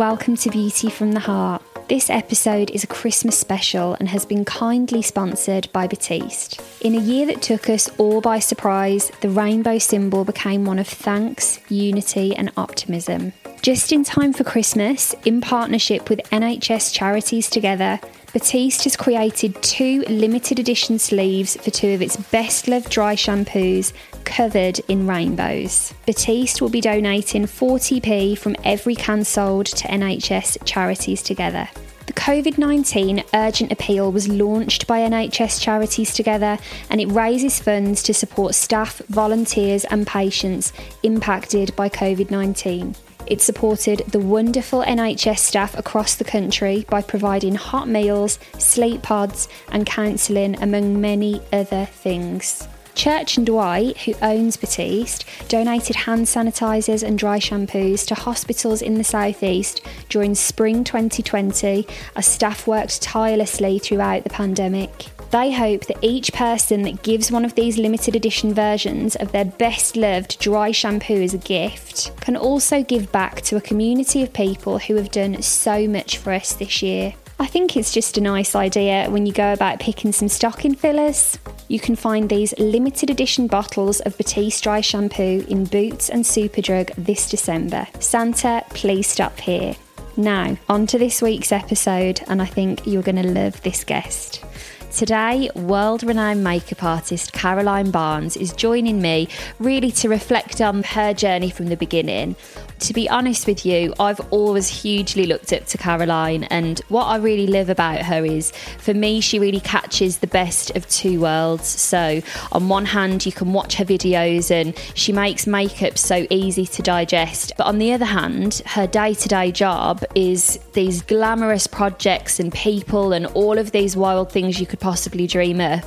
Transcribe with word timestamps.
welcome 0.00 0.34
to 0.34 0.48
Beauty 0.48 0.88
from 0.88 1.12
the 1.12 1.20
Heart. 1.20 1.60
This 1.90 2.08
episode 2.08 2.70
is 2.70 2.82
a 2.82 2.86
Christmas 2.86 3.36
special 3.36 3.98
and 4.00 4.08
has 4.08 4.24
been 4.24 4.46
kindly 4.46 5.02
sponsored 5.02 5.70
by 5.74 5.86
Batiste. 5.86 6.58
In 6.80 6.94
a 6.94 6.98
year 6.98 7.26
that 7.26 7.42
took 7.42 7.68
us 7.68 7.90
all 7.98 8.22
by 8.22 8.38
surprise, 8.38 9.12
the 9.20 9.28
rainbow 9.28 9.76
symbol 9.76 10.24
became 10.24 10.64
one 10.64 10.78
of 10.78 10.88
thanks, 10.88 11.60
unity, 11.68 12.34
and 12.34 12.50
optimism. 12.56 13.34
Just 13.62 13.92
in 13.92 14.04
time 14.04 14.32
for 14.32 14.42
Christmas, 14.42 15.14
in 15.26 15.42
partnership 15.42 16.08
with 16.08 16.20
NHS 16.30 16.94
Charities 16.94 17.50
Together, 17.50 18.00
Batiste 18.32 18.84
has 18.84 18.96
created 18.96 19.62
two 19.62 20.00
limited 20.08 20.58
edition 20.58 20.98
sleeves 20.98 21.56
for 21.56 21.70
two 21.70 21.90
of 21.90 22.00
its 22.00 22.16
best 22.16 22.68
loved 22.68 22.88
dry 22.88 23.14
shampoos 23.14 23.92
covered 24.24 24.78
in 24.88 25.06
rainbows. 25.06 25.92
Batiste 26.06 26.62
will 26.62 26.70
be 26.70 26.80
donating 26.80 27.42
40p 27.42 28.38
from 28.38 28.56
every 28.64 28.94
can 28.94 29.24
sold 29.24 29.66
to 29.66 29.88
NHS 29.88 30.64
charities 30.64 31.22
together. 31.22 31.68
The 32.06 32.14
COVID 32.14 32.56
19 32.56 33.22
urgent 33.34 33.72
appeal 33.72 34.10
was 34.10 34.26
launched 34.26 34.86
by 34.86 35.00
NHS 35.00 35.60
Charities 35.60 36.14
Together 36.14 36.56
and 36.88 36.98
it 36.98 37.08
raises 37.08 37.60
funds 37.60 38.02
to 38.04 38.14
support 38.14 38.54
staff, 38.54 39.02
volunteers, 39.10 39.84
and 39.84 40.06
patients 40.06 40.72
impacted 41.02 41.76
by 41.76 41.90
COVID 41.90 42.30
19. 42.30 42.96
It 43.26 43.40
supported 43.40 44.00
the 44.08 44.18
wonderful 44.18 44.82
NHS 44.82 45.38
staff 45.38 45.76
across 45.78 46.14
the 46.14 46.24
country 46.24 46.84
by 46.88 47.02
providing 47.02 47.54
hot 47.54 47.88
meals, 47.88 48.38
sleep 48.58 49.02
pods, 49.02 49.48
and 49.70 49.86
counselling, 49.86 50.60
among 50.62 51.00
many 51.00 51.40
other 51.52 51.86
things. 51.86 52.66
Church 52.94 53.36
and 53.36 53.46
Dwight, 53.46 53.96
who 53.98 54.14
owns 54.20 54.56
Batiste, 54.56 55.24
donated 55.48 55.96
hand 55.96 56.26
sanitisers 56.26 57.02
and 57.02 57.18
dry 57.18 57.38
shampoos 57.38 58.06
to 58.08 58.14
hospitals 58.14 58.82
in 58.82 58.94
the 58.94 59.04
southeast 59.04 59.80
during 60.08 60.34
spring 60.34 60.84
2020 60.84 61.86
as 62.16 62.26
staff 62.26 62.66
worked 62.66 63.00
tirelessly 63.00 63.78
throughout 63.78 64.24
the 64.24 64.30
pandemic. 64.30 65.06
They 65.30 65.52
hope 65.52 65.86
that 65.86 66.02
each 66.02 66.32
person 66.32 66.82
that 66.82 67.04
gives 67.04 67.30
one 67.30 67.44
of 67.44 67.54
these 67.54 67.78
limited 67.78 68.16
edition 68.16 68.52
versions 68.52 69.14
of 69.14 69.30
their 69.30 69.44
best 69.44 69.96
loved 69.96 70.40
dry 70.40 70.72
shampoo 70.72 71.22
as 71.22 71.34
a 71.34 71.38
gift 71.38 72.10
can 72.20 72.36
also 72.36 72.82
give 72.82 73.12
back 73.12 73.40
to 73.42 73.56
a 73.56 73.60
community 73.60 74.22
of 74.22 74.32
people 74.32 74.80
who 74.80 74.96
have 74.96 75.12
done 75.12 75.40
so 75.40 75.86
much 75.86 76.16
for 76.18 76.32
us 76.32 76.54
this 76.54 76.82
year. 76.82 77.14
I 77.38 77.46
think 77.46 77.76
it's 77.76 77.92
just 77.92 78.18
a 78.18 78.20
nice 78.20 78.54
idea 78.56 79.08
when 79.08 79.24
you 79.24 79.32
go 79.32 79.52
about 79.52 79.78
picking 79.78 80.12
some 80.12 80.28
stocking 80.28 80.74
fillers. 80.74 81.38
You 81.68 81.78
can 81.78 81.94
find 81.94 82.28
these 82.28 82.52
limited 82.58 83.08
edition 83.08 83.46
bottles 83.46 84.00
of 84.00 84.18
Batiste 84.18 84.62
dry 84.64 84.80
shampoo 84.80 85.46
in 85.48 85.64
Boots 85.64 86.10
and 86.10 86.24
Superdrug 86.24 86.92
this 86.96 87.30
December. 87.30 87.86
Santa, 88.00 88.64
please 88.70 89.06
stop 89.06 89.38
here. 89.38 89.76
Now, 90.16 90.58
on 90.68 90.86
to 90.88 90.98
this 90.98 91.22
week's 91.22 91.52
episode, 91.52 92.20
and 92.26 92.42
I 92.42 92.46
think 92.46 92.86
you're 92.86 93.02
going 93.02 93.22
to 93.22 93.28
love 93.28 93.62
this 93.62 93.84
guest. 93.84 94.44
Today, 94.90 95.48
world 95.54 96.02
renowned 96.02 96.42
makeup 96.42 96.82
artist 96.82 97.32
Caroline 97.32 97.92
Barnes 97.92 98.36
is 98.36 98.52
joining 98.52 99.00
me 99.00 99.28
really 99.60 99.92
to 99.92 100.08
reflect 100.08 100.60
on 100.60 100.82
her 100.82 101.14
journey 101.14 101.48
from 101.48 101.66
the 101.66 101.76
beginning. 101.76 102.34
To 102.80 102.92
be 102.92 103.08
honest 103.08 103.46
with 103.46 103.64
you, 103.64 103.94
I've 104.00 104.20
always 104.32 104.68
hugely 104.68 105.26
looked 105.26 105.52
up 105.52 105.66
to 105.66 105.78
Caroline, 105.78 106.44
and 106.44 106.80
what 106.88 107.04
I 107.04 107.16
really 107.18 107.46
love 107.46 107.68
about 107.68 108.02
her 108.02 108.24
is 108.24 108.50
for 108.78 108.92
me, 108.92 109.20
she 109.20 109.38
really 109.38 109.60
catches 109.60 110.18
the 110.18 110.26
best 110.26 110.74
of 110.74 110.88
two 110.88 111.20
worlds. 111.20 111.68
So, 111.68 112.20
on 112.50 112.68
one 112.68 112.86
hand, 112.86 113.24
you 113.24 113.32
can 113.32 113.52
watch 113.52 113.74
her 113.76 113.84
videos 113.84 114.50
and 114.50 114.76
she 114.94 115.12
makes 115.12 115.46
makeup 115.46 115.98
so 115.98 116.26
easy 116.30 116.66
to 116.66 116.82
digest, 116.82 117.52
but 117.56 117.66
on 117.66 117.78
the 117.78 117.92
other 117.92 118.06
hand, 118.06 118.62
her 118.66 118.88
day 118.88 119.14
to 119.14 119.28
day 119.28 119.52
job 119.52 120.02
is 120.16 120.58
these 120.72 121.02
glamorous 121.02 121.66
projects 121.66 122.40
and 122.40 122.52
people 122.52 123.12
and 123.12 123.26
all 123.26 123.56
of 123.56 123.70
these 123.70 123.96
wild 123.96 124.32
things 124.32 124.58
you 124.58 124.66
could 124.66 124.79
possibly 124.80 125.26
dream 125.26 125.60
up. 125.60 125.84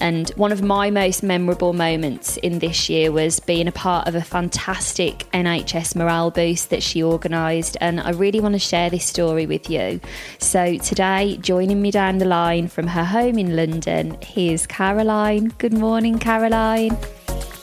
And 0.00 0.30
one 0.30 0.52
of 0.52 0.62
my 0.62 0.90
most 0.90 1.22
memorable 1.22 1.72
moments 1.72 2.36
in 2.38 2.58
this 2.60 2.88
year 2.88 3.12
was 3.12 3.40
being 3.40 3.68
a 3.68 3.72
part 3.72 4.08
of 4.08 4.14
a 4.14 4.22
fantastic 4.22 5.30
NHS 5.32 5.96
morale 5.96 6.30
boost 6.30 6.70
that 6.70 6.82
she 6.82 7.02
organised. 7.02 7.76
And 7.80 8.00
I 8.00 8.10
really 8.10 8.40
want 8.40 8.54
to 8.54 8.58
share 8.58 8.88
this 8.88 9.04
story 9.04 9.46
with 9.46 9.68
you. 9.68 10.00
So 10.38 10.78
today, 10.78 11.36
joining 11.38 11.82
me 11.82 11.90
down 11.90 12.18
the 12.18 12.24
line 12.24 12.68
from 12.68 12.86
her 12.86 13.04
home 13.04 13.38
in 13.38 13.56
London, 13.56 14.16
here's 14.22 14.66
Caroline. 14.66 15.52
Good 15.58 15.74
morning, 15.74 16.18
Caroline. 16.18 16.96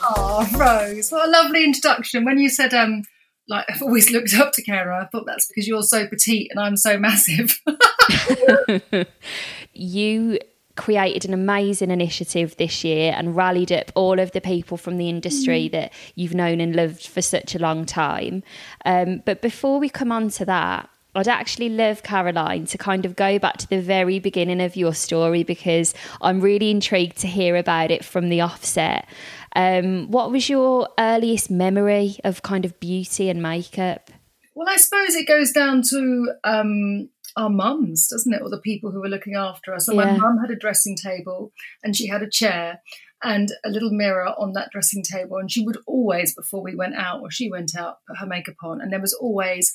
Oh, 0.05 0.47
Rose, 0.57 1.11
what 1.11 1.27
a 1.27 1.31
lovely 1.31 1.63
introduction. 1.63 2.25
When 2.25 2.37
you 2.37 2.49
said, 2.49 2.73
um, 2.73 3.03
like, 3.47 3.65
I've 3.69 3.81
always 3.81 4.11
looked 4.11 4.33
up 4.33 4.51
to 4.53 4.61
Kara, 4.61 5.01
I 5.03 5.07
thought 5.07 5.25
that's 5.25 5.47
because 5.47 5.67
you're 5.67 5.83
so 5.83 6.07
petite 6.07 6.49
and 6.51 6.59
I'm 6.59 6.77
so 6.77 6.97
massive. 6.97 7.59
you 9.73 10.39
created 10.75 11.25
an 11.25 11.33
amazing 11.33 11.91
initiative 11.91 12.57
this 12.57 12.83
year 12.83 13.13
and 13.15 13.35
rallied 13.35 13.71
up 13.71 13.91
all 13.95 14.19
of 14.19 14.31
the 14.31 14.41
people 14.41 14.77
from 14.77 14.97
the 14.97 15.09
industry 15.09 15.67
mm. 15.67 15.71
that 15.71 15.93
you've 16.15 16.33
known 16.33 16.59
and 16.59 16.75
loved 16.75 17.05
for 17.05 17.21
such 17.21 17.53
a 17.53 17.59
long 17.59 17.85
time. 17.85 18.43
Um, 18.85 19.21
but 19.25 19.41
before 19.41 19.79
we 19.79 19.89
come 19.89 20.11
on 20.11 20.29
to 20.29 20.45
that, 20.45 20.89
I'd 21.15 21.27
actually 21.27 21.69
love, 21.69 22.01
Caroline, 22.01 22.65
to 22.65 22.77
kind 22.77 23.05
of 23.05 23.15
go 23.15 23.37
back 23.37 23.57
to 23.57 23.69
the 23.69 23.81
very 23.81 24.17
beginning 24.19 24.61
of 24.61 24.75
your 24.75 24.95
story 24.95 25.43
because 25.43 25.93
I'm 26.21 26.41
really 26.41 26.71
intrigued 26.71 27.17
to 27.17 27.27
hear 27.27 27.55
about 27.55 27.91
it 27.91 28.03
from 28.03 28.29
the 28.29 28.41
offset. 28.41 29.07
Um, 29.55 30.09
what 30.09 30.31
was 30.31 30.49
your 30.49 30.89
earliest 30.97 31.51
memory 31.51 32.17
of 32.23 32.41
kind 32.41 32.65
of 32.65 32.79
beauty 32.79 33.29
and 33.29 33.43
makeup? 33.43 34.09
Well, 34.55 34.67
I 34.67 34.77
suppose 34.77 35.13
it 35.15 35.27
goes 35.27 35.51
down 35.51 35.83
to 35.89 36.33
um, 36.43 37.09
our 37.37 37.49
mums, 37.49 38.07
doesn't 38.07 38.33
it? 38.33 38.41
Or 38.41 38.49
the 38.49 38.59
people 38.59 38.91
who 38.91 38.99
were 38.99 39.09
looking 39.09 39.35
after 39.35 39.73
us. 39.73 39.87
And 39.87 39.97
yeah. 39.97 40.05
my 40.05 40.17
mum 40.17 40.39
had 40.39 40.51
a 40.51 40.55
dressing 40.55 40.95
table 40.95 41.51
and 41.83 41.95
she 41.95 42.07
had 42.07 42.21
a 42.21 42.29
chair 42.29 42.81
and 43.23 43.49
a 43.65 43.69
little 43.69 43.91
mirror 43.91 44.27
on 44.37 44.53
that 44.53 44.69
dressing 44.71 45.03
table. 45.03 45.37
And 45.37 45.51
she 45.51 45.63
would 45.63 45.77
always, 45.87 46.35
before 46.35 46.61
we 46.61 46.75
went 46.75 46.95
out 46.95 47.21
or 47.21 47.31
she 47.31 47.49
went 47.49 47.75
out, 47.75 47.97
put 48.07 48.17
her 48.17 48.25
makeup 48.25 48.55
on. 48.63 48.81
And 48.81 48.91
there 48.91 49.01
was 49.01 49.13
always 49.13 49.73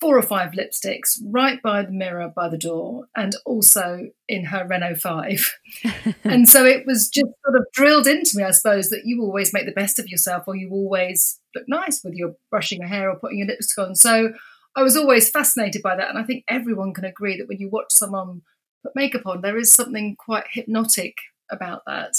four 0.00 0.18
or 0.18 0.22
five 0.22 0.52
lipsticks 0.52 1.18
right 1.24 1.62
by 1.62 1.82
the 1.82 1.92
mirror 1.92 2.30
by 2.34 2.48
the 2.48 2.58
door 2.58 3.06
and 3.16 3.34
also 3.46 4.08
in 4.28 4.44
her 4.44 4.66
Renault 4.66 4.96
5. 4.96 5.52
and 6.24 6.48
so 6.48 6.64
it 6.64 6.84
was 6.86 7.08
just 7.08 7.30
sort 7.44 7.56
of 7.56 7.66
drilled 7.72 8.06
into 8.06 8.32
me, 8.34 8.44
I 8.44 8.50
suppose, 8.50 8.90
that 8.90 9.02
you 9.04 9.22
always 9.22 9.52
make 9.52 9.66
the 9.66 9.72
best 9.72 9.98
of 9.98 10.08
yourself 10.08 10.44
or 10.46 10.54
you 10.54 10.70
always 10.70 11.40
look 11.54 11.64
nice 11.66 12.02
whether 12.02 12.14
you're 12.14 12.36
brushing 12.50 12.80
your 12.80 12.88
hair 12.88 13.10
or 13.10 13.18
putting 13.18 13.38
your 13.38 13.46
lipstick 13.48 13.78
on. 13.84 13.94
So 13.94 14.32
I 14.76 14.82
was 14.82 14.96
always 14.96 15.30
fascinated 15.30 15.82
by 15.82 15.96
that. 15.96 16.10
And 16.10 16.18
I 16.18 16.22
think 16.22 16.44
everyone 16.48 16.92
can 16.92 17.04
agree 17.04 17.38
that 17.38 17.48
when 17.48 17.58
you 17.58 17.70
watch 17.70 17.86
someone 17.90 18.42
put 18.82 18.94
makeup 18.94 19.26
on, 19.26 19.40
there 19.40 19.58
is 19.58 19.72
something 19.72 20.16
quite 20.16 20.44
hypnotic 20.50 21.14
about 21.50 21.82
that. 21.86 22.12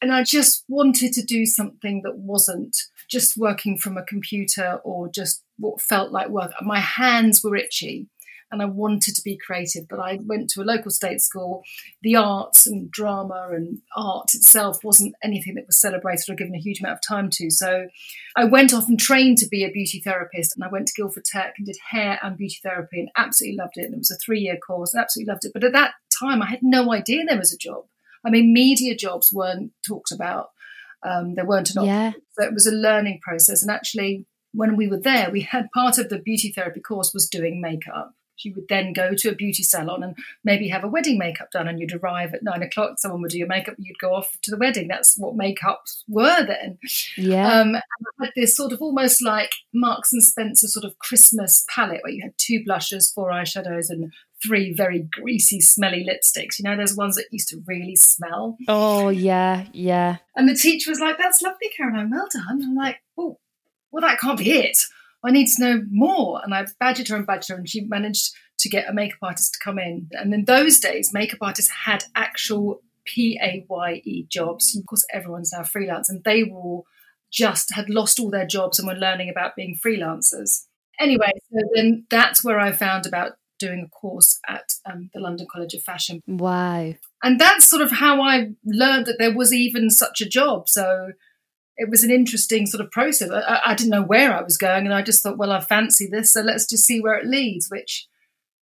And 0.00 0.12
I 0.12 0.22
just 0.22 0.64
wanted 0.68 1.12
to 1.12 1.22
do 1.22 1.44
something 1.44 2.02
that 2.04 2.16
wasn't 2.16 2.76
just 3.10 3.36
working 3.36 3.76
from 3.76 3.98
a 3.98 4.04
computer 4.04 4.80
or 4.84 5.08
just 5.08 5.42
what 5.58 5.80
felt 5.80 6.10
like 6.10 6.28
work. 6.28 6.52
My 6.62 6.78
hands 6.78 7.42
were 7.44 7.56
itchy 7.56 8.08
and 8.50 8.62
I 8.62 8.64
wanted 8.64 9.14
to 9.16 9.22
be 9.22 9.36
creative. 9.36 9.88
But 9.88 10.00
I 10.00 10.18
went 10.24 10.50
to 10.50 10.62
a 10.62 10.64
local 10.64 10.90
state 10.90 11.20
school. 11.20 11.62
The 12.02 12.16
arts 12.16 12.66
and 12.66 12.90
drama 12.90 13.48
and 13.52 13.78
art 13.96 14.34
itself 14.34 14.82
wasn't 14.82 15.14
anything 15.22 15.54
that 15.54 15.66
was 15.66 15.80
celebrated 15.80 16.28
or 16.28 16.34
given 16.34 16.54
a 16.54 16.60
huge 16.60 16.80
amount 16.80 16.94
of 16.94 17.06
time 17.06 17.30
to. 17.32 17.50
So 17.50 17.88
I 18.36 18.44
went 18.44 18.72
off 18.72 18.88
and 18.88 18.98
trained 18.98 19.38
to 19.38 19.48
be 19.48 19.64
a 19.64 19.70
beauty 19.70 20.00
therapist. 20.00 20.56
And 20.56 20.64
I 20.64 20.68
went 20.68 20.88
to 20.88 20.94
Guildford 20.96 21.24
Tech 21.24 21.54
and 21.58 21.66
did 21.66 21.76
hair 21.90 22.18
and 22.22 22.36
beauty 22.36 22.58
therapy 22.62 23.00
and 23.00 23.10
absolutely 23.16 23.58
loved 23.58 23.76
it. 23.76 23.84
And 23.84 23.94
it 23.94 23.98
was 23.98 24.10
a 24.10 24.16
three 24.16 24.40
year 24.40 24.56
course, 24.56 24.94
I 24.94 25.00
absolutely 25.00 25.32
loved 25.32 25.44
it. 25.44 25.52
But 25.52 25.64
at 25.64 25.72
that 25.72 25.94
time, 26.18 26.42
I 26.42 26.46
had 26.46 26.62
no 26.62 26.92
idea 26.92 27.24
there 27.24 27.38
was 27.38 27.52
a 27.52 27.58
job. 27.58 27.84
I 28.24 28.30
mean, 28.30 28.52
media 28.52 28.96
jobs 28.96 29.32
weren't 29.32 29.72
talked 29.86 30.10
about. 30.10 30.50
Um, 31.04 31.34
there 31.34 31.46
weren't 31.46 31.70
enough. 31.70 31.86
Yeah. 31.86 32.12
So 32.32 32.44
it 32.44 32.52
was 32.52 32.66
a 32.66 32.72
learning 32.72 33.20
process. 33.22 33.62
And 33.62 33.70
actually, 33.70 34.26
when 34.52 34.76
we 34.76 34.88
were 34.88 34.98
there, 34.98 35.30
we 35.30 35.42
had 35.42 35.70
part 35.72 35.98
of 35.98 36.08
the 36.08 36.18
beauty 36.18 36.50
therapy 36.50 36.80
course 36.80 37.12
was 37.14 37.28
doing 37.28 37.60
makeup 37.60 38.14
you 38.44 38.54
would 38.54 38.68
then 38.68 38.92
go 38.92 39.14
to 39.14 39.28
a 39.28 39.34
beauty 39.34 39.62
salon 39.62 40.02
and 40.02 40.16
maybe 40.44 40.68
have 40.68 40.84
a 40.84 40.88
wedding 40.88 41.18
makeup 41.18 41.50
done 41.50 41.68
and 41.68 41.80
you'd 41.80 41.94
arrive 41.94 42.34
at 42.34 42.42
nine 42.42 42.62
o'clock 42.62 42.98
someone 42.98 43.20
would 43.22 43.30
do 43.30 43.38
your 43.38 43.46
makeup 43.46 43.74
you'd 43.78 43.98
go 43.98 44.14
off 44.14 44.38
to 44.42 44.50
the 44.50 44.56
wedding. 44.56 44.88
That's 44.88 45.16
what 45.16 45.36
makeups 45.36 46.04
were 46.08 46.46
then. 46.46 46.78
Yeah. 47.16 47.60
Um, 47.60 47.76
had 48.20 48.30
this 48.34 48.56
sort 48.56 48.72
of 48.72 48.82
almost 48.82 49.22
like 49.22 49.54
marks 49.72 50.12
and 50.12 50.22
spencer 50.22 50.66
sort 50.66 50.84
of 50.84 50.98
christmas 50.98 51.64
palette 51.72 52.00
where 52.02 52.12
you 52.12 52.22
had 52.22 52.34
two 52.36 52.64
blushes 52.64 53.10
four 53.12 53.30
eyeshadows 53.30 53.90
and 53.90 54.12
three 54.42 54.72
very 54.72 55.00
greasy 55.00 55.60
smelly 55.60 56.06
lipsticks. 56.08 56.58
You 56.58 56.64
know 56.64 56.76
those 56.76 56.94
ones 56.94 57.16
that 57.16 57.26
used 57.30 57.48
to 57.48 57.62
really 57.66 57.96
smell? 57.96 58.56
Oh 58.68 59.08
yeah 59.08 59.66
yeah. 59.72 60.18
And 60.36 60.48
the 60.48 60.54
teacher 60.54 60.90
was 60.90 61.00
like 61.00 61.18
that's 61.18 61.42
lovely 61.42 61.70
caroline 61.76 62.10
well 62.10 62.28
done. 62.32 62.62
I'm 62.62 62.74
like 62.74 63.00
oh 63.16 63.38
well 63.90 64.02
that 64.02 64.20
can't 64.20 64.38
be 64.38 64.52
it 64.52 64.78
I 65.24 65.30
need 65.30 65.48
to 65.48 65.62
know 65.62 65.82
more. 65.90 66.40
And 66.42 66.54
I 66.54 66.66
badgered 66.78 67.08
her 67.08 67.16
and 67.16 67.26
badgered 67.26 67.48
her, 67.48 67.56
and 67.56 67.68
she 67.68 67.82
managed 67.82 68.32
to 68.60 68.68
get 68.68 68.88
a 68.88 68.92
makeup 68.92 69.18
artist 69.22 69.54
to 69.54 69.60
come 69.62 69.78
in. 69.78 70.08
And 70.12 70.34
in 70.34 70.44
those 70.44 70.78
days, 70.78 71.10
makeup 71.12 71.38
artists 71.40 71.72
had 71.84 72.04
actual 72.14 72.82
PAYE 73.06 74.26
jobs. 74.28 74.76
Of 74.76 74.86
course, 74.86 75.04
everyone's 75.12 75.52
now 75.52 75.62
freelance, 75.64 76.08
and 76.08 76.22
they 76.24 76.44
were 76.44 76.82
just 77.30 77.74
had 77.74 77.90
lost 77.90 78.18
all 78.18 78.30
their 78.30 78.46
jobs 78.46 78.78
and 78.78 78.88
were 78.88 78.94
learning 78.94 79.28
about 79.28 79.56
being 79.56 79.76
freelancers. 79.84 80.64
Anyway, 80.98 81.30
so 81.50 81.58
then 81.74 82.06
that's 82.10 82.42
where 82.42 82.58
I 82.58 82.72
found 82.72 83.06
about 83.06 83.32
doing 83.58 83.84
a 83.86 83.88
course 83.88 84.38
at 84.48 84.72
um, 84.90 85.10
the 85.12 85.20
London 85.20 85.46
College 85.50 85.74
of 85.74 85.82
Fashion. 85.82 86.22
Wow. 86.26 86.94
And 87.22 87.40
that's 87.40 87.68
sort 87.68 87.82
of 87.82 87.90
how 87.90 88.22
I 88.22 88.52
learned 88.64 89.06
that 89.06 89.16
there 89.18 89.34
was 89.34 89.52
even 89.52 89.90
such 89.90 90.20
a 90.20 90.28
job. 90.28 90.68
So 90.68 91.12
it 91.78 91.88
was 91.88 92.04
an 92.04 92.10
interesting 92.10 92.66
sort 92.66 92.84
of 92.84 92.90
process. 92.90 93.30
I, 93.30 93.60
I 93.66 93.74
didn't 93.74 93.90
know 93.90 94.02
where 94.02 94.34
I 94.34 94.42
was 94.42 94.58
going, 94.58 94.84
and 94.84 94.94
I 94.94 95.00
just 95.00 95.22
thought, 95.22 95.38
well, 95.38 95.52
I 95.52 95.60
fancy 95.60 96.08
this, 96.10 96.32
so 96.32 96.42
let's 96.42 96.68
just 96.68 96.84
see 96.84 97.00
where 97.00 97.14
it 97.14 97.26
leads, 97.26 97.68
which 97.70 98.06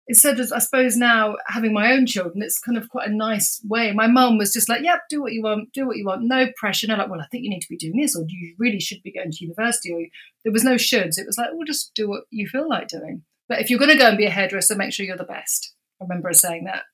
instead 0.09 0.41
of, 0.41 0.53
I 0.53 0.59
suppose, 0.59 0.97
now 0.97 1.37
having 1.47 1.73
my 1.73 1.93
own 1.93 2.07
children, 2.07 2.43
it's 2.43 2.59
kind 2.59 2.79
of 2.79 2.89
quite 2.89 3.09
a 3.09 3.15
nice 3.15 3.61
way. 3.69 3.93
My 3.93 4.07
mum 4.07 4.39
was 4.39 4.53
just 4.53 4.69
like, 4.69 4.83
yep, 4.83 5.03
do 5.09 5.21
what 5.21 5.33
you 5.33 5.43
want, 5.43 5.73
do 5.73 5.87
what 5.87 5.97
you 5.97 6.05
want, 6.05 6.23
no 6.23 6.49
pressure. 6.57 6.87
No, 6.87 6.97
like, 6.97 7.11
well, 7.11 7.21
I 7.21 7.27
think 7.31 7.45
you 7.45 7.51
need 7.51 7.61
to 7.61 7.69
be 7.69 7.77
doing 7.77 8.01
this, 8.01 8.17
or 8.17 8.25
you 8.27 8.55
really 8.59 8.81
should 8.81 9.03
be 9.03 9.12
going 9.12 9.31
to 9.31 9.45
university, 9.45 9.93
or 9.93 10.01
there 10.45 10.53
was 10.53 10.65
no 10.65 10.75
shoulds. 10.75 11.19
It 11.19 11.27
was 11.27 11.37
like, 11.37 11.51
well, 11.53 11.67
just 11.67 11.93
do 11.95 12.09
what 12.09 12.23
you 12.31 12.49
feel 12.49 12.69
like 12.69 12.89
doing. 12.89 13.23
But 13.49 13.61
if 13.61 13.71
you're 13.71 13.79
going 13.81 13.91
to 13.91 13.99
go 13.99 14.07
and 14.07 14.19
be 14.19 14.27
a 14.27 14.31
hairdresser, 14.31 14.77
make 14.77 14.93
sure 14.93 15.05
you're 15.05 15.17
the 15.17 15.25
best. 15.25 15.75
I 16.01 16.05
remember 16.05 16.29
her 16.29 16.35
saying 16.35 16.65
that. 16.65 16.85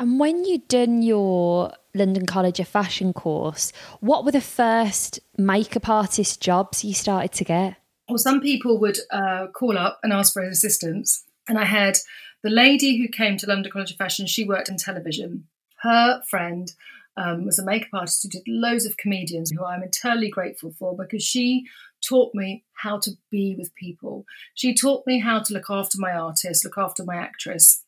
And 0.00 0.20
when 0.20 0.44
you'd 0.44 0.68
done 0.68 1.02
your 1.02 1.72
London 1.92 2.24
College 2.24 2.60
of 2.60 2.68
Fashion 2.68 3.12
course, 3.12 3.72
what 4.00 4.24
were 4.24 4.30
the 4.30 4.40
first 4.40 5.18
makeup 5.36 5.88
artist 5.88 6.40
jobs 6.40 6.84
you 6.84 6.94
started 6.94 7.32
to 7.32 7.44
get? 7.44 7.76
Well, 8.08 8.18
some 8.18 8.40
people 8.40 8.78
would 8.78 8.98
uh, 9.10 9.48
call 9.48 9.76
up 9.76 9.98
and 10.02 10.12
ask 10.12 10.32
for 10.32 10.42
an 10.42 10.50
assistance. 10.50 11.24
And 11.48 11.58
I 11.58 11.64
had 11.64 11.98
the 12.42 12.50
lady 12.50 12.98
who 12.98 13.08
came 13.08 13.36
to 13.38 13.46
London 13.46 13.72
College 13.72 13.90
of 13.90 13.96
Fashion, 13.96 14.26
she 14.26 14.44
worked 14.44 14.68
in 14.68 14.76
television. 14.76 15.48
Her 15.82 16.22
friend 16.30 16.72
um, 17.16 17.44
was 17.44 17.58
a 17.58 17.64
makeup 17.64 17.90
artist 17.92 18.22
who 18.22 18.28
did 18.28 18.42
loads 18.46 18.86
of 18.86 18.96
comedians, 18.96 19.50
who 19.50 19.64
I'm 19.64 19.82
eternally 19.82 20.30
grateful 20.30 20.72
for 20.78 20.96
because 20.96 21.24
she 21.24 21.66
taught 22.06 22.32
me 22.34 22.64
how 22.74 23.00
to 23.00 23.10
be 23.30 23.56
with 23.58 23.74
people. 23.74 24.24
She 24.54 24.74
taught 24.74 25.04
me 25.06 25.18
how 25.18 25.40
to 25.40 25.52
look 25.52 25.68
after 25.68 25.98
my 25.98 26.12
artist, 26.12 26.64
look 26.64 26.78
after 26.78 27.04
my 27.04 27.16
actress 27.16 27.82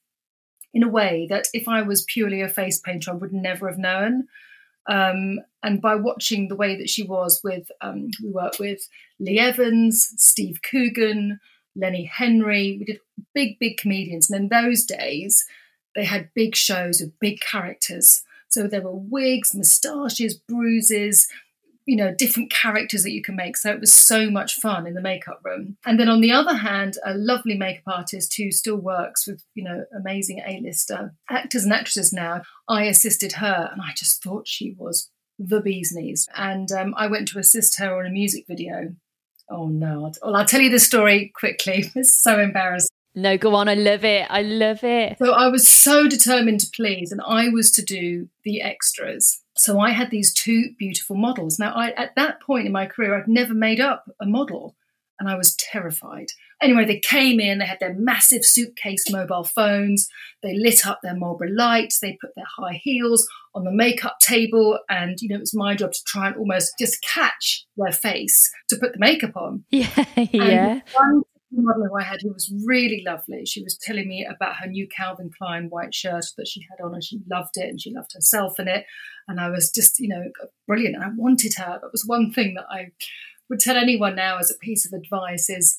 in 0.72 0.82
a 0.82 0.88
way 0.88 1.26
that 1.28 1.48
if 1.52 1.68
I 1.68 1.82
was 1.82 2.04
purely 2.04 2.42
a 2.42 2.48
face 2.48 2.78
painter, 2.78 3.10
I 3.10 3.14
would 3.14 3.32
never 3.32 3.68
have 3.68 3.78
known. 3.78 4.28
Um, 4.86 5.40
and 5.62 5.80
by 5.80 5.94
watching 5.94 6.48
the 6.48 6.56
way 6.56 6.76
that 6.76 6.88
she 6.88 7.02
was 7.02 7.40
with, 7.44 7.70
um, 7.80 8.10
we 8.22 8.30
worked 8.30 8.58
with 8.58 8.88
Lee 9.18 9.38
Evans, 9.38 10.14
Steve 10.16 10.60
Coogan, 10.62 11.40
Lenny 11.76 12.04
Henry. 12.04 12.76
We 12.78 12.84
did 12.84 13.00
big, 13.34 13.58
big 13.58 13.76
comedians. 13.76 14.30
And 14.30 14.44
in 14.44 14.48
those 14.48 14.84
days, 14.84 15.44
they 15.94 16.04
had 16.04 16.34
big 16.34 16.56
shows 16.56 17.00
with 17.00 17.18
big 17.18 17.40
characters. 17.40 18.22
So 18.48 18.66
there 18.66 18.82
were 18.82 18.94
wigs, 18.94 19.54
moustaches, 19.54 20.34
bruises, 20.34 21.28
you 21.86 21.96
know, 21.96 22.14
different 22.14 22.50
characters 22.50 23.02
that 23.02 23.12
you 23.12 23.22
can 23.22 23.36
make. 23.36 23.56
So 23.56 23.70
it 23.70 23.80
was 23.80 23.92
so 23.92 24.30
much 24.30 24.54
fun 24.54 24.86
in 24.86 24.94
the 24.94 25.00
makeup 25.00 25.40
room. 25.44 25.76
And 25.84 25.98
then 25.98 26.08
on 26.08 26.20
the 26.20 26.32
other 26.32 26.54
hand, 26.54 26.98
a 27.04 27.14
lovely 27.14 27.56
makeup 27.56 27.84
artist 27.86 28.36
who 28.36 28.50
still 28.50 28.76
works 28.76 29.26
with, 29.26 29.42
you 29.54 29.64
know, 29.64 29.84
amazing 29.96 30.42
A-lister 30.46 31.14
actors 31.28 31.64
and 31.64 31.72
actresses 31.72 32.12
now. 32.12 32.42
I 32.68 32.84
assisted 32.84 33.32
her 33.34 33.70
and 33.72 33.80
I 33.80 33.92
just 33.96 34.22
thought 34.22 34.46
she 34.46 34.74
was 34.78 35.10
the 35.38 35.60
bee's 35.60 35.92
knees. 35.92 36.28
And 36.36 36.70
um, 36.72 36.94
I 36.96 37.06
went 37.06 37.28
to 37.28 37.38
assist 37.38 37.78
her 37.78 37.98
on 37.98 38.06
a 38.06 38.10
music 38.10 38.44
video 38.46 38.94
Oh 39.50 39.66
no! 39.66 40.12
Well, 40.22 40.36
I'll 40.36 40.46
tell 40.46 40.60
you 40.60 40.70
the 40.70 40.78
story 40.78 41.32
quickly. 41.34 41.90
It's 41.96 42.16
so 42.16 42.38
embarrassing. 42.38 42.88
No, 43.16 43.36
go 43.36 43.56
on. 43.56 43.68
I 43.68 43.74
love 43.74 44.04
it. 44.04 44.26
I 44.30 44.42
love 44.42 44.84
it. 44.84 45.18
So 45.18 45.32
I 45.32 45.48
was 45.48 45.66
so 45.66 46.06
determined 46.06 46.60
to 46.60 46.70
please, 46.74 47.10
and 47.10 47.20
I 47.26 47.48
was 47.48 47.72
to 47.72 47.82
do 47.82 48.28
the 48.44 48.62
extras. 48.62 49.42
So 49.60 49.78
I 49.78 49.90
had 49.90 50.10
these 50.10 50.32
two 50.32 50.70
beautiful 50.78 51.16
models. 51.16 51.58
Now, 51.58 51.74
I, 51.74 51.90
at 51.90 52.16
that 52.16 52.40
point 52.40 52.64
in 52.64 52.72
my 52.72 52.86
career, 52.86 53.14
I'd 53.14 53.28
never 53.28 53.52
made 53.52 53.78
up 53.78 54.10
a 54.18 54.24
model 54.24 54.74
and 55.18 55.28
I 55.28 55.36
was 55.36 55.54
terrified. 55.56 56.28
Anyway, 56.62 56.86
they 56.86 56.98
came 56.98 57.40
in, 57.40 57.58
they 57.58 57.66
had 57.66 57.78
their 57.78 57.92
massive 57.92 58.42
suitcase 58.42 59.10
mobile 59.10 59.44
phones, 59.44 60.08
they 60.42 60.56
lit 60.56 60.86
up 60.86 61.00
their 61.02 61.14
Marlboro 61.14 61.50
lights, 61.50 62.00
they 62.00 62.16
put 62.18 62.34
their 62.34 62.46
high 62.56 62.80
heels 62.82 63.28
on 63.54 63.64
the 63.64 63.70
makeup 63.70 64.18
table, 64.20 64.78
and 64.88 65.20
you 65.20 65.28
know, 65.28 65.36
it 65.36 65.40
was 65.40 65.54
my 65.54 65.74
job 65.74 65.92
to 65.92 66.04
try 66.06 66.28
and 66.28 66.36
almost 66.36 66.72
just 66.78 67.02
catch 67.02 67.66
their 67.76 67.92
face 67.92 68.50
to 68.70 68.76
put 68.76 68.94
the 68.94 68.98
makeup 68.98 69.36
on. 69.36 69.64
Yeah, 69.70 70.04
yeah. 70.16 70.80
one 70.94 71.22
model 71.52 71.86
who 71.86 71.98
I 71.98 72.02
had 72.02 72.20
who 72.22 72.32
was 72.32 72.52
really 72.64 73.02
lovely. 73.06 73.44
She 73.44 73.62
was 73.62 73.76
telling 73.76 74.08
me 74.08 74.26
about 74.28 74.56
her 74.56 74.66
new 74.66 74.86
Calvin 74.88 75.30
Klein 75.36 75.68
white 75.68 75.94
shirt 75.94 76.24
that 76.36 76.48
she 76.48 76.64
had 76.70 76.84
on 76.84 76.94
and 76.94 77.04
she 77.04 77.20
loved 77.30 77.56
it 77.56 77.68
and 77.68 77.80
she 77.80 77.92
loved 77.92 78.12
herself 78.14 78.58
in 78.58 78.68
it. 78.68 78.86
And 79.28 79.40
I 79.40 79.50
was 79.50 79.70
just, 79.70 79.98
you 79.98 80.08
know, 80.08 80.24
brilliant. 80.66 80.96
And 80.96 81.04
I 81.04 81.08
wanted 81.16 81.54
her. 81.56 81.78
That 81.80 81.92
was 81.92 82.04
one 82.06 82.32
thing 82.32 82.54
that 82.54 82.66
I 82.70 82.92
would 83.48 83.60
tell 83.60 83.76
anyone 83.76 84.14
now 84.14 84.38
as 84.38 84.50
a 84.50 84.58
piece 84.58 84.86
of 84.86 84.92
advice 84.92 85.50
is 85.50 85.78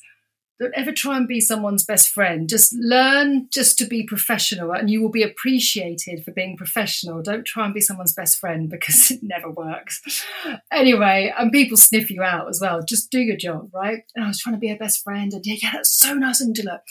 don't 0.61 0.75
ever 0.75 0.91
try 0.91 1.17
and 1.17 1.27
be 1.27 1.41
someone's 1.41 1.83
best 1.83 2.09
friend. 2.09 2.47
Just 2.47 2.71
learn 2.73 3.47
just 3.49 3.79
to 3.79 3.85
be 3.85 4.03
professional 4.03 4.71
and 4.71 4.91
you 4.91 5.01
will 5.01 5.09
be 5.09 5.23
appreciated 5.23 6.23
for 6.23 6.29
being 6.29 6.55
professional. 6.55 7.23
Don't 7.23 7.47
try 7.47 7.65
and 7.65 7.73
be 7.73 7.81
someone's 7.81 8.13
best 8.13 8.37
friend 8.37 8.69
because 8.69 9.09
it 9.11 9.23
never 9.23 9.49
works. 9.49 10.23
Anyway, 10.71 11.33
and 11.35 11.51
people 11.51 11.77
sniff 11.77 12.11
you 12.11 12.21
out 12.21 12.47
as 12.47 12.61
well. 12.61 12.83
Just 12.83 13.09
do 13.09 13.19
your 13.19 13.37
job, 13.37 13.71
right? 13.73 14.03
And 14.15 14.23
I 14.23 14.27
was 14.27 14.37
trying 14.37 14.53
to 14.53 14.59
be 14.59 14.67
her 14.67 14.77
best 14.77 15.03
friend 15.03 15.33
and 15.33 15.43
yeah, 15.47 15.55
yeah, 15.63 15.71
that's 15.73 15.97
so 15.97 16.13
nice 16.13 16.39
and 16.41 16.55
look. 16.63 16.81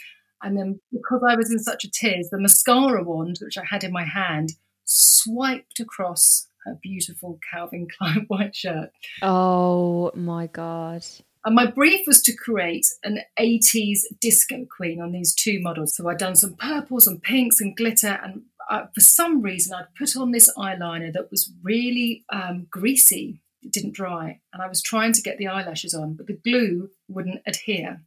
And 0.43 0.59
then 0.59 0.81
because 0.93 1.23
I 1.25 1.37
was 1.37 1.53
in 1.53 1.61
such 1.61 1.85
a 1.85 1.91
tears, 1.91 2.31
the 2.31 2.41
mascara 2.41 3.05
wand, 3.05 3.39
which 3.41 3.57
I 3.57 3.63
had 3.71 3.85
in 3.85 3.93
my 3.93 4.05
hand, 4.05 4.55
swiped 4.85 5.79
across 5.79 6.49
her 6.65 6.77
beautiful 6.83 7.39
Calvin 7.53 7.87
Klein 7.97 8.25
white 8.29 8.57
shirt. 8.57 8.91
Oh 9.23 10.11
my 10.17 10.49
God. 10.49 11.07
And 11.45 11.55
my 11.55 11.67
brief 11.67 12.07
was 12.07 12.21
to 12.23 12.37
create 12.37 12.87
an 13.03 13.21
80s 13.39 14.01
disco 14.21 14.67
queen 14.77 15.01
on 15.01 15.13
these 15.13 15.35
two 15.35 15.61
models. 15.61 15.95
So 15.95 16.09
I'd 16.09 16.19
done 16.19 16.37
some 16.37 16.55
purples 16.55 17.07
and 17.07 17.23
pinks 17.23 17.61
and 17.61 17.75
glitter. 17.75 18.19
And 18.23 18.43
I, 18.69 18.85
for 18.95 19.01
some 19.01 19.41
reason, 19.41 19.75
I'd 19.75 19.95
put 19.99 20.17
on 20.17 20.33
this 20.33 20.53
eyeliner 20.57 21.13
that 21.13 21.31
was 21.31 21.51
really 21.63 22.25
um, 22.31 22.67
greasy. 22.71 23.41
It 23.63 23.73
didn't 23.73 23.95
dry. 23.95 24.41
And 24.53 24.63
I 24.63 24.69
was 24.69 24.83
trying 24.83 25.13
to 25.15 25.23
get 25.23 25.39
the 25.39 25.49
eyelashes 25.49 25.95
on, 25.95 26.15
but 26.15 26.27
the 26.27 26.39
glue 26.45 26.91
wouldn't 27.09 27.43
adhere. 27.47 28.03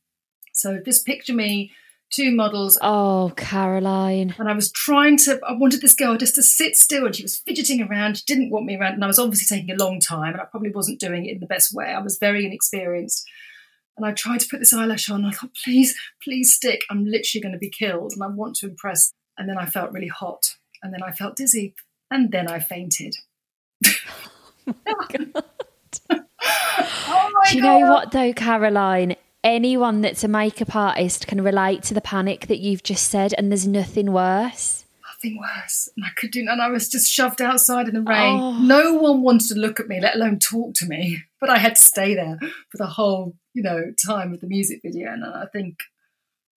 So 0.54 0.80
just 0.80 1.06
picture 1.06 1.34
me 1.34 1.72
two 2.14 2.32
models. 2.32 2.78
Oh, 2.82 3.34
Caroline. 3.36 4.36
And 4.38 4.48
I 4.48 4.54
was 4.54 4.72
trying 4.72 5.18
to, 5.20 5.40
I 5.48 5.54
wanted 5.54 5.82
this 5.82 5.96
girl 5.96 6.16
just 6.16 6.36
to 6.36 6.44
sit 6.44 6.76
still 6.78 7.06
and 7.06 7.16
she 7.16 7.24
was 7.24 7.40
fidgeting 7.40 7.82
around. 7.82 8.18
She 8.18 8.24
didn't 8.28 8.52
want 8.52 8.66
me 8.66 8.78
around. 8.78 8.94
And 8.94 9.04
I 9.04 9.08
was 9.08 9.20
obviously 9.20 9.58
taking 9.58 9.74
a 9.74 9.84
long 9.84 10.00
time 10.00 10.34
and 10.34 10.42
I 10.42 10.46
probably 10.46 10.72
wasn't 10.72 11.00
doing 11.00 11.26
it 11.26 11.34
in 11.34 11.40
the 11.40 11.48
best 11.48 11.74
way. 11.74 11.86
I 11.88 12.02
was 12.02 12.18
very 12.20 12.46
inexperienced. 12.46 13.28
And 13.98 14.06
I 14.06 14.12
tried 14.12 14.40
to 14.40 14.48
put 14.50 14.60
this 14.60 14.74
eyelash 14.74 15.10
on. 15.10 15.26
I 15.26 15.32
thought, 15.32 15.56
please, 15.64 15.96
please 16.24 16.54
stick. 16.54 16.82
I'm 16.90 17.06
literally 17.06 17.42
going 17.42 17.54
to 17.54 17.60
be 17.60 17.70
killed 17.70 18.14
and 18.14 18.24
I 18.24 18.28
want 18.28 18.56
to 18.58 18.68
impress. 18.68 19.12
And 19.38 19.50
then 19.50 19.58
I 19.58 19.66
felt 19.66 19.92
really 19.92 20.08
hot. 20.08 20.56
And 20.82 20.94
then 20.94 21.04
I 21.04 21.12
felt 21.12 21.36
dizzy. 21.36 21.76
And 22.10 22.32
then 22.32 22.48
I 22.48 22.60
fainted. 22.60 23.16
oh 24.68 24.74
oh 26.10 27.32
Do 27.50 27.56
you 27.56 27.62
God. 27.62 27.80
know 27.80 27.92
what 27.92 28.12
though, 28.12 28.34
Caroline? 28.34 29.16
Anyone 29.44 30.02
that's 30.02 30.24
a 30.24 30.28
makeup 30.28 30.76
artist 30.76 31.28
can 31.28 31.42
relate 31.42 31.84
to 31.84 31.94
the 31.94 32.02
panic 32.02 32.48
that 32.48 32.60
you've 32.60 32.84
just 32.84 33.10
said, 33.10 33.34
and 33.38 33.52
there's 33.52 33.68
nothing 33.68 34.12
worse. 34.12 34.86
Nothing 35.08 35.40
worse. 35.40 35.90
And 35.96 36.06
I 36.06 36.10
could 36.16 36.32
do, 36.32 36.46
and 36.50 36.62
I 36.62 36.70
was 36.70 36.90
just 36.90 37.12
shoved 37.12 37.42
outside 37.42 37.88
in 37.88 37.94
the 37.94 38.02
rain. 38.02 38.40
Oh. 38.40 38.52
No 38.54 38.94
one 38.94 39.22
wanted 39.22 39.50
to 39.50 39.60
look 39.60 39.80
at 39.80 39.88
me, 39.88 40.02
let 40.02 40.16
alone 40.16 40.40
talk 40.40 40.74
to 40.76 40.86
me. 40.86 41.24
But 41.40 41.50
I 41.50 41.58
had 41.58 41.76
to 41.76 41.82
stay 41.82 42.16
there 42.16 42.40
for 42.70 42.78
the 42.78 42.88
whole, 42.88 43.36
you 43.54 43.64
know, 43.64 43.94
time 44.06 44.34
of 44.34 44.42
the 44.42 44.48
music 44.48 44.82
video. 44.84 45.12
And 45.12 45.26
I 45.26 45.46
think 45.52 45.78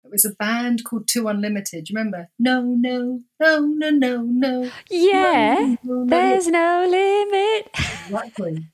it 0.07 0.13
was 0.13 0.25
a 0.25 0.35
band 0.35 0.85
called 0.85 1.09
Two 1.09 1.27
Unlimited. 1.29 1.91
You 1.91 1.97
remember? 1.97 2.29
No, 2.39 2.63
no, 2.63 3.21
no, 3.41 3.61
no, 3.61 3.91
no, 3.91 4.23
no. 4.23 4.71
Yeah, 4.89 5.77
no, 5.83 5.95
no, 5.95 6.05
no, 6.05 6.07
there's 6.07 6.47
no 6.47 6.87
limit. 6.89 7.71
Exactly. 8.07 8.69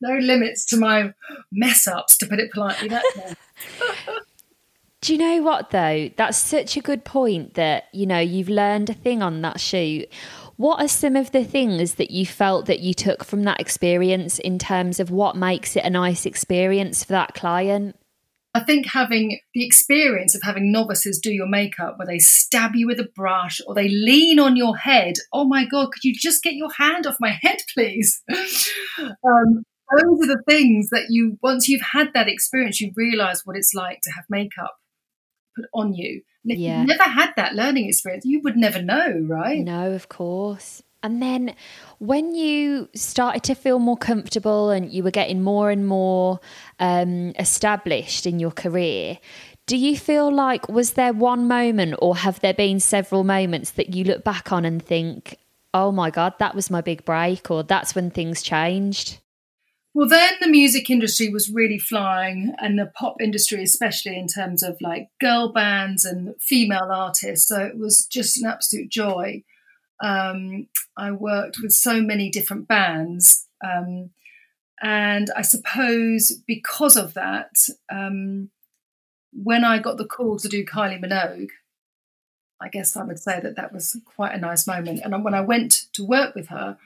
No 0.00 0.18
limits 0.18 0.66
to 0.66 0.76
my 0.76 1.14
mess 1.50 1.86
ups, 1.86 2.18
to 2.18 2.26
put 2.26 2.38
it 2.38 2.52
politely. 2.52 2.90
Do 5.00 5.12
you 5.12 5.18
know 5.18 5.42
what 5.42 5.70
though? 5.70 6.10
That's 6.16 6.38
such 6.38 6.76
a 6.76 6.80
good 6.80 7.04
point 7.04 7.54
that, 7.54 7.88
you 7.92 8.06
know, 8.06 8.20
you've 8.20 8.48
learned 8.48 8.90
a 8.90 8.94
thing 8.94 9.22
on 9.22 9.42
that 9.42 9.60
shoot. 9.60 10.08
What 10.56 10.80
are 10.80 10.88
some 10.88 11.16
of 11.16 11.32
the 11.32 11.44
things 11.44 11.94
that 11.94 12.10
you 12.10 12.24
felt 12.24 12.66
that 12.66 12.80
you 12.80 12.94
took 12.94 13.24
from 13.24 13.42
that 13.42 13.60
experience 13.60 14.38
in 14.38 14.58
terms 14.58 15.00
of 15.00 15.10
what 15.10 15.36
makes 15.36 15.76
it 15.76 15.84
a 15.84 15.90
nice 15.90 16.26
experience 16.26 17.04
for 17.04 17.12
that 17.12 17.34
client? 17.34 17.96
I 18.54 18.60
think 18.60 18.86
having 18.86 19.40
the 19.52 19.66
experience 19.66 20.36
of 20.36 20.42
having 20.42 20.70
novices 20.70 21.18
do 21.18 21.32
your 21.32 21.48
makeup 21.48 21.98
where 21.98 22.06
they 22.06 22.20
stab 22.20 22.76
you 22.76 22.86
with 22.86 23.00
a 23.00 23.08
brush 23.16 23.60
or 23.66 23.74
they 23.74 23.88
lean 23.88 24.38
on 24.38 24.54
your 24.54 24.76
head. 24.76 25.14
Oh 25.32 25.44
my 25.44 25.64
God, 25.66 25.90
could 25.92 26.04
you 26.04 26.14
just 26.14 26.42
get 26.42 26.54
your 26.54 26.70
hand 26.72 27.04
off 27.04 27.16
my 27.18 27.36
head, 27.42 27.58
please? 27.74 28.22
um, 28.28 29.64
those 29.90 30.22
are 30.22 30.36
the 30.36 30.42
things 30.48 30.90
that 30.90 31.06
you, 31.10 31.36
once 31.42 31.66
you've 31.66 31.82
had 31.92 32.12
that 32.14 32.28
experience, 32.28 32.80
you 32.80 32.92
realize 32.94 33.42
what 33.44 33.56
it's 33.56 33.74
like 33.74 34.00
to 34.02 34.10
have 34.12 34.24
makeup 34.30 34.76
put 35.56 35.66
on 35.74 35.92
you. 35.92 36.22
And 36.44 36.52
if 36.52 36.58
yeah. 36.58 36.78
you've 36.78 36.88
never 36.88 37.10
had 37.10 37.32
that 37.36 37.54
learning 37.54 37.88
experience, 37.88 38.24
you 38.24 38.40
would 38.44 38.56
never 38.56 38.80
know, 38.80 39.26
right? 39.28 39.64
No, 39.64 39.92
of 39.92 40.08
course. 40.08 40.82
And 41.04 41.22
then 41.22 41.54
when 41.98 42.34
you 42.34 42.88
started 42.94 43.44
to 43.44 43.54
feel 43.54 43.78
more 43.78 43.96
comfortable 43.96 44.70
and 44.70 44.90
you 44.90 45.04
were 45.04 45.12
getting 45.12 45.42
more 45.42 45.70
and 45.70 45.86
more 45.86 46.40
um, 46.80 47.34
established 47.38 48.26
in 48.26 48.40
your 48.40 48.50
career, 48.50 49.18
Do 49.66 49.78
you 49.78 49.96
feel 49.96 50.30
like, 50.30 50.68
was 50.68 50.92
there 50.92 51.14
one 51.14 51.48
moment 51.48 51.94
or 52.00 52.16
have 52.16 52.40
there 52.40 52.52
been 52.52 52.80
several 52.80 53.24
moments 53.24 53.70
that 53.72 53.94
you 53.94 54.04
look 54.04 54.22
back 54.22 54.52
on 54.52 54.66
and 54.66 54.82
think, 54.82 55.38
oh 55.72 55.90
my 55.90 56.10
God, 56.10 56.34
that 56.38 56.54
was 56.54 56.70
my 56.70 56.82
big 56.82 57.04
break, 57.04 57.50
or 57.50 57.62
that's 57.62 57.94
when 57.94 58.10
things 58.10 58.42
changed? 58.42 59.20
Well, 59.94 60.08
then 60.08 60.34
the 60.40 60.48
music 60.48 60.90
industry 60.90 61.30
was 61.30 61.50
really 61.50 61.78
flying, 61.78 62.54
and 62.58 62.78
the 62.78 62.92
pop 62.94 63.22
industry, 63.22 63.62
especially 63.62 64.18
in 64.18 64.28
terms 64.28 64.62
of 64.62 64.76
like 64.82 65.08
girl 65.18 65.50
bands 65.50 66.04
and 66.04 66.34
female 66.42 66.90
artists. 66.92 67.48
So 67.48 67.64
it 67.64 67.78
was 67.78 68.04
just 68.04 68.36
an 68.36 68.46
absolute 68.46 68.90
joy. 68.90 69.44
Um, 70.02 70.68
I 70.96 71.12
worked 71.12 71.58
with 71.62 71.72
so 71.72 72.02
many 72.02 72.30
different 72.30 72.68
bands. 72.68 73.46
Um, 73.64 74.10
and 74.82 75.30
I 75.36 75.42
suppose 75.42 76.32
because 76.46 76.96
of 76.96 77.14
that, 77.14 77.56
um, 77.90 78.50
when 79.32 79.64
I 79.64 79.78
got 79.78 79.96
the 79.96 80.04
call 80.04 80.38
to 80.38 80.48
do 80.48 80.64
Kylie 80.64 81.02
Minogue, 81.02 81.50
I 82.60 82.68
guess 82.68 82.96
I 82.96 83.04
would 83.04 83.18
say 83.18 83.40
that 83.40 83.56
that 83.56 83.72
was 83.72 83.96
quite 84.04 84.34
a 84.34 84.38
nice 84.38 84.66
moment. 84.66 85.00
And 85.02 85.24
when 85.24 85.34
I 85.34 85.40
went 85.40 85.86
to 85.94 86.04
work 86.04 86.34
with 86.34 86.48
her, 86.48 86.78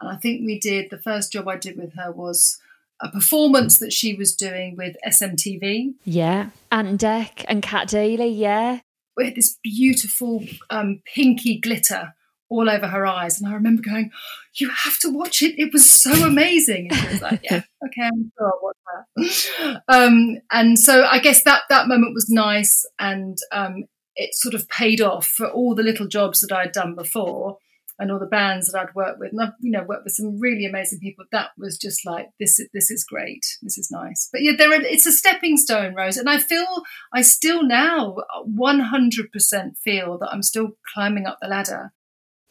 and 0.00 0.10
I 0.10 0.16
think 0.16 0.44
we 0.44 0.58
did 0.58 0.90
the 0.90 0.98
first 0.98 1.32
job 1.32 1.48
I 1.48 1.56
did 1.56 1.76
with 1.76 1.94
her 1.94 2.12
was 2.12 2.58
a 3.00 3.10
performance 3.10 3.78
that 3.78 3.92
she 3.92 4.14
was 4.14 4.34
doing 4.34 4.76
with 4.76 4.96
SMTV. 5.06 5.94
Yeah, 6.04 6.50
Ant 6.70 7.00
Dec 7.00 7.44
and 7.48 7.62
Cat 7.62 7.88
Deeley. 7.88 8.36
yeah. 8.36 8.80
We 9.16 9.26
had 9.26 9.34
this 9.34 9.58
beautiful 9.62 10.44
um, 10.68 11.00
pinky 11.06 11.58
glitter 11.58 12.14
all 12.48 12.68
over 12.70 12.86
her 12.86 13.06
eyes. 13.06 13.40
And 13.40 13.48
I 13.48 13.54
remember 13.54 13.82
going, 13.82 14.10
You 14.54 14.70
have 14.70 14.98
to 15.00 15.10
watch 15.10 15.42
it. 15.42 15.58
It 15.58 15.72
was 15.72 15.90
so 15.90 16.12
amazing. 16.26 16.88
And 16.90 16.98
she 16.98 17.08
was 17.08 17.22
like, 17.22 17.40
Yeah, 17.44 17.62
okay, 17.86 18.02
I'm 18.02 18.32
sure 18.38 18.52
I'll 18.52 18.60
watch 18.62 18.76
that. 19.16 19.82
Um, 19.88 20.38
and 20.50 20.78
so 20.78 21.04
I 21.04 21.18
guess 21.18 21.42
that 21.44 21.62
that 21.68 21.88
moment 21.88 22.14
was 22.14 22.28
nice 22.28 22.84
and 22.98 23.36
um, 23.52 23.84
it 24.14 24.34
sort 24.34 24.54
of 24.54 24.68
paid 24.68 25.00
off 25.00 25.26
for 25.26 25.46
all 25.46 25.74
the 25.74 25.82
little 25.82 26.06
jobs 26.06 26.40
that 26.40 26.54
I'd 26.54 26.72
done 26.72 26.94
before 26.94 27.58
and 27.98 28.12
all 28.12 28.18
the 28.18 28.26
bands 28.26 28.70
that 28.70 28.78
I'd 28.78 28.94
worked 28.94 29.18
with. 29.18 29.32
And 29.32 29.40
I've, 29.40 29.54
you 29.60 29.70
know, 29.70 29.84
worked 29.86 30.04
with 30.04 30.14
some 30.14 30.38
really 30.38 30.66
amazing 30.66 31.00
people. 31.00 31.24
That 31.32 31.50
was 31.56 31.78
just 31.78 32.04
like, 32.04 32.28
this, 32.38 32.60
this 32.74 32.90
is 32.90 33.04
great. 33.04 33.44
This 33.62 33.78
is 33.78 33.90
nice. 33.90 34.28
But 34.30 34.42
yeah, 34.42 34.52
there 34.56 34.70
are, 34.70 34.82
it's 34.82 35.06
a 35.06 35.12
stepping 35.12 35.56
stone, 35.56 35.94
Rose. 35.94 36.16
And 36.16 36.28
I 36.28 36.38
feel, 36.38 36.82
I 37.14 37.22
still 37.22 37.62
now 37.62 38.16
100% 38.46 39.78
feel 39.82 40.18
that 40.18 40.28
I'm 40.30 40.42
still 40.42 40.72
climbing 40.94 41.26
up 41.26 41.38
the 41.40 41.48
ladder. 41.48 41.92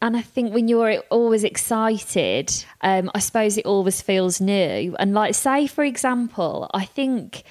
And 0.02 0.16
I 0.16 0.22
think 0.22 0.52
when 0.52 0.68
you're 0.68 1.02
always 1.10 1.42
excited, 1.42 2.52
um, 2.82 3.10
I 3.14 3.18
suppose 3.18 3.56
it 3.56 3.64
always 3.64 4.02
feels 4.02 4.40
new. 4.40 4.94
And 4.98 5.14
like, 5.14 5.34
say, 5.34 5.66
for 5.66 5.84
example, 5.84 6.70
I 6.74 6.84
think 6.84 7.44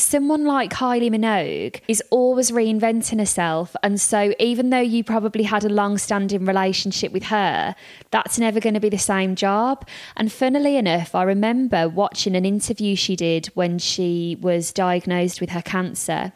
someone 0.00 0.44
like 0.44 0.72
Kylie 0.72 1.10
Minogue 1.10 1.80
is 1.88 2.02
always 2.10 2.50
reinventing 2.50 3.18
herself. 3.18 3.76
And 3.82 4.00
so, 4.00 4.34
even 4.38 4.70
though 4.70 4.80
you 4.80 5.04
probably 5.04 5.44
had 5.44 5.64
a 5.64 5.68
long 5.68 5.98
standing 5.98 6.44
relationship 6.44 7.12
with 7.12 7.24
her, 7.24 7.74
that's 8.10 8.38
never 8.38 8.60
going 8.60 8.74
to 8.74 8.80
be 8.80 8.88
the 8.88 8.98
same 8.98 9.34
job. 9.34 9.86
And 10.16 10.32
funnily 10.32 10.76
enough, 10.76 11.14
I 11.14 11.22
remember 11.24 11.88
watching 11.88 12.34
an 12.34 12.44
interview 12.44 12.96
she 12.96 13.16
did 13.16 13.46
when 13.54 13.78
she 13.78 14.36
was 14.40 14.72
diagnosed 14.72 15.40
with 15.40 15.50
her 15.50 15.62
cancer. 15.62 16.32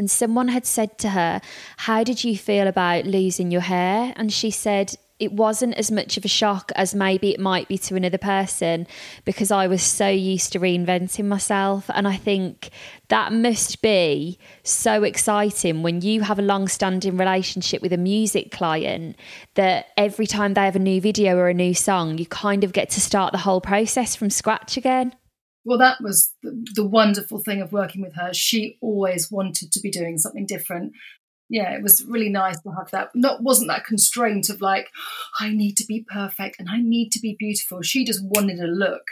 And 0.00 0.10
someone 0.10 0.48
had 0.48 0.64
said 0.64 0.96
to 1.00 1.10
her, 1.10 1.42
How 1.76 2.04
did 2.04 2.24
you 2.24 2.34
feel 2.34 2.66
about 2.66 3.04
losing 3.04 3.50
your 3.50 3.60
hair? 3.60 4.14
And 4.16 4.32
she 4.32 4.50
said, 4.50 4.96
it 5.18 5.30
wasn't 5.30 5.74
as 5.74 5.90
much 5.90 6.16
of 6.16 6.24
a 6.24 6.28
shock 6.28 6.72
as 6.74 6.94
maybe 6.94 7.34
it 7.34 7.38
might 7.38 7.68
be 7.68 7.76
to 7.76 7.96
another 7.96 8.16
person 8.16 8.86
because 9.26 9.50
I 9.50 9.66
was 9.66 9.82
so 9.82 10.08
used 10.08 10.54
to 10.54 10.58
reinventing 10.58 11.26
myself. 11.26 11.90
And 11.92 12.08
I 12.08 12.16
think 12.16 12.70
that 13.08 13.30
must 13.30 13.82
be 13.82 14.38
so 14.62 15.02
exciting 15.02 15.82
when 15.82 16.00
you 16.00 16.22
have 16.22 16.38
a 16.38 16.42
long 16.42 16.66
standing 16.66 17.18
relationship 17.18 17.82
with 17.82 17.92
a 17.92 17.98
music 17.98 18.50
client 18.50 19.16
that 19.56 19.88
every 19.98 20.26
time 20.26 20.54
they 20.54 20.64
have 20.64 20.76
a 20.76 20.78
new 20.78 21.02
video 21.02 21.36
or 21.36 21.48
a 21.50 21.54
new 21.54 21.74
song, 21.74 22.16
you 22.16 22.24
kind 22.24 22.64
of 22.64 22.72
get 22.72 22.88
to 22.88 23.02
start 23.02 23.32
the 23.32 23.38
whole 23.38 23.60
process 23.60 24.16
from 24.16 24.30
scratch 24.30 24.78
again. 24.78 25.14
Well, 25.64 25.78
that 25.78 26.00
was 26.00 26.32
the, 26.42 26.66
the 26.74 26.86
wonderful 26.86 27.38
thing 27.38 27.60
of 27.60 27.72
working 27.72 28.00
with 28.02 28.14
her. 28.14 28.32
She 28.32 28.78
always 28.80 29.30
wanted 29.30 29.72
to 29.72 29.80
be 29.80 29.90
doing 29.90 30.18
something 30.18 30.46
different 30.46 30.94
yeah, 31.50 31.74
it 31.74 31.82
was 31.82 32.04
really 32.06 32.28
nice 32.28 32.60
to 32.60 32.70
have 32.70 32.90
that. 32.92 33.10
Not 33.14 33.42
wasn't 33.42 33.68
that 33.68 33.84
constraint 33.84 34.48
of 34.48 34.60
like, 34.60 34.88
I 35.40 35.50
need 35.50 35.76
to 35.78 35.84
be 35.84 36.06
perfect 36.08 36.60
and 36.60 36.70
I 36.70 36.80
need 36.80 37.10
to 37.10 37.20
be 37.20 37.36
beautiful. 37.38 37.82
She 37.82 38.04
just 38.04 38.24
wanted 38.24 38.60
a 38.60 38.68
look, 38.68 39.02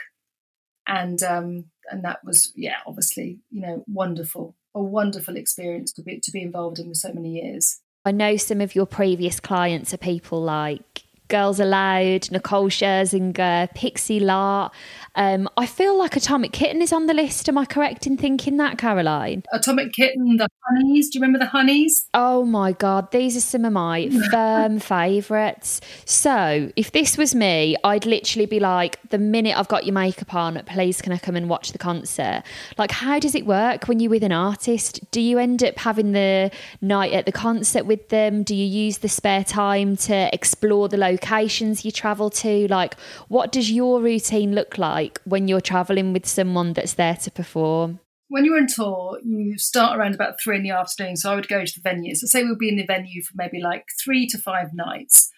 and 0.87 1.21
um, 1.21 1.65
and 1.91 2.03
that 2.05 2.23
was 2.23 2.53
yeah, 2.55 2.77
obviously 2.87 3.39
you 3.51 3.61
know 3.61 3.83
wonderful, 3.87 4.55
a 4.73 4.81
wonderful 4.81 5.35
experience 5.35 5.91
to 5.93 6.01
be 6.01 6.19
to 6.21 6.31
be 6.31 6.41
involved 6.41 6.79
in 6.79 6.87
for 6.87 6.95
so 6.95 7.13
many 7.13 7.41
years. 7.41 7.81
I 8.05 8.11
know 8.13 8.37
some 8.37 8.61
of 8.61 8.73
your 8.73 8.85
previous 8.85 9.41
clients 9.41 9.93
are 9.93 9.97
people 9.97 10.41
like 10.41 11.03
Girls 11.27 11.59
Aloud, 11.59 12.31
Nicole 12.31 12.69
Scherzinger, 12.69 13.73
Pixie 13.75 14.21
Lott. 14.21 14.73
Um, 15.19 15.49
I 15.57 15.65
feel 15.65 15.97
like 15.97 16.15
Atomic 16.15 16.53
Kitten 16.53 16.81
is 16.81 16.93
on 16.93 17.07
the 17.07 17.13
list. 17.13 17.49
Am 17.49 17.57
I 17.57 17.65
correct 17.65 18.07
in 18.07 18.15
thinking 18.15 18.55
that, 18.55 18.77
Caroline? 18.77 19.43
Atomic 19.51 19.91
Kitten, 19.91 20.37
the 20.37 20.47
Honeyz. 20.65 21.11
Do 21.11 21.19
you 21.19 21.21
remember 21.21 21.39
the 21.39 21.51
Honeyz? 21.51 22.05
Oh 22.13 22.45
my 22.45 22.71
God, 22.71 23.11
these 23.11 23.35
are 23.35 23.41
some 23.41 23.65
of 23.65 23.73
my 23.73 24.07
firm 24.31 24.79
favourites. 24.79 25.81
So, 26.05 26.71
if 26.77 26.93
this 26.93 27.17
was 27.17 27.35
me, 27.35 27.75
I'd 27.83 28.05
literally 28.05 28.45
be 28.45 28.61
like, 28.61 28.97
the 29.09 29.17
minute 29.17 29.57
I've 29.57 29.67
got 29.67 29.85
your 29.85 29.93
makeup 29.93 30.33
on, 30.33 30.63
please 30.65 31.01
can 31.01 31.11
I 31.11 31.17
come 31.17 31.35
and 31.35 31.49
watch 31.49 31.73
the 31.73 31.77
concert? 31.77 32.43
Like, 32.77 32.91
how 32.91 33.19
does 33.19 33.35
it 33.35 33.45
work 33.45 33.89
when 33.89 33.99
you're 33.99 34.11
with 34.11 34.23
an 34.23 34.31
artist? 34.31 35.11
Do 35.11 35.19
you 35.19 35.37
end 35.37 35.65
up 35.65 35.77
having 35.79 36.13
the 36.13 36.49
night 36.79 37.11
at 37.11 37.25
the 37.25 37.33
concert 37.33 37.85
with 37.85 38.07
them? 38.07 38.43
Do 38.43 38.55
you 38.55 38.65
use 38.65 38.99
the 38.99 39.09
spare 39.09 39.43
time 39.43 39.97
to 39.97 40.33
explore 40.33 40.87
the 40.87 40.95
locations 40.95 41.83
you 41.83 41.91
travel 41.91 42.29
to? 42.29 42.69
Like, 42.69 42.97
what 43.27 43.51
does 43.51 43.69
your 43.69 43.99
routine 43.99 44.55
look 44.55 44.77
like 44.77 45.08
when 45.25 45.47
you're 45.47 45.61
traveling 45.61 46.13
with 46.13 46.25
someone 46.25 46.73
that's 46.73 46.93
there 46.93 47.15
to 47.15 47.31
perform? 47.31 47.99
When 48.27 48.45
you're 48.45 48.57
on 48.57 48.67
tour, 48.67 49.19
you 49.23 49.57
start 49.57 49.97
around 49.97 50.13
about 50.13 50.39
three 50.39 50.57
in 50.57 50.63
the 50.63 50.69
afternoon. 50.71 51.17
So 51.17 51.31
I 51.31 51.35
would 51.35 51.47
go 51.47 51.65
to 51.65 51.73
the 51.73 51.81
venue. 51.81 52.13
So 52.15 52.27
say 52.27 52.43
we'll 52.43 52.55
be 52.55 52.69
in 52.69 52.75
the 52.75 52.85
venue 52.85 53.23
for 53.23 53.33
maybe 53.35 53.59
like 53.59 53.85
three 54.03 54.27
to 54.27 54.37
five 54.37 54.73
nights. 54.73 55.31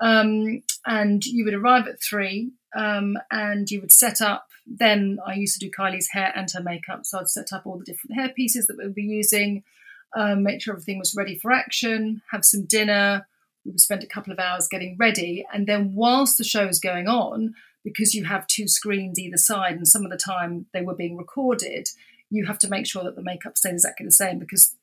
Um, 0.00 0.62
and 0.86 1.24
you 1.24 1.44
would 1.44 1.54
arrive 1.54 1.88
at 1.88 2.02
three 2.02 2.52
um, 2.76 3.16
and 3.30 3.68
you 3.70 3.80
would 3.80 3.90
set 3.90 4.20
up. 4.20 4.48
Then 4.66 5.18
I 5.26 5.34
used 5.34 5.58
to 5.58 5.66
do 5.66 5.72
Kylie's 5.72 6.10
hair 6.10 6.32
and 6.36 6.48
her 6.52 6.62
makeup. 6.62 7.04
So 7.04 7.18
I'd 7.18 7.28
set 7.28 7.52
up 7.52 7.66
all 7.66 7.78
the 7.78 7.84
different 7.84 8.16
hair 8.16 8.28
pieces 8.28 8.66
that 8.66 8.76
we'd 8.76 8.94
be 8.94 9.02
using, 9.02 9.64
um, 10.14 10.42
make 10.42 10.62
sure 10.62 10.74
everything 10.74 10.98
was 10.98 11.14
ready 11.16 11.38
for 11.38 11.50
action, 11.50 12.22
have 12.30 12.44
some 12.44 12.64
dinner, 12.66 13.26
we 13.66 13.72
would 13.72 13.80
spend 13.80 14.02
a 14.02 14.06
couple 14.06 14.32
of 14.32 14.38
hours 14.38 14.68
getting 14.68 14.96
ready. 14.98 15.44
And 15.52 15.66
then, 15.66 15.94
whilst 15.94 16.38
the 16.38 16.44
show 16.44 16.66
is 16.68 16.78
going 16.78 17.08
on, 17.08 17.54
because 17.86 18.14
you 18.14 18.24
have 18.24 18.48
two 18.48 18.66
screens 18.66 19.16
either 19.16 19.36
side, 19.36 19.76
and 19.76 19.86
some 19.86 20.04
of 20.04 20.10
the 20.10 20.16
time 20.16 20.66
they 20.74 20.82
were 20.82 20.94
being 20.94 21.16
recorded, 21.16 21.86
you 22.30 22.44
have 22.44 22.58
to 22.58 22.68
make 22.68 22.84
sure 22.84 23.04
that 23.04 23.14
the 23.14 23.22
makeup 23.22 23.56
stays 23.56 23.74
exactly 23.74 24.04
the 24.04 24.12
same 24.12 24.40
because 24.40 24.74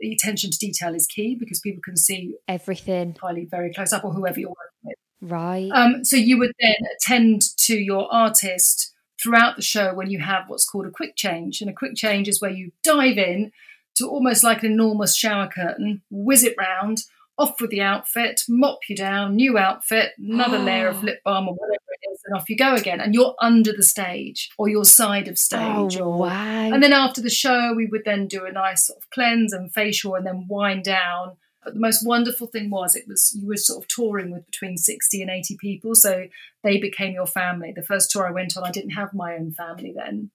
the 0.00 0.12
attention 0.12 0.50
to 0.50 0.58
detail 0.58 0.92
is 0.92 1.06
key 1.06 1.36
because 1.36 1.60
people 1.60 1.80
can 1.80 1.96
see 1.96 2.34
everything 2.48 3.16
highly 3.22 3.44
very 3.44 3.72
close 3.72 3.92
up 3.92 4.04
or 4.04 4.12
whoever 4.12 4.40
you're 4.40 4.48
working 4.48 4.82
with. 4.82 5.30
Right. 5.30 5.70
Um, 5.72 6.04
so 6.04 6.16
you 6.16 6.36
would 6.38 6.50
then 6.60 6.74
attend 6.96 7.42
to 7.58 7.78
your 7.78 8.12
artist 8.12 8.92
throughout 9.22 9.54
the 9.54 9.62
show 9.62 9.94
when 9.94 10.10
you 10.10 10.18
have 10.18 10.48
what's 10.48 10.68
called 10.68 10.86
a 10.86 10.90
quick 10.90 11.14
change. 11.14 11.60
And 11.60 11.70
a 11.70 11.72
quick 11.72 11.94
change 11.94 12.26
is 12.26 12.42
where 12.42 12.50
you 12.50 12.72
dive 12.82 13.18
in 13.18 13.52
to 13.98 14.08
almost 14.08 14.42
like 14.42 14.64
an 14.64 14.72
enormous 14.72 15.16
shower 15.16 15.46
curtain, 15.46 16.02
whiz 16.10 16.42
it 16.42 16.56
round, 16.58 17.04
off 17.36 17.60
with 17.60 17.70
the 17.70 17.82
outfit, 17.82 18.42
mop 18.48 18.80
you 18.88 18.96
down, 18.96 19.36
new 19.36 19.56
outfit, 19.56 20.12
another 20.18 20.58
layer 20.58 20.88
of 20.88 21.02
lip 21.04 21.20
balm 21.24 21.46
or 21.46 21.54
whatever 21.54 21.87
and 22.28 22.36
off 22.36 22.48
you 22.50 22.56
go 22.56 22.74
again. 22.74 23.00
And 23.00 23.14
you're 23.14 23.34
under 23.40 23.72
the 23.72 23.82
stage 23.82 24.50
or 24.58 24.68
your 24.68 24.84
side 24.84 25.28
of 25.28 25.38
stage. 25.38 25.96
Oh, 25.96 26.04
or, 26.04 26.18
wow. 26.18 26.70
And 26.72 26.82
then 26.82 26.92
after 26.92 27.20
the 27.20 27.30
show, 27.30 27.72
we 27.74 27.86
would 27.86 28.04
then 28.04 28.26
do 28.28 28.44
a 28.44 28.52
nice 28.52 28.86
sort 28.86 28.98
of 28.98 29.10
cleanse 29.10 29.52
and 29.52 29.72
facial 29.72 30.14
and 30.14 30.26
then 30.26 30.46
wind 30.48 30.84
down. 30.84 31.36
But 31.64 31.74
the 31.74 31.80
most 31.80 32.06
wonderful 32.06 32.46
thing 32.46 32.70
was 32.70 32.94
it 32.94 33.08
was 33.08 33.36
you 33.38 33.48
were 33.48 33.56
sort 33.56 33.82
of 33.82 33.88
touring 33.88 34.30
with 34.30 34.46
between 34.46 34.76
60 34.76 35.22
and 35.22 35.30
80 35.30 35.56
people. 35.56 35.94
So 35.94 36.28
they 36.62 36.78
became 36.78 37.14
your 37.14 37.26
family. 37.26 37.72
The 37.74 37.82
first 37.82 38.10
tour 38.10 38.26
I 38.26 38.30
went 38.30 38.56
on, 38.56 38.64
I 38.64 38.70
didn't 38.70 38.90
have 38.90 39.14
my 39.14 39.34
own 39.34 39.52
family 39.52 39.92
then. 39.96 40.30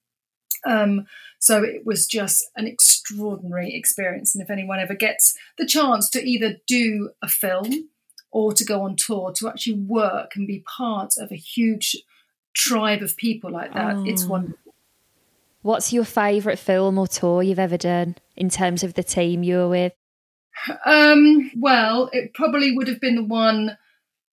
Um, 0.66 1.06
so 1.38 1.62
it 1.62 1.84
was 1.84 2.06
just 2.06 2.44
an 2.56 2.66
extraordinary 2.66 3.74
experience. 3.74 4.34
And 4.34 4.42
if 4.42 4.50
anyone 4.50 4.80
ever 4.80 4.94
gets 4.94 5.36
the 5.58 5.66
chance 5.66 6.08
to 6.10 6.22
either 6.22 6.56
do 6.66 7.10
a 7.22 7.28
film 7.28 7.88
or 8.34 8.52
to 8.52 8.64
go 8.64 8.82
on 8.82 8.96
tour, 8.96 9.32
to 9.32 9.48
actually 9.48 9.78
work 9.78 10.32
and 10.34 10.46
be 10.46 10.64
part 10.66 11.14
of 11.18 11.30
a 11.30 11.36
huge 11.36 11.96
tribe 12.52 13.00
of 13.00 13.16
people 13.16 13.50
like 13.50 13.72
that, 13.72 13.96
oh. 13.96 14.04
it's 14.04 14.24
wonderful. 14.24 14.74
What's 15.62 15.92
your 15.92 16.04
favourite 16.04 16.58
film 16.58 16.98
or 16.98 17.06
tour 17.06 17.42
you've 17.42 17.58
ever 17.58 17.78
done 17.78 18.16
in 18.36 18.50
terms 18.50 18.82
of 18.82 18.94
the 18.94 19.02
team 19.02 19.42
you 19.42 19.56
were 19.56 19.68
with? 19.68 19.92
Um, 20.84 21.50
well, 21.56 22.10
it 22.12 22.34
probably 22.34 22.76
would 22.76 22.88
have 22.88 23.00
been 23.00 23.14
the 23.14 23.24
one 23.24 23.78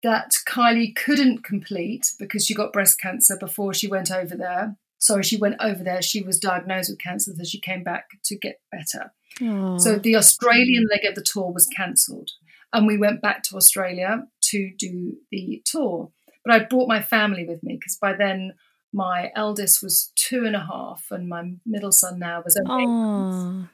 that 0.03 0.37
Kylie 0.47 0.95
couldn't 0.95 1.43
complete 1.43 2.13
because 2.19 2.47
she 2.47 2.55
got 2.55 2.73
breast 2.73 3.01
cancer 3.01 3.37
before 3.37 3.75
she 3.75 3.89
went 3.89 4.13
over 4.13 4.37
there 4.37 4.77
sorry, 4.99 5.23
she 5.23 5.37
went 5.37 5.57
over 5.61 5.83
there. 5.83 6.03
She 6.03 6.23
was 6.23 6.39
diagnosed 6.39 6.91
with 6.91 7.01
cancer, 7.01 7.33
so 7.35 7.45
she 7.45 7.61
came 7.61 7.83
back 7.83 8.11
to 8.25 8.37
get 8.37 8.61
better. 8.71 9.13
Aww. 9.41 9.81
So 9.81 9.97
the 9.97 10.17
Australian 10.17 10.87
leg 10.91 11.05
of 11.05 11.15
the 11.15 11.23
tour 11.23 11.53
was 11.53 11.67
cancelled, 11.67 12.31
and 12.73 12.87
we 12.87 12.99
went 12.99 13.23
back 13.23 13.43
to 13.45 13.57
Australia 13.57 14.27
to 14.43 14.73
do 14.77 15.17
the 15.31 15.63
tour. 15.65 16.11
But 16.45 16.55
I 16.55 16.65
brought 16.65 16.89
my 16.89 17.03
family 17.03 17.45
with 17.45 17.63
me 17.63 17.77
because 17.77 17.97
by 17.97 18.13
then 18.13 18.55
my 18.93 19.31
eldest 19.35 19.83
was 19.83 20.13
two 20.15 20.45
and 20.47 20.57
a 20.57 20.61
half, 20.61 21.07
and 21.11 21.29
my 21.29 21.53
middle 21.65 21.93
son 21.93 22.19
now 22.19 22.43
was 22.45 22.57
only 22.57 22.85
eight. 22.85 23.69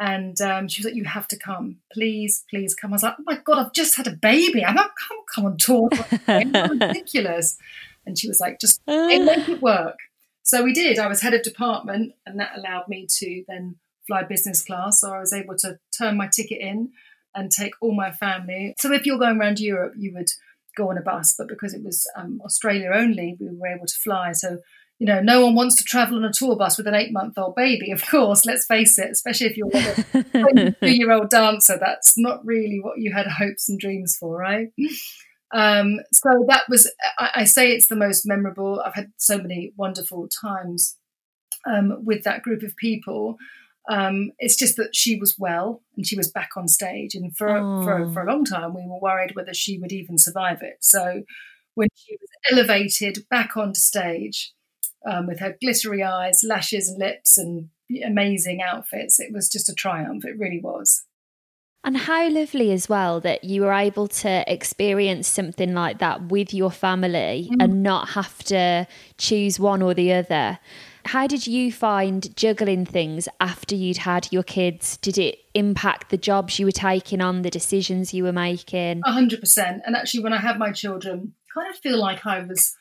And 0.00 0.40
um, 0.40 0.68
she 0.68 0.80
was 0.80 0.86
like, 0.86 0.94
"You 0.94 1.04
have 1.04 1.28
to 1.28 1.38
come, 1.38 1.76
please, 1.92 2.44
please 2.48 2.74
come." 2.74 2.92
I 2.92 2.94
was 2.94 3.02
like, 3.02 3.14
"Oh 3.18 3.24
my 3.26 3.36
god, 3.36 3.58
I've 3.58 3.72
just 3.72 3.96
had 3.96 4.06
a 4.06 4.12
baby. 4.12 4.64
I'm 4.64 4.74
not 4.74 4.92
come 4.96 5.18
come 5.34 5.46
on 5.46 5.56
tour. 5.58 5.88
ridiculous." 6.28 7.56
And 8.06 8.18
she 8.18 8.28
was 8.28 8.40
like, 8.40 8.58
"Just 8.60 8.80
make 8.86 9.48
it 9.48 9.62
work." 9.62 9.98
So 10.42 10.64
we 10.64 10.72
did. 10.72 10.98
I 10.98 11.06
was 11.06 11.20
head 11.20 11.34
of 11.34 11.42
department, 11.42 12.14
and 12.26 12.40
that 12.40 12.56
allowed 12.56 12.88
me 12.88 13.06
to 13.18 13.44
then 13.46 13.76
fly 14.06 14.22
business 14.24 14.64
class. 14.64 15.00
So 15.00 15.12
I 15.12 15.20
was 15.20 15.32
able 15.32 15.56
to 15.58 15.78
turn 15.96 16.16
my 16.16 16.28
ticket 16.28 16.60
in 16.60 16.92
and 17.34 17.50
take 17.50 17.72
all 17.80 17.94
my 17.94 18.10
family. 18.10 18.74
So 18.78 18.92
if 18.92 19.06
you're 19.06 19.18
going 19.18 19.40
around 19.40 19.60
Europe, 19.60 19.94
you 19.96 20.12
would 20.14 20.30
go 20.76 20.90
on 20.90 20.98
a 20.98 21.02
bus, 21.02 21.34
but 21.36 21.48
because 21.48 21.74
it 21.74 21.82
was 21.84 22.10
um, 22.16 22.40
Australia 22.44 22.90
only, 22.94 23.36
we 23.38 23.48
were 23.50 23.66
able 23.68 23.86
to 23.86 23.94
fly. 24.02 24.32
So 24.32 24.58
you 25.02 25.06
know, 25.06 25.20
no 25.20 25.44
one 25.44 25.56
wants 25.56 25.74
to 25.74 25.82
travel 25.82 26.16
on 26.16 26.24
a 26.24 26.32
tour 26.32 26.54
bus 26.54 26.78
with 26.78 26.86
an 26.86 26.94
eight 26.94 27.12
month 27.12 27.36
old 27.36 27.56
baby, 27.56 27.90
of 27.90 28.06
course, 28.06 28.46
let's 28.46 28.66
face 28.66 29.00
it, 29.00 29.10
especially 29.10 29.48
if 29.48 29.56
you're 29.56 29.68
a 29.68 30.22
22 30.30 30.76
year 30.92 31.10
old 31.10 31.28
dancer. 31.28 31.76
That's 31.76 32.16
not 32.16 32.46
really 32.46 32.78
what 32.80 32.98
you 32.98 33.12
had 33.12 33.26
hopes 33.26 33.68
and 33.68 33.80
dreams 33.80 34.16
for, 34.16 34.38
right? 34.38 34.68
Um, 35.52 35.98
so 36.12 36.44
that 36.46 36.66
was, 36.68 36.88
I, 37.18 37.30
I, 37.34 37.44
say 37.46 37.72
it's 37.72 37.88
the 37.88 37.96
most 37.96 38.24
memorable. 38.26 38.80
I've 38.80 38.94
had 38.94 39.12
so 39.16 39.38
many 39.38 39.72
wonderful 39.76 40.28
times 40.28 40.96
um, 41.66 42.04
with 42.04 42.22
that 42.22 42.42
group 42.42 42.62
of 42.62 42.76
people. 42.76 43.38
Um, 43.90 44.30
it's 44.38 44.56
just 44.56 44.76
that 44.76 44.94
she 44.94 45.16
was 45.16 45.36
well 45.38 45.82
and 45.96 46.06
she 46.06 46.16
was 46.16 46.30
back 46.30 46.50
on 46.56 46.68
stage. 46.68 47.14
And 47.14 47.36
for, 47.36 47.48
for, 47.84 48.10
for 48.12 48.22
a 48.22 48.32
long 48.32 48.44
time, 48.44 48.74
we 48.74 48.86
were 48.86 49.00
worried 49.00 49.34
whether 49.34 49.52
she 49.52 49.78
would 49.78 49.92
even 49.92 50.18
survive 50.18 50.62
it. 50.62 50.78
So 50.80 51.22
when 51.74 51.88
she 51.94 52.16
was 52.20 52.28
elevated 52.50 53.26
back 53.28 53.56
onto 53.56 53.80
stage, 53.80 54.52
um, 55.04 55.26
with 55.26 55.40
her 55.40 55.56
glittery 55.60 56.02
eyes, 56.02 56.42
lashes 56.44 56.88
and 56.88 56.98
lips, 56.98 57.38
and 57.38 57.70
amazing 58.04 58.62
outfits. 58.62 59.20
It 59.20 59.32
was 59.32 59.48
just 59.48 59.68
a 59.68 59.74
triumph. 59.74 60.24
It 60.24 60.38
really 60.38 60.60
was. 60.60 61.04
And 61.84 61.96
how 61.96 62.28
lovely 62.28 62.70
as 62.70 62.88
well 62.88 63.18
that 63.20 63.42
you 63.42 63.62
were 63.62 63.72
able 63.72 64.06
to 64.06 64.44
experience 64.52 65.26
something 65.26 65.74
like 65.74 65.98
that 65.98 66.30
with 66.30 66.54
your 66.54 66.70
family 66.70 67.50
mm. 67.52 67.56
and 67.62 67.82
not 67.82 68.10
have 68.10 68.38
to 68.44 68.86
choose 69.18 69.58
one 69.58 69.82
or 69.82 69.92
the 69.92 70.12
other. 70.12 70.60
How 71.04 71.26
did 71.26 71.46
you 71.46 71.72
find 71.72 72.34
juggling 72.36 72.86
things 72.86 73.28
after 73.40 73.74
you'd 73.74 73.98
had 73.98 74.28
your 74.30 74.42
kids? 74.42 74.96
Did 74.98 75.18
it 75.18 75.38
impact 75.54 76.10
the 76.10 76.16
jobs 76.16 76.58
you 76.58 76.66
were 76.66 76.72
taking 76.72 77.20
on, 77.20 77.42
the 77.42 77.50
decisions 77.50 78.14
you 78.14 78.24
were 78.24 78.32
making? 78.32 79.02
A 79.04 79.12
hundred 79.12 79.40
percent. 79.40 79.82
And 79.86 79.96
actually, 79.96 80.22
when 80.22 80.32
I 80.32 80.38
had 80.38 80.58
my 80.58 80.72
children, 80.72 81.34
I 81.50 81.60
kind 81.60 81.74
of 81.74 81.80
feel 81.80 81.98
like 81.98 82.26
I 82.26 82.40
was 82.40 82.74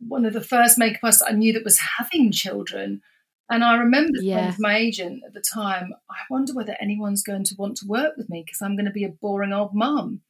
one 0.00 0.24
of 0.24 0.32
the 0.32 0.40
first 0.40 0.78
makeup 0.78 1.00
artists 1.02 1.22
I 1.26 1.32
knew 1.32 1.52
that 1.52 1.64
was 1.64 1.80
having 1.98 2.32
children. 2.32 3.02
And 3.50 3.64
I 3.64 3.76
remember 3.76 4.18
yeah. 4.20 4.54
my 4.58 4.76
agent 4.76 5.22
at 5.26 5.32
the 5.32 5.40
time, 5.40 5.94
I 6.10 6.16
wonder 6.30 6.52
whether 6.52 6.76
anyone's 6.80 7.22
going 7.22 7.44
to 7.44 7.54
want 7.58 7.76
to 7.78 7.86
work 7.86 8.14
with 8.16 8.28
me 8.28 8.42
because 8.44 8.60
I'm 8.60 8.76
going 8.76 8.86
to 8.86 8.92
be 8.92 9.04
a 9.04 9.08
boring 9.08 9.52
old 9.52 9.74
mum. 9.74 10.20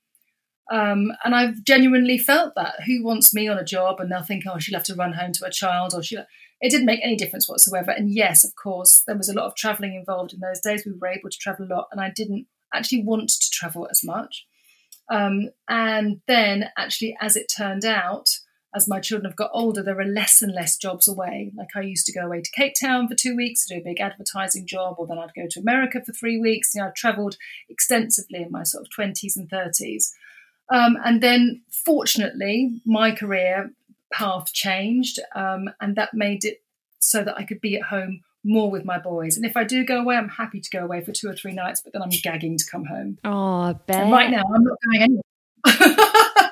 Um, 0.71 1.13
and 1.25 1.35
I've 1.35 1.65
genuinely 1.65 2.19
felt 2.19 2.55
that. 2.55 2.83
Who 2.87 3.03
wants 3.03 3.35
me 3.35 3.49
on 3.49 3.59
a 3.59 3.65
job 3.65 4.01
and 4.01 4.13
they'll 4.13 4.23
think, 4.23 4.45
oh, 4.47 4.59
she'll 4.59 4.79
have 4.79 4.87
to 4.87 4.95
run 4.95 5.15
home 5.15 5.33
to 5.33 5.47
a 5.47 5.51
child 5.51 5.95
or 5.95 6.03
she 6.03 6.19
it 6.61 6.71
didn't 6.71 6.87
make 6.87 7.01
any 7.03 7.17
difference 7.17 7.49
whatsoever. 7.49 7.91
And 7.91 8.11
yes, 8.13 8.45
of 8.45 8.55
course, 8.57 9.03
there 9.07 9.17
was 9.17 9.29
a 9.29 9.35
lot 9.35 9.47
of 9.47 9.55
traveling 9.55 9.95
involved 9.95 10.33
in 10.33 10.41
those 10.41 10.61
days. 10.61 10.85
We 10.85 10.93
were 10.93 11.09
able 11.09 11.31
to 11.31 11.39
travel 11.39 11.67
a 11.67 11.73
lot, 11.73 11.89
and 11.93 12.01
I 12.01 12.11
didn't 12.11 12.47
actually 12.75 13.03
want 13.03 13.29
to 13.29 13.51
travel 13.51 13.89
as 13.91 14.03
much. 14.05 14.47
Um, 15.11 15.51
and 15.69 16.21
then, 16.27 16.71
actually, 16.77 17.17
as 17.21 17.37
it 17.37 17.51
turned 17.55 17.85
out, 17.85 18.29
as 18.75 18.89
my 18.89 19.01
children 19.01 19.31
have 19.31 19.37
got 19.37 19.51
older, 19.55 19.83
there 19.83 19.99
are 19.99 20.05
less 20.05 20.43
and 20.43 20.53
less 20.53 20.77
jobs 20.77 21.09
away. 21.09 21.53
Like 21.57 21.71
I 21.75 21.81
used 21.81 22.07
to 22.07 22.13
go 22.13 22.27
away 22.27 22.43
to 22.43 22.51
Cape 22.51 22.75
Town 22.79 23.09
for 23.09 23.15
two 23.15 23.35
weeks 23.35 23.67
to 23.67 23.75
do 23.75 23.81
a 23.81 23.85
big 23.85 24.01
advertising 24.01 24.67
job, 24.67 24.97
or 24.99 25.07
then 25.07 25.19
I'd 25.19 25.35
go 25.35 25.47
to 25.49 25.61
America 25.61 26.03
for 26.05 26.13
three 26.13 26.39
weeks. 26.39 26.75
You 26.75 26.83
know, 26.83 26.89
I've 26.89 26.95
travelled 26.95 27.39
extensively 27.69 28.43
in 28.43 28.51
my 28.51 28.65
sort 28.65 28.87
of 28.87 28.93
20s 28.97 29.37
and 29.37 29.49
30s. 29.49 30.11
Um, 30.71 30.99
and 31.03 31.23
then, 31.23 31.63
fortunately, 31.71 32.81
my 32.85 33.11
career 33.13 33.71
path 34.13 34.53
changed, 34.53 35.19
um, 35.35 35.71
and 35.81 35.97
that 35.97 36.15
made 36.15 36.45
it 36.45 36.63
so 36.99 37.23
that 37.25 37.37
I 37.37 37.45
could 37.45 37.61
be 37.61 37.77
at 37.77 37.83
home 37.83 38.23
more 38.45 38.71
with 38.71 38.85
my 38.85 38.99
boys. 38.99 39.37
And 39.37 39.45
if 39.45 39.57
I 39.57 39.65
do 39.65 39.85
go 39.85 40.01
away, 40.01 40.17
I'm 40.17 40.29
happy 40.29 40.61
to 40.61 40.71
go 40.71 40.85
away 40.85 41.03
for 41.03 41.13
two 41.13 41.29
or 41.29 41.35
three 41.35 41.53
nights, 41.53 41.81
but 41.81 41.93
then 41.93 42.03
I'm 42.03 42.11
gagging 42.23 42.57
to 42.59 42.65
come 42.71 42.85
home. 42.85 43.19
Oh, 43.25 43.79
right 43.89 44.31
now, 44.31 44.43
I'm 44.55 44.65
not 44.65 44.79
going 44.85 45.03
anywhere. 45.03 45.23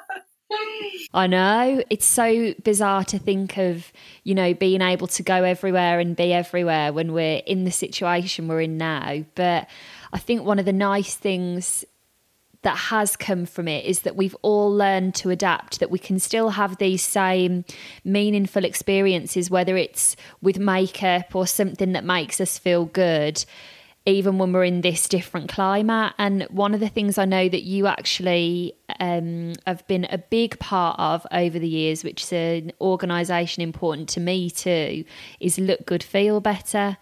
I 1.15 1.27
know. 1.27 1.83
It's 1.89 2.07
so 2.07 2.55
bizarre 2.63 3.05
to 3.05 3.19
think 3.19 3.57
of, 3.57 3.91
you 4.25 4.35
know, 4.35 4.55
being 4.55 4.83
able 4.83 5.07
to 5.09 5.23
go 5.23 5.45
everywhere 5.45 5.99
and 5.99 6.17
be 6.17 6.33
everywhere 6.33 6.93
when 6.93 7.13
we're 7.13 7.43
in 7.47 7.65
the 7.65 7.71
situation 7.71 8.49
we're 8.49 8.61
in 8.61 8.77
now. 8.77 9.25
But 9.35 9.69
I 10.13 10.19
think 10.19 10.45
one 10.45 10.59
of 10.59 10.65
the 10.65 10.73
nice 10.73 11.15
things 11.15 11.85
that 12.67 12.77
has 12.77 13.15
come 13.15 13.47
from 13.47 13.69
it 13.69 13.85
is 13.85 14.01
that 14.01 14.17
we've 14.17 14.35
all 14.43 14.75
learned 14.75 15.15
to 15.15 15.31
adapt, 15.31 15.79
that 15.79 15.89
we 15.89 16.01
can 16.01 16.19
still 16.19 16.49
have 16.49 16.79
these 16.79 17.01
same 17.01 17.65
meaningful 18.03 18.65
experiences, 18.65 19.49
whether 19.49 19.77
it's 19.77 20.17
with 20.43 20.59
makeup 20.59 21.37
or 21.37 21.47
something 21.47 21.93
that 21.93 22.03
makes 22.03 22.41
us 22.41 22.59
feel 22.59 22.85
good 22.87 23.45
even 24.07 24.39
when 24.39 24.53
we're 24.53 24.65
in 24.65 24.81
this 24.83 25.09
different 25.09 25.49
climate. 25.49 26.15
And 26.17 26.45
one 26.45 26.75
of 26.75 26.81
the 26.81 26.89
things 26.89 27.19
I 27.19 27.25
know 27.25 27.49
that 27.49 27.63
you 27.65 27.89
actually 27.89 28.73
um, 29.01 29.55
have 29.67 29.85
been 29.89 30.07
a 30.11 30.19
big 30.19 30.59
part 30.61 30.99
of 30.99 31.27
over 31.33 31.59
the 31.59 31.69
years, 31.69 32.05
which 32.05 32.23
is 32.23 32.33
an 32.33 32.73
organisation 32.81 33.65
important 33.65 34.09
to 34.11 34.21
me 34.21 34.49
too, 34.49 35.05
is 35.41 35.59
Look 35.59 35.85
Good, 35.87 36.05
Feel 36.05 36.41
Better. 36.41 36.97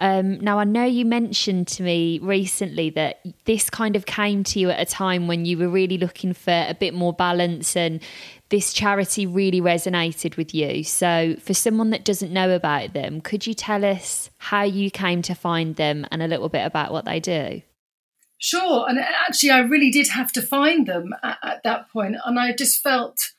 Um, 0.00 0.40
now, 0.40 0.58
I 0.58 0.64
know 0.64 0.84
you 0.84 1.04
mentioned 1.04 1.68
to 1.68 1.82
me 1.82 2.18
recently 2.22 2.88
that 2.90 3.20
this 3.44 3.68
kind 3.68 3.96
of 3.96 4.06
came 4.06 4.42
to 4.44 4.58
you 4.58 4.70
at 4.70 4.80
a 4.80 4.90
time 4.90 5.26
when 5.26 5.44
you 5.44 5.58
were 5.58 5.68
really 5.68 5.98
looking 5.98 6.32
for 6.32 6.64
a 6.68 6.74
bit 6.74 6.94
more 6.94 7.12
balance 7.12 7.76
and 7.76 8.00
this 8.48 8.72
charity 8.72 9.26
really 9.26 9.60
resonated 9.60 10.38
with 10.38 10.54
you. 10.54 10.84
So, 10.84 11.36
for 11.38 11.52
someone 11.52 11.90
that 11.90 12.04
doesn't 12.04 12.32
know 12.32 12.50
about 12.50 12.94
them, 12.94 13.20
could 13.20 13.46
you 13.46 13.52
tell 13.52 13.84
us 13.84 14.30
how 14.38 14.62
you 14.62 14.90
came 14.90 15.20
to 15.22 15.34
find 15.34 15.76
them 15.76 16.06
and 16.10 16.22
a 16.22 16.28
little 16.28 16.48
bit 16.48 16.64
about 16.64 16.92
what 16.92 17.04
they 17.04 17.20
do? 17.20 17.60
Sure. 18.38 18.88
And 18.88 18.98
actually, 18.98 19.50
I 19.50 19.58
really 19.58 19.90
did 19.90 20.08
have 20.08 20.32
to 20.32 20.40
find 20.40 20.86
them 20.86 21.14
at, 21.22 21.38
at 21.42 21.62
that 21.64 21.90
point, 21.90 22.16
and 22.24 22.38
I 22.38 22.54
just 22.54 22.82
felt. 22.82 23.32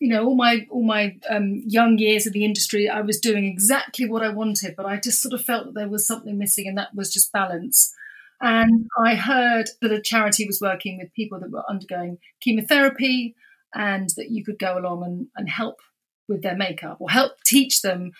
You 0.00 0.08
know, 0.08 0.24
all 0.24 0.34
my 0.34 0.66
all 0.70 0.82
my 0.82 1.16
um, 1.28 1.62
young 1.66 1.98
years 1.98 2.26
of 2.26 2.32
the 2.32 2.44
industry, 2.44 2.88
I 2.88 3.02
was 3.02 3.20
doing 3.20 3.44
exactly 3.44 4.08
what 4.08 4.22
I 4.22 4.30
wanted, 4.30 4.74
but 4.76 4.86
I 4.86 4.98
just 4.98 5.22
sort 5.22 5.34
of 5.34 5.44
felt 5.44 5.66
that 5.66 5.74
there 5.74 5.88
was 5.88 6.06
something 6.06 6.38
missing, 6.38 6.66
and 6.66 6.78
that 6.78 6.94
was 6.94 7.12
just 7.12 7.32
balance. 7.32 7.94
And 8.40 8.88
I 8.98 9.14
heard 9.14 9.68
that 9.82 9.92
a 9.92 10.00
charity 10.00 10.46
was 10.46 10.60
working 10.60 10.98
with 10.98 11.12
people 11.12 11.38
that 11.40 11.50
were 11.50 11.68
undergoing 11.68 12.18
chemotherapy, 12.42 13.36
and 13.74 14.08
that 14.16 14.30
you 14.30 14.42
could 14.42 14.58
go 14.58 14.78
along 14.78 15.04
and, 15.04 15.26
and 15.36 15.48
help 15.48 15.76
with 16.28 16.42
their 16.42 16.56
makeup 16.56 16.96
or 17.00 17.10
help 17.10 17.32
teach 17.44 17.82
them 17.82 18.12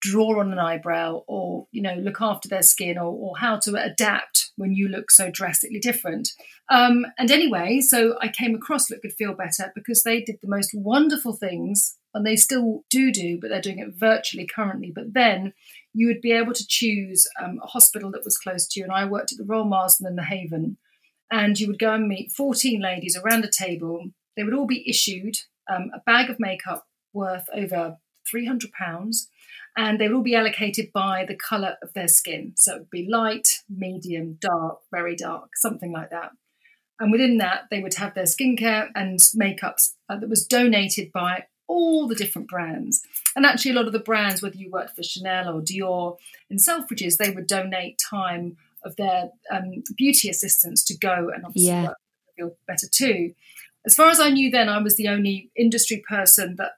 draw 0.00 0.40
on 0.40 0.52
an 0.52 0.58
eyebrow 0.58 1.22
or 1.26 1.66
you 1.72 1.82
know 1.82 1.94
look 1.94 2.20
after 2.20 2.48
their 2.48 2.62
skin 2.62 2.98
or, 2.98 3.12
or 3.12 3.38
how 3.38 3.58
to 3.58 3.74
adapt 3.76 4.50
when 4.56 4.72
you 4.72 4.88
look 4.88 5.10
so 5.10 5.30
drastically 5.30 5.80
different. 5.80 6.30
Um, 6.68 7.06
and 7.18 7.30
anyway 7.30 7.80
so 7.80 8.16
i 8.20 8.26
came 8.28 8.54
across 8.54 8.90
look 8.90 9.02
good 9.02 9.12
feel 9.12 9.34
better 9.34 9.72
because 9.74 10.02
they 10.02 10.20
did 10.20 10.38
the 10.42 10.48
most 10.48 10.72
wonderful 10.74 11.32
things 11.32 11.96
and 12.12 12.26
they 12.26 12.34
still 12.34 12.84
do 12.90 13.12
do 13.12 13.38
but 13.40 13.50
they're 13.50 13.60
doing 13.60 13.78
it 13.78 13.94
virtually 13.94 14.46
currently. 14.46 14.92
But 14.94 15.14
then 15.14 15.52
you 15.92 16.06
would 16.08 16.20
be 16.20 16.32
able 16.32 16.52
to 16.52 16.66
choose 16.66 17.26
um, 17.42 17.58
a 17.62 17.66
hospital 17.66 18.10
that 18.10 18.24
was 18.24 18.36
close 18.36 18.66
to 18.68 18.80
you. 18.80 18.84
And 18.84 18.92
i 18.92 19.04
worked 19.04 19.32
at 19.32 19.38
the 19.38 19.44
royal 19.44 19.64
marsden 19.64 20.06
and 20.06 20.18
the 20.18 20.24
haven. 20.24 20.76
And 21.30 21.58
you 21.58 21.66
would 21.66 21.78
go 21.78 21.92
and 21.92 22.06
meet 22.06 22.32
14 22.32 22.80
ladies 22.80 23.16
around 23.16 23.44
a 23.44 23.50
table. 23.50 24.10
They 24.36 24.44
would 24.44 24.54
all 24.54 24.66
be 24.66 24.88
issued 24.88 25.36
um, 25.68 25.90
a 25.94 26.00
bag 26.00 26.30
of 26.30 26.38
makeup 26.38 26.86
worth 27.12 27.46
over 27.54 27.96
£300 28.32 28.70
and 29.76 29.98
they 29.98 30.08
would 30.08 30.16
all 30.16 30.22
be 30.22 30.34
allocated 30.34 30.92
by 30.92 31.24
the 31.26 31.36
colour 31.36 31.76
of 31.82 31.92
their 31.92 32.08
skin. 32.08 32.52
So 32.56 32.74
it 32.74 32.78
would 32.80 32.90
be 32.90 33.08
light, 33.10 33.48
medium, 33.68 34.38
dark, 34.40 34.80
very 34.90 35.16
dark, 35.16 35.50
something 35.56 35.92
like 35.92 36.10
that. 36.10 36.30
And 36.98 37.12
within 37.12 37.38
that, 37.38 37.64
they 37.70 37.80
would 37.80 37.94
have 37.94 38.14
their 38.14 38.24
skincare 38.24 38.88
and 38.94 39.18
makeups 39.18 39.92
uh, 40.08 40.16
that 40.18 40.30
was 40.30 40.46
donated 40.46 41.12
by 41.12 41.44
all 41.68 42.08
the 42.08 42.14
different 42.14 42.48
brands. 42.48 43.02
And 43.34 43.44
actually, 43.44 43.72
a 43.72 43.74
lot 43.74 43.86
of 43.86 43.92
the 43.92 43.98
brands, 43.98 44.40
whether 44.40 44.56
you 44.56 44.70
worked 44.70 44.96
for 44.96 45.02
Chanel 45.02 45.48
or 45.54 45.60
Dior 45.60 46.16
in 46.48 46.56
Selfridges, 46.56 47.16
they 47.16 47.30
would 47.30 47.46
donate 47.46 48.00
time 48.10 48.56
of 48.82 48.96
their 48.96 49.30
um, 49.50 49.82
beauty 49.96 50.30
assistants 50.30 50.84
to 50.84 50.96
go 50.96 51.30
and 51.34 51.44
obviously 51.44 51.68
yeah. 51.68 51.86
work 51.88 51.96
feel 52.36 52.56
better 52.66 52.86
too 52.92 53.32
as 53.86 53.94
far 53.94 54.10
as 54.10 54.18
I 54.18 54.30
knew 54.30 54.50
then, 54.50 54.68
I 54.68 54.82
was 54.82 54.96
the 54.96 55.08
only 55.08 55.50
industry 55.56 56.02
person 56.06 56.56
that 56.56 56.72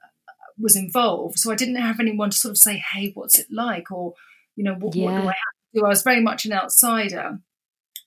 was 0.59 0.75
involved. 0.75 1.39
So 1.39 1.51
I 1.51 1.55
didn't 1.55 1.77
have 1.77 1.99
anyone 1.99 2.29
to 2.31 2.37
sort 2.37 2.51
of 2.51 2.57
say, 2.57 2.83
hey, 2.93 3.11
what's 3.13 3.39
it 3.39 3.47
like? 3.51 3.91
Or, 3.91 4.13
you 4.55 4.63
know, 4.63 4.75
what, 4.75 4.95
yeah. 4.95 5.05
what 5.05 5.21
do 5.21 5.27
I 5.27 5.31
have 5.31 5.33
to 5.73 5.79
do? 5.79 5.85
I 5.85 5.89
was 5.89 6.03
very 6.03 6.21
much 6.21 6.45
an 6.45 6.53
outsider. 6.53 7.39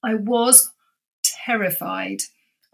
I 0.04 0.14
was 0.14 0.70
terrified. 1.24 2.22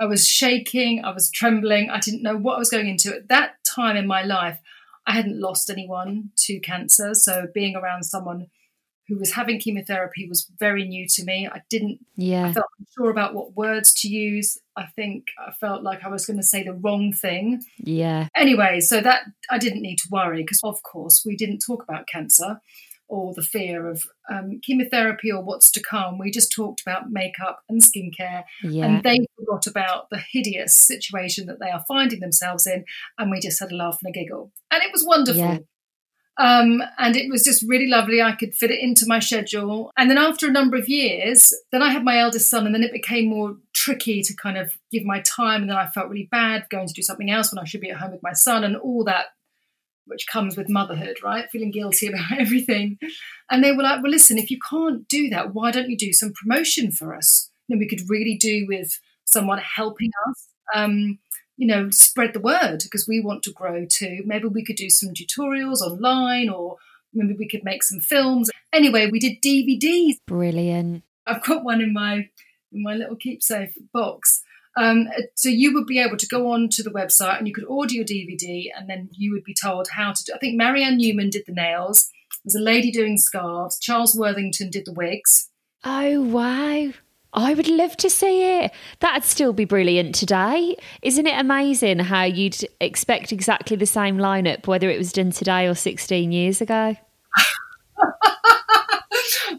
I 0.00 0.06
was 0.06 0.26
shaking. 0.26 1.04
I 1.04 1.12
was 1.12 1.30
trembling. 1.30 1.90
I 1.90 2.00
didn't 2.00 2.22
know 2.22 2.36
what 2.36 2.56
I 2.56 2.58
was 2.58 2.70
going 2.70 2.88
into. 2.88 3.14
At 3.14 3.28
that 3.28 3.56
time 3.64 3.96
in 3.96 4.06
my 4.06 4.22
life, 4.22 4.58
I 5.06 5.12
hadn't 5.12 5.40
lost 5.40 5.70
anyone 5.70 6.30
to 6.44 6.60
cancer. 6.60 7.14
So 7.14 7.46
being 7.54 7.76
around 7.76 8.04
someone 8.04 8.48
who 9.08 9.18
was 9.18 9.32
having 9.32 9.58
chemotherapy 9.58 10.28
was 10.28 10.50
very 10.58 10.86
new 10.86 11.06
to 11.08 11.24
me. 11.24 11.48
I 11.50 11.62
didn't, 11.70 12.00
yeah. 12.16 12.46
I 12.46 12.52
felt 12.52 12.66
unsure 12.78 13.10
about 13.10 13.34
what 13.34 13.56
words 13.56 13.94
to 14.02 14.08
use. 14.08 14.58
I 14.78 14.86
think 14.86 15.26
I 15.44 15.50
felt 15.50 15.82
like 15.82 16.04
I 16.04 16.08
was 16.08 16.24
going 16.24 16.38
to 16.38 16.42
say 16.42 16.62
the 16.62 16.72
wrong 16.72 17.12
thing. 17.12 17.60
Yeah. 17.78 18.28
Anyway, 18.36 18.80
so 18.80 19.00
that 19.00 19.22
I 19.50 19.58
didn't 19.58 19.82
need 19.82 19.96
to 19.96 20.08
worry 20.10 20.42
because, 20.42 20.60
of 20.62 20.82
course, 20.82 21.22
we 21.26 21.36
didn't 21.36 21.58
talk 21.66 21.82
about 21.82 22.06
cancer 22.06 22.60
or 23.08 23.32
the 23.34 23.42
fear 23.42 23.88
of 23.88 24.02
um, 24.30 24.60
chemotherapy 24.62 25.32
or 25.32 25.42
what's 25.42 25.70
to 25.72 25.82
come. 25.82 26.18
We 26.18 26.30
just 26.30 26.52
talked 26.52 26.82
about 26.82 27.10
makeup 27.10 27.60
and 27.68 27.82
skincare, 27.82 28.44
yeah. 28.62 28.84
and 28.84 29.02
they 29.02 29.18
forgot 29.36 29.66
about 29.66 30.10
the 30.10 30.22
hideous 30.32 30.76
situation 30.76 31.46
that 31.46 31.58
they 31.58 31.70
are 31.70 31.84
finding 31.88 32.20
themselves 32.20 32.66
in. 32.66 32.84
And 33.18 33.30
we 33.30 33.40
just 33.40 33.60
had 33.60 33.72
a 33.72 33.76
laugh 33.76 33.98
and 34.02 34.14
a 34.14 34.18
giggle, 34.18 34.52
and 34.70 34.82
it 34.82 34.92
was 34.92 35.04
wonderful. 35.04 35.42
Yeah. 35.42 35.58
Um, 36.40 36.84
and 36.98 37.16
it 37.16 37.28
was 37.32 37.42
just 37.42 37.64
really 37.66 37.88
lovely. 37.88 38.22
I 38.22 38.30
could 38.32 38.54
fit 38.54 38.70
it 38.70 38.78
into 38.80 39.06
my 39.08 39.18
schedule. 39.18 39.90
And 39.96 40.08
then 40.08 40.18
after 40.18 40.46
a 40.46 40.52
number 40.52 40.76
of 40.76 40.88
years, 40.88 41.52
then 41.72 41.82
I 41.82 41.90
had 41.90 42.04
my 42.04 42.18
eldest 42.18 42.48
son, 42.48 42.64
and 42.64 42.74
then 42.74 42.84
it 42.84 42.92
became 42.92 43.28
more 43.28 43.56
tricky 43.88 44.22
to 44.22 44.34
kind 44.34 44.58
of 44.58 44.72
give 44.92 45.04
my 45.04 45.20
time. 45.20 45.62
And 45.62 45.70
then 45.70 45.76
I 45.78 45.86
felt 45.86 46.08
really 46.08 46.28
bad 46.30 46.66
going 46.70 46.86
to 46.86 46.92
do 46.92 47.02
something 47.02 47.30
else 47.30 47.52
when 47.52 47.58
I 47.58 47.64
should 47.64 47.80
be 47.80 47.90
at 47.90 47.96
home 47.96 48.12
with 48.12 48.22
my 48.22 48.34
son, 48.34 48.64
and 48.64 48.76
all 48.76 49.04
that 49.04 49.26
which 50.06 50.26
comes 50.26 50.56
with 50.56 50.68
motherhood, 50.68 51.18
right? 51.22 51.50
Feeling 51.50 51.70
guilty 51.70 52.06
about 52.08 52.38
everything. 52.38 52.98
And 53.50 53.62
they 53.62 53.72
were 53.72 53.82
like, 53.82 54.02
well, 54.02 54.10
listen, 54.10 54.38
if 54.38 54.50
you 54.50 54.58
can't 54.68 55.06
do 55.08 55.28
that, 55.30 55.54
why 55.54 55.70
don't 55.70 55.90
you 55.90 55.96
do 55.96 56.12
some 56.12 56.32
promotion 56.32 56.90
for 56.90 57.14
us? 57.14 57.50
You 57.66 57.76
know, 57.76 57.80
we 57.80 57.88
could 57.88 58.08
really 58.08 58.36
do 58.36 58.66
with 58.66 58.98
someone 59.26 59.58
helping 59.58 60.10
us, 60.28 60.48
um, 60.74 61.18
you 61.56 61.66
know, 61.66 61.90
spread 61.90 62.32
the 62.32 62.40
word 62.40 62.78
because 62.82 63.06
we 63.06 63.20
want 63.20 63.42
to 63.42 63.52
grow 63.52 63.84
too. 63.84 64.22
Maybe 64.24 64.48
we 64.48 64.64
could 64.64 64.76
do 64.76 64.88
some 64.88 65.10
tutorials 65.12 65.80
online 65.80 66.48
or 66.48 66.76
maybe 67.12 67.34
we 67.38 67.48
could 67.48 67.64
make 67.64 67.82
some 67.82 68.00
films. 68.00 68.48
Anyway, 68.72 69.10
we 69.10 69.18
did 69.18 69.42
DVDs. 69.44 70.16
Brilliant. 70.26 71.02
I've 71.26 71.44
got 71.44 71.64
one 71.64 71.82
in 71.82 71.92
my 71.92 72.30
in 72.72 72.82
my 72.82 72.94
little 72.94 73.16
keepsake 73.16 73.72
box 73.92 74.42
um, 74.78 75.08
so 75.34 75.48
you 75.48 75.74
would 75.74 75.86
be 75.86 75.98
able 75.98 76.16
to 76.16 76.26
go 76.26 76.52
on 76.52 76.68
to 76.70 76.82
the 76.84 76.90
website 76.90 77.38
and 77.38 77.48
you 77.48 77.54
could 77.54 77.64
order 77.64 77.94
your 77.94 78.04
DVD, 78.04 78.68
and 78.76 78.88
then 78.88 79.08
you 79.12 79.32
would 79.32 79.42
be 79.42 79.54
told 79.54 79.88
how 79.88 80.12
to 80.12 80.24
do. 80.24 80.32
I 80.34 80.38
think 80.38 80.56
Marian 80.56 80.98
Newman 80.98 81.30
did 81.30 81.44
the 81.46 81.52
nails. 81.52 82.08
There's 82.44 82.54
a 82.54 82.60
lady 82.60 82.92
doing 82.92 83.16
scarves. 83.18 83.78
Charles 83.78 84.14
Worthington 84.16 84.70
did 84.70 84.84
the 84.84 84.92
wigs. 84.92 85.50
Oh 85.84 86.20
wow! 86.20 86.92
I 87.32 87.54
would 87.54 87.66
love 87.68 87.96
to 87.98 88.08
see 88.08 88.60
it. 88.60 88.70
That'd 89.00 89.24
still 89.24 89.52
be 89.52 89.64
brilliant 89.64 90.14
today. 90.14 90.76
Isn't 91.02 91.26
it 91.26 91.38
amazing 91.38 91.98
how 91.98 92.22
you'd 92.22 92.58
expect 92.80 93.32
exactly 93.32 93.76
the 93.76 93.86
same 93.86 94.18
lineup, 94.18 94.68
whether 94.68 94.88
it 94.88 94.98
was 94.98 95.12
done 95.12 95.32
today 95.32 95.66
or 95.66 95.74
16 95.74 96.30
years 96.30 96.60
ago? 96.60 96.94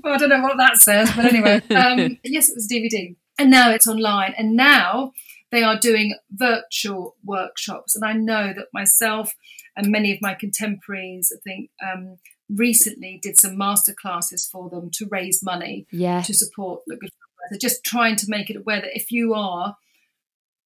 well, 0.03 0.13
I 0.13 0.17
don't 0.17 0.29
know 0.29 0.41
what 0.41 0.57
that 0.57 0.77
says, 0.77 1.11
but 1.15 1.25
anyway, 1.25 1.61
um, 1.75 2.17
yes, 2.23 2.49
it 2.49 2.55
was 2.55 2.67
DVD 2.71 3.15
and 3.39 3.49
now 3.49 3.71
it's 3.71 3.87
online. 3.87 4.33
And 4.37 4.55
now 4.55 5.13
they 5.51 5.63
are 5.63 5.79
doing 5.79 6.15
virtual 6.31 7.15
workshops. 7.23 7.95
And 7.95 8.05
i 8.05 8.13
know 8.13 8.53
that 8.53 8.67
myself 8.73 9.35
and 9.75 9.91
many 9.91 10.11
of 10.13 10.21
my 10.21 10.33
contemporaries 10.33 11.31
i 11.35 11.39
think 11.41 11.69
um, 11.81 12.17
recently 12.49 13.19
did 13.21 13.39
some 13.39 13.57
master 13.57 13.93
classes 13.93 14.47
for 14.47 14.69
them 14.69 14.89
to 14.91 15.07
raise 15.09 15.43
money 15.43 15.85
yeah. 15.91 16.21
to 16.21 16.33
support 16.33 16.81
Look 16.87 17.01
Good 17.01 17.11
They're 17.49 17.59
just 17.59 17.83
trying 17.83 18.15
to 18.17 18.25
make 18.27 18.49
it 18.49 18.57
aware 18.57 18.81
that 18.81 18.95
if 18.95 19.11
you 19.11 19.33
are 19.33 19.77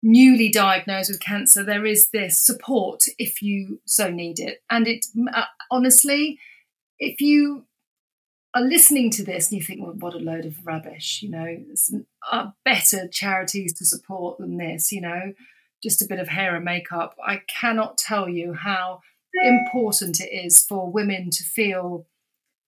newly 0.02 0.50
diagnosed 0.50 1.12
with 1.12 1.20
cancer 1.20 1.64
there 1.64 1.86
is 1.86 2.10
this 2.10 2.40
support 2.40 3.04
if 3.18 3.42
you 3.42 3.80
so 3.86 4.10
need 4.10 4.40
it. 4.40 4.64
And 4.70 4.88
it 4.88 5.06
uh, 5.34 5.46
honestly 5.72 6.40
if 7.00 7.22
you 7.22 7.66
are 8.56 8.62
listening 8.62 9.10
to 9.12 9.24
this 9.24 9.52
and 9.52 9.60
you 9.60 9.66
think, 9.66 9.82
well, 9.82 9.96
what 9.98 10.14
a 10.14 10.20
load 10.20 10.46
of 10.46 10.66
rubbish, 10.66 11.22
you 11.22 11.30
know, 11.30 11.58
there's 11.68 11.94
uh, 12.32 12.52
better 12.64 13.08
charities 13.08 13.74
to 13.74 13.86
support 13.86 14.38
than 14.38 14.58
this, 14.58 14.92
you 14.92 15.02
know, 15.02 15.34
just 15.82 16.02
a 16.02 16.08
bit 16.08 16.20
of 16.20 16.28
hair 16.28 16.56
and 16.56 16.66
makeup. 16.66 17.16
I 17.26 17.42
cannot 17.48 17.98
tell 17.98 18.30
you 18.30 18.54
how 18.54 19.02
important 19.42 20.20
it 20.20 20.30
is 20.32 20.64
for 20.64 20.92
women 20.92 21.30
to 21.32 21.44
feel 21.44 22.06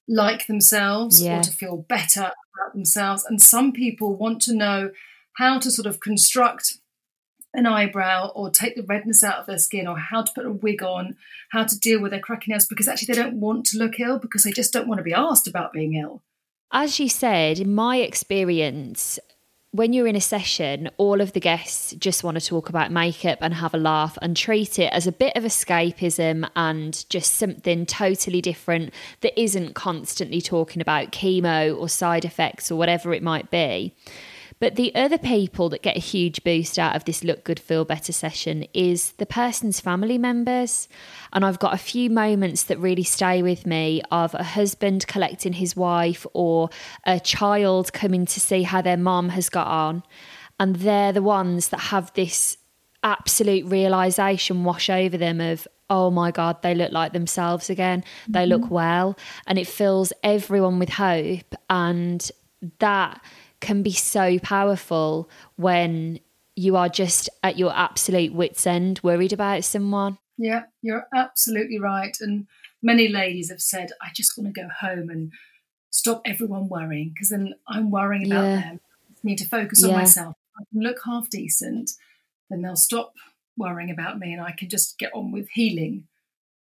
like 0.07 0.47
themselves 0.47 1.21
yeah. 1.21 1.39
or 1.39 1.43
to 1.43 1.51
feel 1.51 1.77
better 1.77 2.21
about 2.21 2.73
themselves. 2.73 3.23
And 3.25 3.41
some 3.41 3.71
people 3.71 4.15
want 4.15 4.41
to 4.43 4.55
know 4.55 4.91
how 5.33 5.59
to 5.59 5.71
sort 5.71 5.85
of 5.85 5.99
construct 5.99 6.79
an 7.57 7.65
eyebrow 7.65 8.31
or 8.35 8.49
take 8.49 8.75
the 8.75 8.83
redness 8.83 9.23
out 9.23 9.39
of 9.39 9.45
their 9.45 9.57
skin 9.57 9.87
or 9.87 9.97
how 9.97 10.21
to 10.21 10.33
put 10.33 10.45
a 10.45 10.51
wig 10.51 10.83
on, 10.83 11.15
how 11.51 11.63
to 11.63 11.79
deal 11.79 12.01
with 12.01 12.11
their 12.11 12.19
cracking 12.19 12.51
nails 12.51 12.65
because 12.65 12.87
actually 12.87 13.13
they 13.13 13.21
don't 13.21 13.39
want 13.39 13.65
to 13.67 13.77
look 13.77 13.99
ill 13.99 14.19
because 14.19 14.43
they 14.43 14.51
just 14.51 14.73
don't 14.73 14.87
want 14.87 14.99
to 14.99 15.03
be 15.03 15.13
asked 15.13 15.47
about 15.47 15.73
being 15.73 15.95
ill. 15.95 16.21
As 16.71 16.99
you 16.99 17.09
said, 17.09 17.59
in 17.59 17.73
my 17.73 17.97
experience, 17.97 19.19
when 19.75 19.91
you're 19.91 20.07
in 20.07 20.15
a 20.15 20.21
session, 20.21 20.89
all 20.97 21.19
of 21.19 21.33
the 21.33 21.39
guests 21.41 21.93
just 21.95 22.23
want 22.23 22.39
to 22.39 22.45
talk 22.45 22.69
about 22.69 22.91
makeup 22.91 23.37
and 23.41 23.53
have 23.53 23.73
a 23.73 23.77
laugh 23.77 24.17
and 24.21 24.35
treat 24.37 24.79
it 24.79 24.91
as 24.93 25.05
a 25.05 25.11
bit 25.11 25.35
of 25.35 25.43
escapism 25.43 26.49
and 26.55 27.07
just 27.09 27.33
something 27.33 27.85
totally 27.85 28.41
different 28.41 28.93
that 29.19 29.37
isn't 29.39 29.75
constantly 29.75 30.39
talking 30.39 30.81
about 30.81 31.11
chemo 31.11 31.77
or 31.77 31.89
side 31.89 32.23
effects 32.23 32.71
or 32.71 32.77
whatever 32.77 33.13
it 33.13 33.21
might 33.21 33.51
be. 33.51 33.93
But 34.59 34.75
the 34.75 34.95
other 34.95 35.17
people 35.17 35.69
that 35.69 35.81
get 35.81 35.97
a 35.97 36.01
huge 36.01 36.43
boost 36.43 36.79
out 36.79 36.95
of 36.95 37.03
this 37.03 37.23
Look 37.23 37.43
Good, 37.43 37.59
Feel 37.59 37.83
Better 37.83 38.13
session 38.13 38.65
is 38.73 39.11
the 39.13 39.25
person's 39.25 39.81
family 39.81 40.17
members. 40.17 40.87
And 41.33 41.43
I've 41.43 41.59
got 41.59 41.73
a 41.73 41.77
few 41.77 42.09
moments 42.09 42.63
that 42.63 42.79
really 42.79 43.03
stay 43.03 43.43
with 43.43 43.65
me 43.65 44.01
of 44.11 44.33
a 44.33 44.43
husband 44.43 45.07
collecting 45.07 45.53
his 45.53 45.75
wife 45.75 46.25
or 46.33 46.69
a 47.05 47.19
child 47.19 47.91
coming 47.91 48.25
to 48.27 48.39
see 48.39 48.63
how 48.63 48.81
their 48.81 48.97
mom 48.97 49.29
has 49.29 49.49
got 49.49 49.67
on. 49.67 50.03
And 50.57 50.77
they're 50.77 51.11
the 51.11 51.21
ones 51.21 51.69
that 51.69 51.79
have 51.79 52.13
this 52.13 52.57
absolute 53.03 53.65
realization 53.65 54.63
wash 54.63 54.89
over 54.89 55.17
them 55.17 55.41
of, 55.41 55.67
oh 55.89 56.09
my 56.09 56.31
God, 56.31 56.61
they 56.61 56.73
look 56.73 56.93
like 56.93 57.11
themselves 57.11 57.69
again. 57.69 58.01
Mm-hmm. 58.01 58.31
They 58.31 58.45
look 58.45 58.71
well. 58.71 59.17
And 59.47 59.59
it 59.59 59.67
fills 59.67 60.13
everyone 60.23 60.79
with 60.79 60.89
hope. 60.89 61.55
And 61.69 62.31
that 62.79 63.21
can 63.65 63.81
be 63.81 63.91
so 63.91 64.37
powerful 64.39 65.27
when 65.55 66.19
you 66.55 66.75
are 66.77 66.87
just 66.87 67.29
at 67.41 67.57
your 67.57 67.75
absolute 67.75 68.31
wits' 68.31 68.67
end, 68.67 68.99
worried 69.01 69.33
about 69.33 69.63
someone. 69.63 70.19
Yeah, 70.37 70.63
you're 70.83 71.07
absolutely 71.13 71.79
right. 71.79 72.15
And 72.21 72.45
many 72.83 73.07
ladies 73.07 73.49
have 73.49 73.61
said, 73.61 73.89
I 74.01 74.09
just 74.13 74.37
want 74.37 74.53
to 74.53 74.61
go 74.61 74.69
home 74.69 75.09
and 75.09 75.31
stop 75.89 76.21
everyone 76.25 76.69
worrying 76.69 77.11
because 77.13 77.29
then 77.29 77.55
I'm 77.67 77.89
worrying 77.89 78.31
about 78.31 78.43
yeah. 78.43 78.61
them. 78.61 78.79
I 79.09 79.19
need 79.23 79.39
to 79.39 79.47
focus 79.47 79.83
on 79.83 79.93
myself. 79.93 80.35
I 80.57 80.63
can 80.71 80.81
look 80.81 80.97
half 81.03 81.29
decent, 81.29 81.91
then 82.49 82.61
they'll 82.61 82.75
stop 82.75 83.13
worrying 83.57 83.89
about 83.89 84.19
me 84.19 84.31
and 84.31 84.41
I 84.41 84.51
can 84.51 84.69
just 84.69 84.99
get 84.99 85.11
on 85.13 85.31
with 85.31 85.49
healing. 85.49 86.07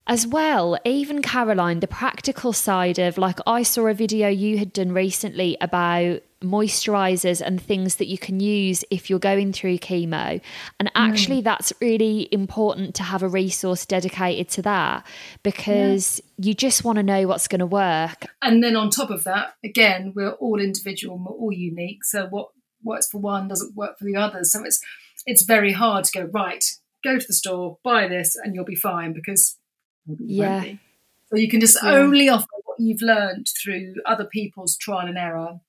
As 0.09 0.25
well, 0.25 0.75
even 0.85 1.21
Caroline, 1.21 1.81
the 1.81 1.87
practical 1.87 2.51
side 2.51 2.97
of 2.97 3.19
like, 3.19 3.37
I 3.45 3.61
saw 3.61 3.85
a 3.85 3.93
video 3.93 4.27
you 4.27 4.57
had 4.57 4.73
done 4.73 4.91
recently 4.91 5.55
about 5.61 6.23
moisturizers 6.41 7.45
and 7.45 7.61
things 7.61 7.97
that 7.97 8.07
you 8.07 8.17
can 8.17 8.39
use 8.39 8.83
if 8.89 9.07
you're 9.07 9.19
going 9.19 9.53
through 9.53 9.77
chemo. 9.77 10.41
And 10.79 10.91
actually, 10.95 11.41
mm. 11.41 11.43
that's 11.43 11.71
really 11.79 12.27
important 12.31 12.95
to 12.95 13.03
have 13.03 13.21
a 13.21 13.27
resource 13.27 13.85
dedicated 13.85 14.49
to 14.53 14.63
that 14.63 15.05
because 15.43 16.19
yeah. 16.39 16.47
you 16.47 16.53
just 16.55 16.83
want 16.83 16.95
to 16.95 17.03
know 17.03 17.27
what's 17.27 17.47
going 17.47 17.59
to 17.59 17.67
work. 17.67 18.25
And 18.41 18.63
then 18.63 18.75
on 18.75 18.89
top 18.89 19.11
of 19.11 19.25
that, 19.25 19.53
again, 19.63 20.13
we're 20.15 20.31
all 20.31 20.59
individual, 20.59 21.17
and 21.17 21.25
we're 21.25 21.33
all 21.33 21.53
unique. 21.53 22.03
So 22.03 22.25
what 22.25 22.47
works 22.83 23.09
for 23.11 23.21
one 23.21 23.47
doesn't 23.47 23.75
work 23.75 23.99
for 23.99 24.05
the 24.05 24.15
others. 24.15 24.53
So 24.53 24.63
it's 24.63 24.81
it's 25.27 25.43
very 25.43 25.73
hard 25.73 26.05
to 26.05 26.11
go 26.11 26.29
right. 26.33 26.63
Go 27.03 27.19
to 27.19 27.27
the 27.27 27.33
store, 27.33 27.77
buy 27.83 28.07
this, 28.07 28.35
and 28.35 28.55
you'll 28.55 28.65
be 28.65 28.73
fine 28.73 29.13
because 29.13 29.58
yeah. 30.19 30.63
So 31.29 31.37
you 31.37 31.49
can 31.49 31.59
just 31.59 31.77
yeah. 31.83 31.91
only 31.91 32.29
offer 32.29 32.47
what 32.63 32.79
you've 32.79 33.01
learned 33.01 33.47
through 33.61 33.93
other 34.05 34.25
people's 34.25 34.77
trial 34.77 35.07
and 35.07 35.17
error. 35.17 35.59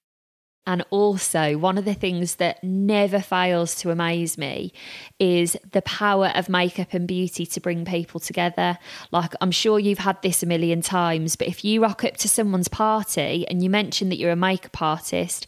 And 0.67 0.85
also, 0.91 1.57
one 1.57 1.79
of 1.79 1.87
the 1.87 1.95
things 1.95 2.37
that 2.37 2.63
never 2.63 3.21
fails 3.21 3.75
to 3.77 3.91
amaze 3.91 4.37
me 4.37 4.73
is 5.19 5.57
the 5.73 5.83
power 5.83 6.33
of 6.35 6.51
makeup 6.51 6.93
and 6.93 7.09
beauty 7.09 7.47
to 7.47 7.61
bring 7.61 7.85
people 7.85 8.21
together. 8.21 8.79
Like, 9.11 9.33
I'm 9.41 9.51
sure 9.51 9.79
you've 9.79 9.99
had 9.99 10.21
this 10.23 10.43
a 10.43 10.47
million 10.47 10.83
times, 10.83 11.35
but 11.35 11.49
if 11.49 11.65
you 11.65 11.83
rock 11.83 12.05
up 12.05 12.19
to 12.19 12.29
someone's 12.29 12.69
party 12.69 13.49
and 13.49 13.65
you 13.65 13.71
mention 13.71 14.11
that 14.11 14.19
you're 14.19 14.31
a 14.31 14.37
makeup 14.37 14.81
artist, 14.81 15.47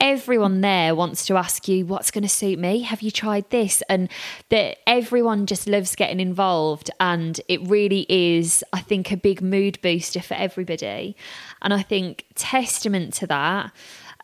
everyone 0.00 0.60
there 0.60 0.94
wants 0.94 1.26
to 1.26 1.36
ask 1.36 1.68
you 1.68 1.86
what's 1.86 2.10
going 2.10 2.22
to 2.22 2.28
suit 2.28 2.58
me? 2.58 2.80
Have 2.80 3.02
you 3.02 3.10
tried 3.10 3.48
this? 3.50 3.82
And 3.88 4.08
that 4.50 4.78
everyone 4.86 5.46
just 5.46 5.66
loves 5.66 5.94
getting 5.94 6.20
involved 6.20 6.90
and 7.00 7.40
it 7.48 7.60
really 7.68 8.06
is 8.08 8.64
i 8.72 8.80
think 8.80 9.10
a 9.10 9.16
big 9.16 9.40
mood 9.40 9.80
booster 9.82 10.20
for 10.20 10.34
everybody. 10.34 11.16
And 11.62 11.72
i 11.72 11.82
think 11.82 12.26
testament 12.34 13.14
to 13.14 13.26
that 13.28 13.72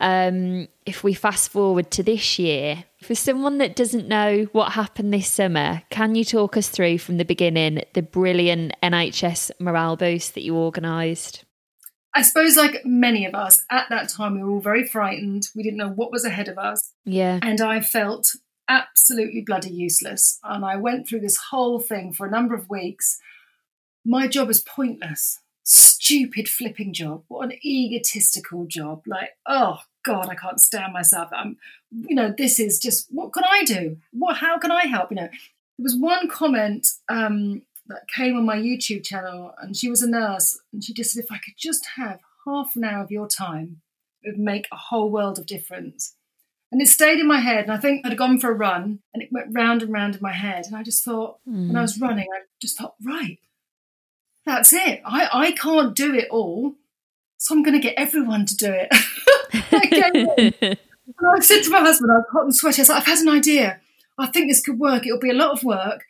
um, 0.00 0.66
if 0.86 1.04
we 1.04 1.12
fast 1.12 1.50
forward 1.50 1.90
to 1.92 2.02
this 2.02 2.38
year 2.38 2.84
for 3.02 3.14
someone 3.14 3.58
that 3.58 3.76
doesn't 3.76 4.08
know 4.08 4.44
what 4.52 4.72
happened 4.72 5.12
this 5.12 5.28
summer 5.28 5.82
can 5.90 6.14
you 6.14 6.24
talk 6.24 6.56
us 6.56 6.68
through 6.68 6.98
from 6.98 7.18
the 7.18 7.24
beginning 7.24 7.82
the 7.92 8.02
brilliant 8.02 8.72
nhs 8.82 9.50
morale 9.58 9.96
boost 9.96 10.34
that 10.34 10.42
you 10.42 10.56
organised 10.56 11.44
I 12.14 12.22
suppose, 12.22 12.56
like 12.56 12.84
many 12.84 13.24
of 13.24 13.34
us 13.34 13.64
at 13.70 13.88
that 13.90 14.08
time, 14.08 14.34
we 14.34 14.42
were 14.42 14.50
all 14.50 14.60
very 14.60 14.86
frightened. 14.86 15.48
We 15.54 15.62
didn't 15.62 15.78
know 15.78 15.90
what 15.90 16.10
was 16.10 16.24
ahead 16.24 16.48
of 16.48 16.58
us. 16.58 16.92
Yeah. 17.04 17.38
And 17.42 17.60
I 17.60 17.80
felt 17.80 18.34
absolutely 18.68 19.42
bloody 19.42 19.70
useless. 19.70 20.38
And 20.42 20.64
I 20.64 20.76
went 20.76 21.08
through 21.08 21.20
this 21.20 21.36
whole 21.50 21.78
thing 21.78 22.12
for 22.12 22.26
a 22.26 22.30
number 22.30 22.54
of 22.54 22.68
weeks. 22.68 23.18
My 24.04 24.26
job 24.26 24.48
was 24.48 24.60
pointless. 24.60 25.38
Stupid 25.62 26.48
flipping 26.48 26.92
job. 26.92 27.24
What 27.28 27.44
an 27.44 27.58
egotistical 27.64 28.66
job. 28.66 29.02
Like, 29.06 29.30
oh 29.46 29.78
God, 30.04 30.28
I 30.28 30.34
can't 30.34 30.60
stand 30.60 30.92
myself. 30.92 31.28
I'm, 31.32 31.58
you 31.92 32.16
know, 32.16 32.34
this 32.36 32.58
is 32.58 32.78
just 32.78 33.06
what 33.10 33.32
can 33.32 33.44
I 33.44 33.64
do? 33.64 33.98
What? 34.12 34.38
How 34.38 34.58
can 34.58 34.72
I 34.72 34.86
help? 34.86 35.10
You 35.10 35.16
know, 35.16 35.28
there 35.28 35.84
was 35.84 35.96
one 35.96 36.28
comment 36.28 36.88
um, 37.08 37.62
that 37.90 38.08
came 38.08 38.36
on 38.36 38.44
my 38.44 38.56
YouTube 38.56 39.04
channel, 39.04 39.54
and 39.60 39.76
she 39.76 39.90
was 39.90 40.02
a 40.02 40.10
nurse, 40.10 40.58
and 40.72 40.82
she 40.82 40.94
just 40.94 41.12
said, 41.12 41.24
if 41.24 41.32
I 41.32 41.38
could 41.38 41.54
just 41.56 41.86
have 41.96 42.20
half 42.46 42.74
an 42.76 42.84
hour 42.84 43.02
of 43.02 43.10
your 43.10 43.28
time, 43.28 43.82
it 44.22 44.30
would 44.30 44.40
make 44.40 44.66
a 44.72 44.76
whole 44.76 45.10
world 45.10 45.38
of 45.38 45.46
difference. 45.46 46.14
And 46.72 46.80
it 46.80 46.88
stayed 46.88 47.18
in 47.18 47.26
my 47.26 47.40
head, 47.40 47.64
and 47.64 47.72
I 47.72 47.78
think 47.78 48.06
I'd 48.06 48.16
gone 48.16 48.38
for 48.38 48.50
a 48.50 48.54
run, 48.54 49.00
and 49.12 49.22
it 49.22 49.32
went 49.32 49.48
round 49.52 49.82
and 49.82 49.92
round 49.92 50.14
in 50.14 50.22
my 50.22 50.32
head, 50.32 50.66
and 50.66 50.76
I 50.76 50.82
just 50.82 51.04
thought, 51.04 51.38
mm. 51.48 51.68
when 51.68 51.76
I 51.76 51.82
was 51.82 52.00
running, 52.00 52.28
I 52.34 52.42
just 52.60 52.78
thought, 52.78 52.94
right, 53.04 53.38
that's 54.46 54.72
it. 54.72 55.02
I, 55.04 55.28
I 55.32 55.52
can't 55.52 55.94
do 55.94 56.14
it 56.14 56.28
all, 56.30 56.74
so 57.36 57.54
I'm 57.54 57.62
going 57.62 57.80
to 57.80 57.86
get 57.86 57.94
everyone 57.96 58.46
to 58.46 58.56
do 58.56 58.72
it. 58.72 58.88
I, 59.52 60.78
I 61.36 61.40
said 61.40 61.62
to 61.62 61.70
my 61.70 61.80
husband, 61.80 62.10
I 62.12 62.16
was 62.16 62.26
hot 62.32 62.44
and 62.44 62.54
sweaty. 62.54 62.80
I 62.80 62.82
was 62.82 62.88
like, 62.88 62.98
I've 62.98 63.06
had 63.06 63.18
an 63.18 63.28
idea. 63.28 63.80
I 64.18 64.26
think 64.26 64.48
this 64.48 64.62
could 64.62 64.78
work. 64.78 65.06
It'll 65.06 65.18
be 65.18 65.30
a 65.30 65.34
lot 65.34 65.52
of 65.52 65.64
work, 65.64 66.04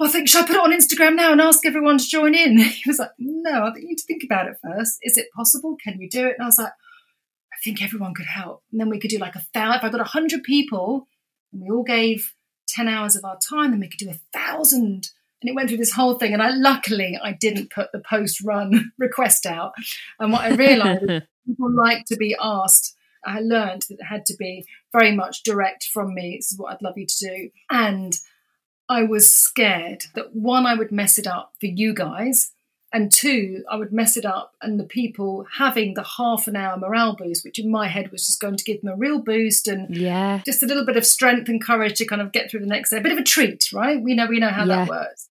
I 0.00 0.08
think, 0.08 0.28
should 0.28 0.44
I 0.44 0.46
put 0.46 0.56
it 0.56 0.62
on 0.62 0.72
Instagram 0.72 1.14
now 1.14 1.32
and 1.32 1.40
ask 1.40 1.64
everyone 1.64 1.98
to 1.98 2.04
join 2.04 2.34
in? 2.34 2.58
He 2.84 2.90
was 2.90 2.98
like, 2.98 3.12
no, 3.18 3.64
I 3.64 3.72
think 3.72 3.82
you 3.82 3.88
need 3.90 3.98
to 3.98 4.06
think 4.06 4.24
about 4.24 4.48
it 4.48 4.56
first. 4.62 4.98
Is 5.02 5.16
it 5.16 5.28
possible? 5.34 5.76
Can 5.82 6.00
you 6.00 6.08
do 6.08 6.26
it? 6.26 6.34
And 6.36 6.42
I 6.42 6.46
was 6.46 6.58
like, 6.58 6.72
I 6.72 7.56
think 7.62 7.82
everyone 7.82 8.14
could 8.14 8.26
help. 8.26 8.62
And 8.72 8.80
then 8.80 8.88
we 8.88 8.98
could 8.98 9.10
do 9.10 9.18
like 9.18 9.36
a 9.36 9.46
thousand. 9.54 9.78
If 9.78 9.84
I 9.84 9.88
got 9.90 10.00
a 10.00 10.04
hundred 10.04 10.42
people 10.42 11.06
and 11.52 11.62
we 11.62 11.70
all 11.70 11.84
gave 11.84 12.34
10 12.68 12.88
hours 12.88 13.14
of 13.14 13.24
our 13.24 13.38
time, 13.38 13.70
then 13.70 13.80
we 13.80 13.88
could 13.88 13.98
do 13.98 14.10
a 14.10 14.38
thousand. 14.38 15.10
And 15.40 15.50
it 15.50 15.54
went 15.54 15.68
through 15.68 15.78
this 15.78 15.92
whole 15.92 16.14
thing. 16.14 16.32
And 16.32 16.42
I 16.42 16.50
luckily 16.50 17.18
I 17.22 17.32
didn't 17.32 17.70
put 17.70 17.92
the 17.92 18.00
post 18.00 18.42
run 18.44 18.92
request 18.98 19.46
out. 19.46 19.72
And 20.18 20.32
what 20.32 20.42
I 20.42 20.54
realized 20.54 21.04
people 21.46 21.70
like 21.72 22.04
to 22.06 22.16
be 22.16 22.36
asked. 22.40 22.96
I 23.26 23.40
learned 23.40 23.82
that 23.88 24.00
it 24.00 24.04
had 24.04 24.26
to 24.26 24.36
be 24.38 24.66
very 24.92 25.14
much 25.14 25.44
direct 25.44 25.84
from 25.84 26.14
me. 26.14 26.36
This 26.38 26.52
is 26.52 26.58
what 26.58 26.72
I'd 26.72 26.82
love 26.82 26.98
you 26.98 27.06
to 27.06 27.26
do. 27.26 27.50
And 27.70 28.14
I 28.88 29.02
was 29.02 29.32
scared 29.32 30.04
that 30.14 30.34
one, 30.34 30.66
I 30.66 30.74
would 30.74 30.92
mess 30.92 31.18
it 31.18 31.26
up 31.26 31.54
for 31.58 31.66
you 31.66 31.94
guys, 31.94 32.52
and 32.94 33.10
two, 33.10 33.64
I 33.68 33.76
would 33.76 33.92
mess 33.92 34.16
it 34.16 34.24
up 34.24 34.54
and 34.62 34.78
the 34.78 34.84
people 34.84 35.46
having 35.58 35.94
the 35.94 36.04
half 36.16 36.46
an 36.46 36.54
hour 36.54 36.76
morale 36.76 37.16
boost, 37.16 37.44
which 37.44 37.58
in 37.58 37.68
my 37.68 37.88
head 37.88 38.12
was 38.12 38.24
just 38.24 38.40
going 38.40 38.56
to 38.56 38.62
give 38.64 38.82
them 38.82 38.92
a 38.92 38.96
real 38.96 39.18
boost 39.18 39.66
and 39.66 39.94
yeah, 39.94 40.40
just 40.46 40.62
a 40.62 40.66
little 40.66 40.86
bit 40.86 40.96
of 40.96 41.04
strength 41.04 41.48
and 41.48 41.62
courage 41.62 41.98
to 41.98 42.06
kind 42.06 42.22
of 42.22 42.30
get 42.30 42.50
through 42.50 42.60
the 42.60 42.66
next 42.66 42.90
day. 42.90 42.98
A 42.98 43.00
bit 43.00 43.10
of 43.10 43.18
a 43.18 43.24
treat, 43.24 43.72
right? 43.72 44.00
We 44.00 44.14
know 44.14 44.26
we 44.26 44.38
know 44.38 44.50
how 44.50 44.64
yeah. 44.64 44.76
that 44.76 44.88
works. 44.88 45.28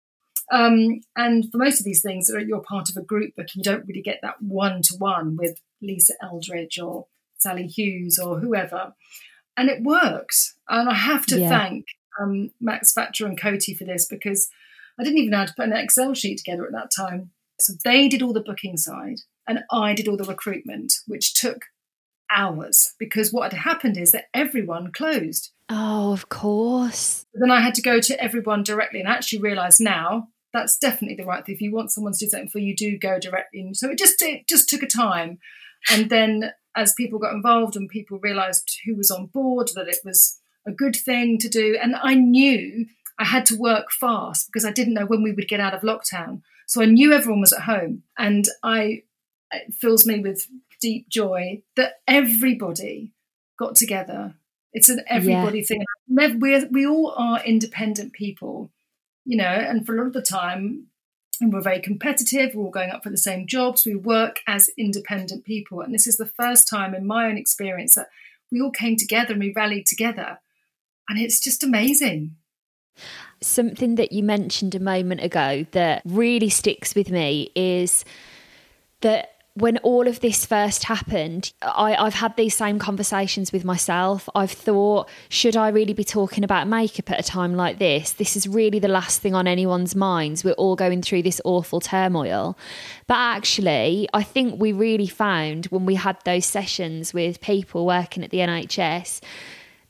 Um, 0.52 1.00
and 1.16 1.50
for 1.50 1.56
most 1.56 1.80
of 1.80 1.85
these 1.85 2.02
things, 2.02 2.30
you're 2.46 2.61
part 2.61 2.90
of 2.90 2.96
a 2.96 3.02
group 3.02 3.35
book, 3.35 3.48
you 3.54 3.62
don't 3.62 3.87
really 3.87 4.02
get 4.02 4.20
that 4.22 4.40
one 4.40 4.82
to 4.82 4.96
one 4.98 5.37
with 5.37 5.61
Lisa 5.80 6.12
Eldridge 6.22 6.78
or 6.78 7.06
Sali 7.38 7.66
Hughes 7.66 8.18
or 8.18 8.38
whoever. 8.38 8.94
And 9.56 9.70
it 9.70 9.82
works. 9.82 10.56
And 10.68 10.88
I 10.90 10.94
have 10.94 11.24
to 11.26 11.40
yeah. 11.40 11.48
thank 11.48 11.87
um, 12.20 12.50
Max 12.61 12.92
Thatcher 12.92 13.26
and 13.26 13.40
Coty 13.40 13.76
for 13.76 13.85
this 13.85 14.07
because 14.07 14.48
I 14.98 15.05
didn't 15.05 15.18
even 15.18 15.31
know 15.31 15.38
how 15.38 15.46
to 15.46 15.55
put 15.55 15.66
an 15.66 15.72
Excel 15.72 16.14
sheet 16.14 16.38
together 16.38 16.66
at 16.66 16.72
that 16.72 16.90
time. 16.96 17.31
So 17.61 17.74
they 17.85 18.09
did 18.09 18.22
all 18.22 18.33
the 18.33 18.40
booking 18.40 18.76
side 18.76 19.20
and 19.46 19.61
I 19.70 19.94
did 19.94 20.09
all 20.09 20.16
the 20.16 20.24
recruitment, 20.24 20.94
which 21.07 21.35
took 21.35 21.62
hours 22.31 22.94
because 22.98 23.33
what 23.33 23.52
had 23.52 23.61
happened 23.61 23.96
is 23.96 24.12
that 24.12 24.26
everyone 24.35 24.92
closed. 24.92 25.52
Oh, 25.68 26.12
of 26.12 26.29
course. 26.29 27.26
Then 27.35 27.50
I 27.50 27.61
had 27.61 27.74
to 27.76 27.83
go 27.83 28.00
to 28.00 28.22
everyone 28.22 28.62
directly 28.62 29.00
and 29.00 29.09
actually 29.09 29.40
realize 29.40 29.81
now 29.81 30.29
that's 30.52 30.79
definitely 30.79 31.16
the 31.16 31.24
right 31.24 31.44
thing. 31.44 31.55
If 31.55 31.61
you 31.61 31.72
want 31.72 31.92
someone 31.92 32.12
to 32.14 32.18
do 32.18 32.29
something 32.29 32.48
for 32.48 32.59
you, 32.61 32.74
do 32.74 32.98
go 32.98 33.18
directly. 33.18 33.68
So 33.74 33.90
it 33.90 33.98
just 33.98 34.20
it 34.22 34.48
just 34.48 34.68
took 34.68 34.83
a 34.83 34.87
time. 34.87 35.38
And 35.90 36.09
then 36.09 36.52
as 36.74 36.94
people 36.94 37.18
got 37.18 37.35
involved 37.35 37.76
and 37.76 37.88
people 37.88 38.18
realized 38.18 38.81
who 38.85 38.96
was 38.96 39.11
on 39.11 39.26
board, 39.26 39.70
that 39.74 39.88
it 39.88 39.98
was 40.05 40.40
a 40.66 40.72
good 40.72 40.96
thing 40.96 41.38
to 41.38 41.48
do. 41.48 41.79
And 41.81 41.96
I 41.96 42.14
knew 42.14 42.87
I 43.18 43.24
had 43.24 43.46
to 43.46 43.57
work 43.57 43.90
fast 43.90 44.48
because 44.48 44.64
I 44.64 44.72
didn't 44.72 44.94
know 44.94 45.07
when 45.07 45.22
we 45.22 45.33
would 45.33 45.48
get 45.48 45.61
out 45.61 45.74
of 45.74 45.83
lockdown. 45.83 46.42
So 46.66 46.83
I 46.83 46.87
knew 46.87 47.12
everyone 47.12 47.40
was 47.40 47.52
at 47.52 47.62
home. 47.62 48.02
And 48.18 48.46
I 48.62 49.02
it 49.52 49.74
fills 49.74 50.07
me 50.07 50.20
with 50.20 50.48
deep 50.81 51.09
joy 51.09 51.62
that 51.76 52.00
everybody 52.07 53.12
got 53.59 53.76
together. 53.76 54.35
It's 54.72 54.88
an 54.88 55.02
everybody 55.09 55.61
yeah. 55.61 55.64
thing. 55.64 56.40
we 56.40 56.64
we 56.66 56.87
all 56.87 57.14
are 57.16 57.42
independent 57.44 58.12
people, 58.12 58.70
you 59.24 59.37
know, 59.37 59.44
and 59.44 59.87
for 59.87 59.94
a 59.94 59.98
lot 59.98 60.09
of 60.09 60.12
the 60.12 60.22
time, 60.22 60.88
and 61.40 61.52
we're 61.52 61.62
very 61.62 61.81
competitive. 61.81 62.55
We're 62.55 62.64
all 62.64 62.70
going 62.70 62.90
up 62.90 63.02
for 63.02 63.11
the 63.11 63.16
same 63.16 63.46
jobs. 63.46 63.87
We 63.87 63.94
work 63.94 64.40
as 64.46 64.70
independent 64.76 65.44
people. 65.44 65.81
And 65.81 65.94
this 65.94 66.07
is 66.07 66.16
the 66.16 66.26
first 66.26 66.68
time 66.68 66.94
in 66.94 67.07
my 67.07 67.26
own 67.26 67.37
experience 67.37 67.94
that 67.94 68.09
we 68.50 68.61
all 68.61 68.70
came 68.70 68.96
together 68.96 69.33
and 69.33 69.40
we 69.40 69.52
rallied 69.52 69.87
together 69.87 70.38
and 71.09 71.19
it's 71.19 71.40
just 71.40 71.62
amazing. 71.62 72.37
Something 73.40 73.97
that 73.97 74.12
you 74.12 74.23
mentioned 74.23 74.75
a 74.75 74.81
moment 74.81 75.23
ago 75.23 75.66
that 75.73 76.03
really 76.05 76.49
sticks 76.49 76.95
with 76.95 77.11
me 77.11 77.51
is 77.55 78.05
that 79.03 79.37
when 79.57 79.79
all 79.79 80.07
of 80.07 80.21
this 80.21 80.45
first 80.45 80.85
happened, 80.85 81.51
I, 81.62 81.92
have 81.92 82.12
had 82.12 82.37
these 82.37 82.55
same 82.55 82.79
conversations 82.79 83.53
with 83.53 83.64
myself. 83.64 84.29
I've 84.35 84.51
thought, 84.51 85.09
should 85.31 85.57
I 85.57 85.71
really 85.71 85.95
be 85.95 86.05
talking 86.05 86.45
about 86.45 86.69
makeup 86.69 87.11
at 87.11 87.19
a 87.19 87.23
time 87.23 87.55
like 87.55 87.79
this? 87.79 88.12
This 88.12 88.37
is 88.37 88.47
really 88.47 88.79
the 88.79 88.88
last 88.88 89.23
thing 89.23 89.35
on 89.35 89.47
anyone's 89.47 89.97
minds. 89.97 90.45
We're 90.45 90.53
all 90.53 90.77
going 90.77 91.01
through 91.01 91.23
this 91.23 91.40
awful 91.42 91.81
turmoil. 91.81 92.59
But 93.07 93.16
actually, 93.16 94.07
I 94.12 94.23
think 94.23 94.61
we 94.61 94.73
really 94.73 95.07
found 95.07 95.66
when 95.66 95.87
we 95.87 95.95
had 95.95 96.19
those 96.27 96.45
sessions 96.45 97.14
with 97.14 97.40
people 97.40 97.87
working 97.87 98.23
at 98.23 98.31
the 98.31 98.38
NHS 98.38 99.23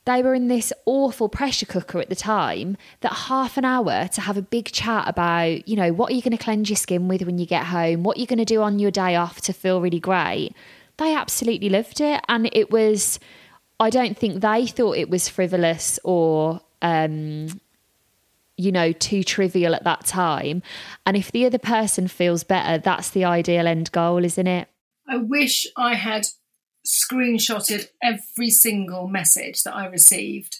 they 0.07 0.23
were 0.23 0.33
in 0.33 0.47
this 0.47 0.71
awful 0.85 1.27
pressure 1.27 1.65
cooker 1.65 1.99
at 1.99 2.09
the 2.09 2.15
time 2.15 2.77
that 3.01 3.11
half 3.11 3.57
an 3.57 3.65
hour 3.65 4.07
to 4.07 4.21
have 4.21 4.37
a 4.37 4.41
big 4.41 4.71
chat 4.71 5.07
about, 5.07 5.67
you 5.67 5.75
know, 5.75 5.91
what 5.91 6.09
are 6.09 6.15
you 6.15 6.21
going 6.21 6.35
to 6.35 6.43
cleanse 6.43 6.69
your 6.69 6.77
skin 6.77 7.09
with 7.09 7.21
when 7.23 7.37
you 7.37 7.45
get 7.45 7.65
home? 7.65 8.03
What 8.03 8.17
are 8.17 8.21
you 8.21 8.25
going 8.25 8.39
to 8.39 8.45
do 8.45 8.61
on 8.61 8.79
your 8.79 8.89
day 8.89 9.17
off 9.17 9.41
to 9.41 9.53
feel 9.53 9.81
really 9.81 9.99
great? 9.99 10.53
They 10.95 11.13
absolutely 11.13 11.69
loved 11.69 11.99
it. 11.99 12.21
And 12.29 12.49
it 12.53 12.71
was, 12.71 13.19
I 13.81 13.89
don't 13.89 14.17
think 14.17 14.41
they 14.41 14.65
thought 14.65 14.95
it 14.95 15.09
was 15.09 15.27
frivolous 15.27 15.99
or, 16.05 16.61
um, 16.81 17.59
you 18.55 18.71
know, 18.71 18.93
too 18.93 19.25
trivial 19.25 19.75
at 19.75 19.83
that 19.83 20.05
time. 20.05 20.63
And 21.05 21.17
if 21.17 21.33
the 21.33 21.45
other 21.45 21.59
person 21.59 22.07
feels 22.07 22.45
better, 22.45 22.77
that's 22.77 23.09
the 23.09 23.25
ideal 23.25 23.67
end 23.67 23.91
goal, 23.91 24.23
isn't 24.23 24.47
it? 24.47 24.69
I 25.05 25.17
wish 25.17 25.67
I 25.75 25.95
had 25.95 26.27
screenshotted 26.87 27.89
every 28.01 28.49
single 28.49 29.07
message 29.07 29.63
that 29.63 29.75
I 29.75 29.87
received 29.87 30.59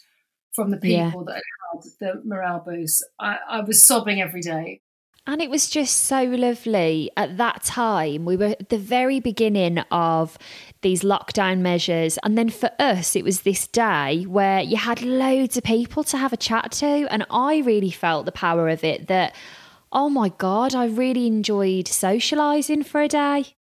from 0.51 0.71
the 0.71 0.77
people 0.77 1.25
yeah. 1.27 1.33
that 1.33 1.43
had 1.71 1.83
the 1.99 2.21
morale 2.25 2.63
boost. 2.65 3.05
I, 3.19 3.37
I 3.47 3.59
was 3.61 3.81
sobbing 3.81 4.21
every 4.21 4.41
day. 4.41 4.81
And 5.25 5.41
it 5.41 5.49
was 5.49 5.69
just 5.69 6.05
so 6.05 6.23
lovely. 6.23 7.11
At 7.17 7.37
that 7.37 7.63
time, 7.63 8.23
we 8.23 8.37
were 8.37 8.55
at 8.59 8.69
the 8.69 8.77
very 8.77 9.19
beginning 9.19 9.79
of 9.91 10.37
these 10.81 11.03
lockdown 11.03 11.59
measures. 11.59 12.17
And 12.23 12.37
then 12.37 12.49
for 12.49 12.71
us, 12.79 13.15
it 13.15 13.25
was 13.25 13.41
this 13.41 13.67
day 13.67 14.23
where 14.23 14.61
you 14.61 14.77
had 14.77 15.01
loads 15.01 15.57
of 15.57 15.63
people 15.63 16.05
to 16.05 16.17
have 16.17 16.31
a 16.31 16.37
chat 16.37 16.71
to. 16.73 17.07
And 17.11 17.25
I 17.29 17.57
really 17.57 17.91
felt 17.91 18.25
the 18.25 18.31
power 18.31 18.69
of 18.69 18.85
it 18.85 19.07
that, 19.07 19.35
oh 19.91 20.09
my 20.09 20.29
God, 20.29 20.73
I 20.73 20.85
really 20.85 21.27
enjoyed 21.27 21.85
socialising 21.85 22.85
for 22.85 23.01
a 23.01 23.09
day. 23.09 23.55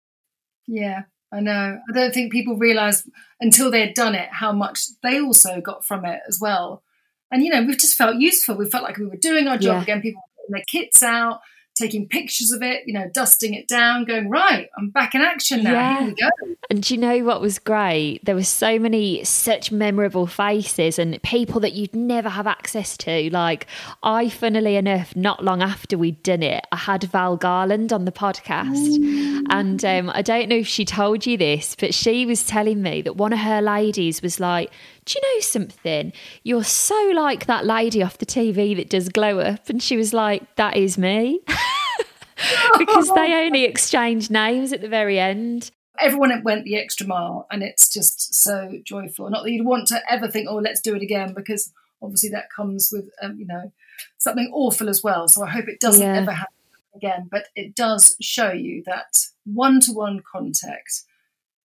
Yeah. 0.67 1.03
I 1.33 1.39
know. 1.39 1.79
I 1.89 1.93
don't 1.93 2.13
think 2.13 2.31
people 2.31 2.57
realise 2.57 3.07
until 3.39 3.71
they'd 3.71 3.95
done 3.95 4.15
it 4.15 4.29
how 4.31 4.51
much 4.51 4.81
they 5.01 5.19
also 5.19 5.59
got 5.61 5.83
from 5.83 6.05
it 6.05 6.19
as 6.27 6.39
well. 6.39 6.83
And 7.31 7.43
you 7.43 7.49
know, 7.49 7.63
we've 7.63 7.79
just 7.79 7.97
felt 7.97 8.17
useful. 8.17 8.55
We 8.55 8.69
felt 8.69 8.83
like 8.83 8.97
we 8.97 9.07
were 9.07 9.17
doing 9.17 9.47
our 9.47 9.57
job 9.57 9.77
yeah. 9.77 9.81
again. 9.81 10.01
People 10.01 10.21
putting 10.37 10.53
their 10.53 10.63
kits 10.67 11.01
out, 11.01 11.39
taking 11.75 12.07
pictures 12.07 12.51
of 12.51 12.61
it, 12.61 12.83
you 12.85 12.93
know, 12.93 13.09
dusting 13.13 13.53
it 13.53 13.67
down, 13.67 14.05
going, 14.05 14.29
right, 14.29 14.69
I'm 14.77 14.89
back 14.89 15.15
in 15.15 15.21
action 15.21 15.63
now. 15.63 15.71
Yeah. 15.71 15.99
Here 15.99 16.07
we 16.07 16.13
go. 16.13 16.55
And 16.69 16.83
do 16.83 16.93
you 16.93 16.99
know 16.99 17.19
what 17.23 17.41
was 17.41 17.59
great? 17.59 18.23
There 18.23 18.35
were 18.35 18.43
so 18.43 18.79
many 18.79 19.23
such 19.23 19.71
memorable 19.71 20.27
faces 20.27 20.97
and 20.97 21.21
people 21.23 21.59
that 21.61 21.73
you'd 21.73 21.95
never 21.95 22.29
have 22.29 22.47
access 22.47 22.95
to. 22.97 23.29
Like, 23.31 23.67
I, 24.01 24.29
funnily 24.29 24.75
enough, 24.75 25.15
not 25.15 25.43
long 25.43 25.61
after 25.61 25.97
we'd 25.97 26.23
done 26.23 26.43
it, 26.43 26.65
I 26.71 26.77
had 26.77 27.03
Val 27.03 27.37
Garland 27.37 27.91
on 27.91 28.05
the 28.05 28.11
podcast. 28.11 28.77
Ooh. 28.77 29.43
And 29.49 29.83
um, 29.83 30.11
I 30.13 30.21
don't 30.21 30.49
know 30.49 30.57
if 30.57 30.67
she 30.67 30.85
told 30.85 31.25
you 31.25 31.37
this, 31.37 31.75
but 31.75 31.93
she 31.93 32.25
was 32.25 32.45
telling 32.45 32.81
me 32.81 33.01
that 33.01 33.17
one 33.17 33.33
of 33.33 33.39
her 33.39 33.61
ladies 33.61 34.21
was 34.21 34.39
like, 34.39 34.71
do 35.05 35.19
you 35.19 35.35
know 35.35 35.41
something? 35.41 36.13
You're 36.43 36.63
so 36.63 37.11
like 37.13 37.45
that 37.45 37.65
lady 37.65 38.01
off 38.01 38.17
the 38.17 38.25
TV 38.25 38.75
that 38.75 38.89
does 38.89 39.09
glow 39.09 39.39
up. 39.39 39.69
And 39.69 39.81
she 39.81 39.97
was 39.97 40.13
like, 40.13 40.55
that 40.55 40.77
is 40.77 40.97
me. 40.97 41.41
because 42.77 43.09
they 43.13 43.33
only 43.45 43.63
exchange 43.65 44.29
names 44.29 44.73
at 44.73 44.81
the 44.81 44.89
very 44.89 45.19
end. 45.19 45.71
Everyone 45.99 46.41
went 46.43 46.65
the 46.65 46.75
extra 46.75 47.05
mile, 47.05 47.47
and 47.51 47.61
it's 47.61 47.87
just 47.87 48.33
so 48.33 48.79
joyful. 48.83 49.29
Not 49.29 49.43
that 49.43 49.51
you'd 49.51 49.65
want 49.65 49.87
to 49.89 50.01
ever 50.11 50.27
think, 50.27 50.47
"Oh, 50.49 50.55
let's 50.55 50.81
do 50.81 50.95
it 50.95 51.03
again," 51.03 51.33
because 51.33 51.71
obviously 52.01 52.29
that 52.29 52.51
comes 52.51 52.89
with, 52.91 53.09
um, 53.21 53.37
you 53.37 53.45
know, 53.45 53.71
something 54.17 54.49
awful 54.51 54.89
as 54.89 55.03
well. 55.03 55.27
So 55.27 55.43
I 55.43 55.49
hope 55.49 55.67
it 55.67 55.79
doesn't 55.79 56.01
yeah. 56.01 56.17
ever 56.17 56.31
happen 56.31 56.53
again. 56.95 57.27
But 57.29 57.45
it 57.55 57.75
does 57.75 58.15
show 58.19 58.51
you 58.51 58.81
that 58.87 59.27
one-to-one 59.45 60.23
contact 60.29 61.03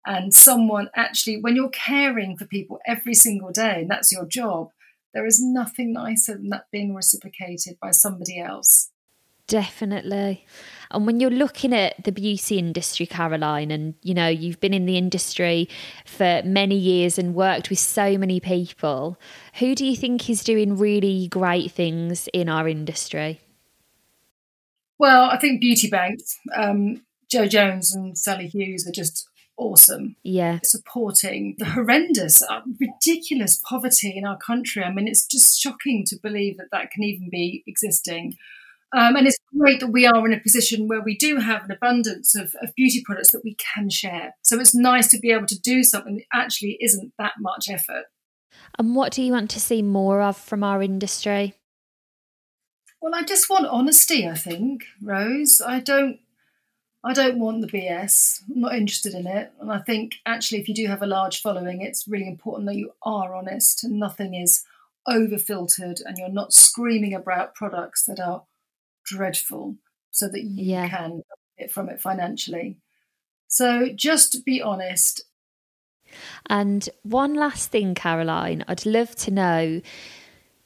and 0.06 0.32
someone 0.32 0.88
actually, 0.94 1.40
when 1.40 1.56
you're 1.56 1.68
caring 1.68 2.36
for 2.36 2.46
people 2.46 2.78
every 2.86 3.14
single 3.14 3.50
day, 3.50 3.80
and 3.80 3.90
that's 3.90 4.12
your 4.12 4.24
job, 4.24 4.70
there 5.12 5.26
is 5.26 5.40
nothing 5.42 5.92
nicer 5.92 6.34
than 6.34 6.50
that 6.50 6.66
being 6.70 6.94
reciprocated 6.94 7.76
by 7.80 7.90
somebody 7.90 8.38
else. 8.38 8.90
Definitely. 9.48 10.44
And 10.90 11.06
when 11.06 11.20
you're 11.20 11.30
looking 11.30 11.72
at 11.72 12.02
the 12.04 12.12
beauty 12.12 12.58
industry, 12.58 13.06
Caroline, 13.06 13.70
and 13.70 13.94
you 14.02 14.12
know, 14.12 14.28
you've 14.28 14.60
been 14.60 14.74
in 14.74 14.86
the 14.86 14.96
industry 14.96 15.68
for 16.04 16.42
many 16.44 16.76
years 16.76 17.18
and 17.18 17.34
worked 17.34 17.70
with 17.70 17.78
so 17.78 18.18
many 18.18 18.40
people, 18.40 19.18
who 19.58 19.74
do 19.74 19.84
you 19.84 19.96
think 19.96 20.28
is 20.28 20.42
doing 20.42 20.76
really 20.76 21.28
great 21.28 21.70
things 21.70 22.28
in 22.32 22.48
our 22.48 22.68
industry? 22.68 23.40
Well, 24.98 25.30
I 25.30 25.36
think 25.36 25.60
beauty 25.60 25.88
banks, 25.88 26.38
um, 26.54 27.02
Jo 27.30 27.46
Jones 27.46 27.94
and 27.94 28.16
Sali 28.16 28.48
Hughes 28.48 28.86
are 28.86 28.92
just 28.92 29.28
awesome. 29.56 30.16
Yeah. 30.22 30.60
Supporting 30.62 31.56
the 31.58 31.64
horrendous, 31.64 32.42
uh, 32.42 32.60
ridiculous 32.80 33.60
poverty 33.68 34.16
in 34.16 34.24
our 34.24 34.38
country. 34.38 34.82
I 34.82 34.92
mean, 34.92 35.08
it's 35.08 35.26
just 35.26 35.60
shocking 35.60 36.04
to 36.06 36.16
believe 36.22 36.56
that 36.58 36.68
that 36.72 36.90
can 36.90 37.02
even 37.04 37.28
be 37.30 37.64
existing. 37.66 38.36
Um, 38.96 39.16
and 39.16 39.26
it's 39.26 39.36
great 39.58 39.80
that 39.80 39.88
we 39.88 40.06
are 40.06 40.26
in 40.26 40.32
a 40.32 40.40
position 40.40 40.86
where 40.86 41.02
we 41.02 41.16
do 41.16 41.38
have 41.38 41.64
an 41.64 41.72
abundance 41.72 42.36
of, 42.36 42.54
of, 42.62 42.74
beauty 42.76 43.02
products 43.04 43.32
that 43.32 43.42
we 43.42 43.56
can 43.56 43.90
share. 43.90 44.34
So 44.42 44.60
it's 44.60 44.74
nice 44.74 45.08
to 45.08 45.18
be 45.18 45.32
able 45.32 45.46
to 45.46 45.58
do 45.58 45.82
something 45.82 46.16
that 46.16 46.24
actually 46.32 46.78
isn't 46.80 47.12
that 47.18 47.32
much 47.40 47.68
effort. 47.68 48.04
And 48.78 48.94
what 48.94 49.12
do 49.12 49.22
you 49.22 49.32
want 49.32 49.50
to 49.50 49.60
see 49.60 49.82
more 49.82 50.22
of 50.22 50.36
from 50.36 50.62
our 50.62 50.82
industry? 50.82 51.54
Well, 53.02 53.14
I 53.14 53.22
just 53.22 53.50
want 53.50 53.66
honesty, 53.66 54.26
I 54.26 54.34
think, 54.34 54.84
Rose. 55.02 55.60
I 55.60 55.80
don't 55.80 56.20
I 57.04 57.12
don't 57.12 57.38
want 57.38 57.60
the 57.60 57.68
BS. 57.68 58.42
I'm 58.52 58.60
not 58.60 58.74
interested 58.74 59.14
in 59.14 59.26
it. 59.26 59.52
And 59.60 59.70
I 59.70 59.78
think 59.78 60.16
actually 60.26 60.60
if 60.60 60.68
you 60.68 60.74
do 60.74 60.86
have 60.86 61.02
a 61.02 61.06
large 61.06 61.40
following, 61.40 61.80
it's 61.80 62.08
really 62.08 62.26
important 62.26 62.66
that 62.66 62.76
you 62.76 62.92
are 63.02 63.34
honest 63.34 63.84
and 63.84 63.98
nothing 63.98 64.34
is 64.34 64.64
over 65.06 65.38
filtered 65.38 66.00
and 66.04 66.18
you're 66.18 66.28
not 66.28 66.52
screaming 66.52 67.14
about 67.14 67.54
products 67.54 68.04
that 68.06 68.18
are 68.18 68.44
dreadful 69.04 69.76
so 70.10 70.28
that 70.28 70.42
you 70.42 70.72
yeah. 70.72 70.88
can 70.88 71.22
get 71.58 71.70
from 71.70 71.88
it 71.88 72.00
financially. 72.00 72.78
So 73.46 73.88
just 73.94 74.44
be 74.44 74.60
honest. 74.60 75.22
And 76.48 76.88
one 77.02 77.34
last 77.34 77.70
thing, 77.70 77.94
Caroline, 77.94 78.64
I'd 78.66 78.86
love 78.86 79.14
to 79.16 79.30
know. 79.30 79.80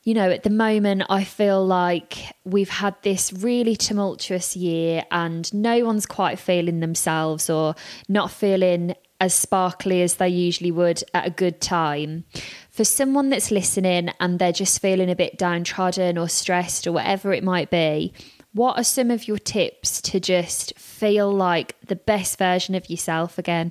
You 0.03 0.15
know, 0.15 0.31
at 0.31 0.45
the 0.45 0.51
moment, 0.51 1.03
I 1.11 1.25
feel 1.25 1.65
like 1.65 2.17
we've 2.45 2.71
had 2.71 2.95
this 3.03 3.35
really 3.35 3.77
tumultuous 3.77 4.57
year 4.57 5.05
and 5.11 5.53
no 5.53 5.85
one's 5.85 6.07
quite 6.07 6.39
feeling 6.39 6.81
themselves 6.81 7.51
or 7.51 7.75
not 8.09 8.31
feeling 8.31 8.95
as 9.21 9.35
sparkly 9.35 10.01
as 10.01 10.15
they 10.15 10.31
usually 10.31 10.71
would 10.71 11.05
at 11.13 11.27
a 11.27 11.31
good 11.31 11.61
time. 11.61 12.25
For 12.71 12.85
someone 12.85 13.29
that's 13.29 13.51
listening 13.51 14.09
and 14.19 14.39
they're 14.39 14.53
just 14.53 14.81
feeling 14.81 15.11
a 15.11 15.17
bit 15.17 15.37
downtrodden 15.37 16.17
or 16.17 16.31
stressed 16.31 16.87
or 16.87 16.93
whatever 16.93 17.35
it 17.35 17.45
might 17.45 17.71
be, 17.71 18.15
what 18.53 18.79
are 18.79 18.85
some 18.85 19.11
of 19.11 19.29
your 19.29 19.39
tips 19.39 20.01
to 20.01 20.19
just 20.19 20.77
feel 20.79 21.31
like 21.31 21.77
the 21.87 21.97
best 21.97 22.39
version 22.39 22.75
of 22.75 22.89
yourself 22.89 23.37
again? 23.37 23.71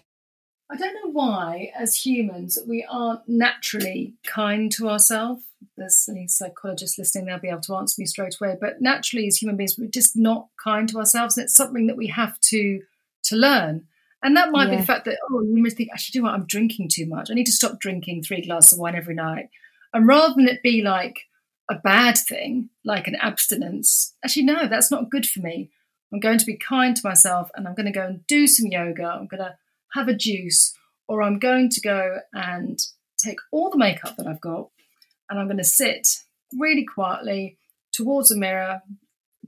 I 0.71 0.75
don't 0.75 0.93
know 0.93 1.11
why, 1.11 1.71
as 1.75 2.05
humans, 2.05 2.59
we 2.67 2.85
aren't 2.89 3.27
naturally 3.27 4.13
kind 4.25 4.71
to 4.73 4.87
ourselves. 4.87 5.43
There's 5.75 6.07
any 6.07 6.27
psychologists 6.27 6.99
listening, 6.99 7.25
they'll 7.25 7.39
be 7.39 7.49
able 7.49 7.61
to 7.61 7.75
answer 7.75 7.95
me 7.99 8.05
straight 8.05 8.35
away. 8.39 8.55
But 8.59 8.81
naturally, 8.81 9.27
as 9.27 9.37
human 9.37 9.57
beings, 9.57 9.75
we're 9.77 9.89
just 9.89 10.15
not 10.15 10.47
kind 10.63 10.87
to 10.89 10.99
ourselves. 10.99 11.37
And 11.37 11.45
it's 11.45 11.55
something 11.55 11.87
that 11.87 11.97
we 11.97 12.07
have 12.07 12.39
to 12.41 12.81
to 13.23 13.35
learn. 13.35 13.87
And 14.21 14.35
that 14.35 14.51
might 14.51 14.65
yeah. 14.65 14.75
be 14.75 14.81
the 14.81 14.85
fact 14.85 15.05
that, 15.05 15.17
oh, 15.31 15.41
you 15.41 15.61
must 15.61 15.77
think, 15.77 15.89
actually, 15.91 16.19
do 16.19 16.23
what? 16.23 16.33
I'm 16.33 16.45
drinking 16.45 16.89
too 16.89 17.05
much. 17.05 17.29
I 17.31 17.33
need 17.33 17.45
to 17.45 17.51
stop 17.51 17.79
drinking 17.79 18.23
three 18.23 18.41
glasses 18.41 18.73
of 18.73 18.79
wine 18.79 18.95
every 18.95 19.15
night. 19.15 19.49
And 19.93 20.07
rather 20.07 20.33
than 20.35 20.47
it 20.47 20.61
be 20.61 20.81
like 20.81 21.21
a 21.69 21.75
bad 21.75 22.17
thing, 22.17 22.69
like 22.83 23.07
an 23.07 23.15
abstinence, 23.15 24.13
actually, 24.23 24.43
no, 24.43 24.67
that's 24.67 24.91
not 24.91 25.09
good 25.09 25.25
for 25.25 25.39
me. 25.39 25.71
I'm 26.11 26.19
going 26.19 26.37
to 26.37 26.45
be 26.45 26.57
kind 26.57 26.95
to 26.95 27.07
myself 27.07 27.49
and 27.55 27.67
I'm 27.67 27.75
going 27.75 27.85
to 27.85 27.91
go 27.91 28.05
and 28.05 28.27
do 28.27 28.45
some 28.45 28.67
yoga. 28.67 29.05
I'm 29.05 29.27
going 29.27 29.43
to 29.43 29.55
have 29.93 30.07
a 30.07 30.13
juice, 30.13 30.75
or 31.07 31.21
I'm 31.21 31.39
going 31.39 31.69
to 31.69 31.81
go 31.81 32.19
and 32.33 32.79
take 33.17 33.39
all 33.51 33.69
the 33.69 33.77
makeup 33.77 34.15
that 34.17 34.27
I've 34.27 34.41
got 34.41 34.69
and 35.29 35.39
I'm 35.39 35.47
going 35.47 35.57
to 35.57 35.63
sit 35.63 36.07
really 36.57 36.85
quietly 36.85 37.57
towards 37.91 38.31
a 38.31 38.37
mirror, 38.37 38.81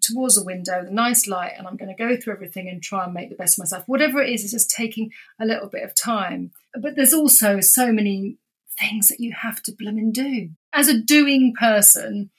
towards 0.01 0.37
a 0.37 0.43
window, 0.43 0.83
the 0.83 0.91
nice 0.91 1.27
light, 1.27 1.53
and 1.57 1.67
I'm 1.67 1.77
going 1.77 1.95
to 1.95 2.03
go 2.03 2.15
through 2.15 2.33
everything 2.33 2.67
and 2.69 2.81
try 2.81 3.03
and 3.03 3.13
make 3.13 3.29
the 3.29 3.35
best 3.35 3.57
of 3.57 3.63
myself. 3.63 3.83
Whatever 3.87 4.21
it 4.21 4.29
is, 4.29 4.43
it's 4.43 4.53
just 4.53 4.71
taking 4.71 5.11
a 5.39 5.45
little 5.45 5.69
bit 5.69 5.83
of 5.83 5.95
time. 5.95 6.51
But 6.79 6.95
there's 6.95 7.13
also 7.13 7.59
so 7.61 7.91
many 7.91 8.37
things 8.79 9.09
that 9.09 9.19
you 9.19 9.33
have 9.33 9.61
to 9.63 9.71
bloom 9.71 9.97
and 9.97 10.13
do. 10.13 10.49
As 10.73 10.87
a 10.87 10.99
doing 10.99 11.53
person, 11.57 12.29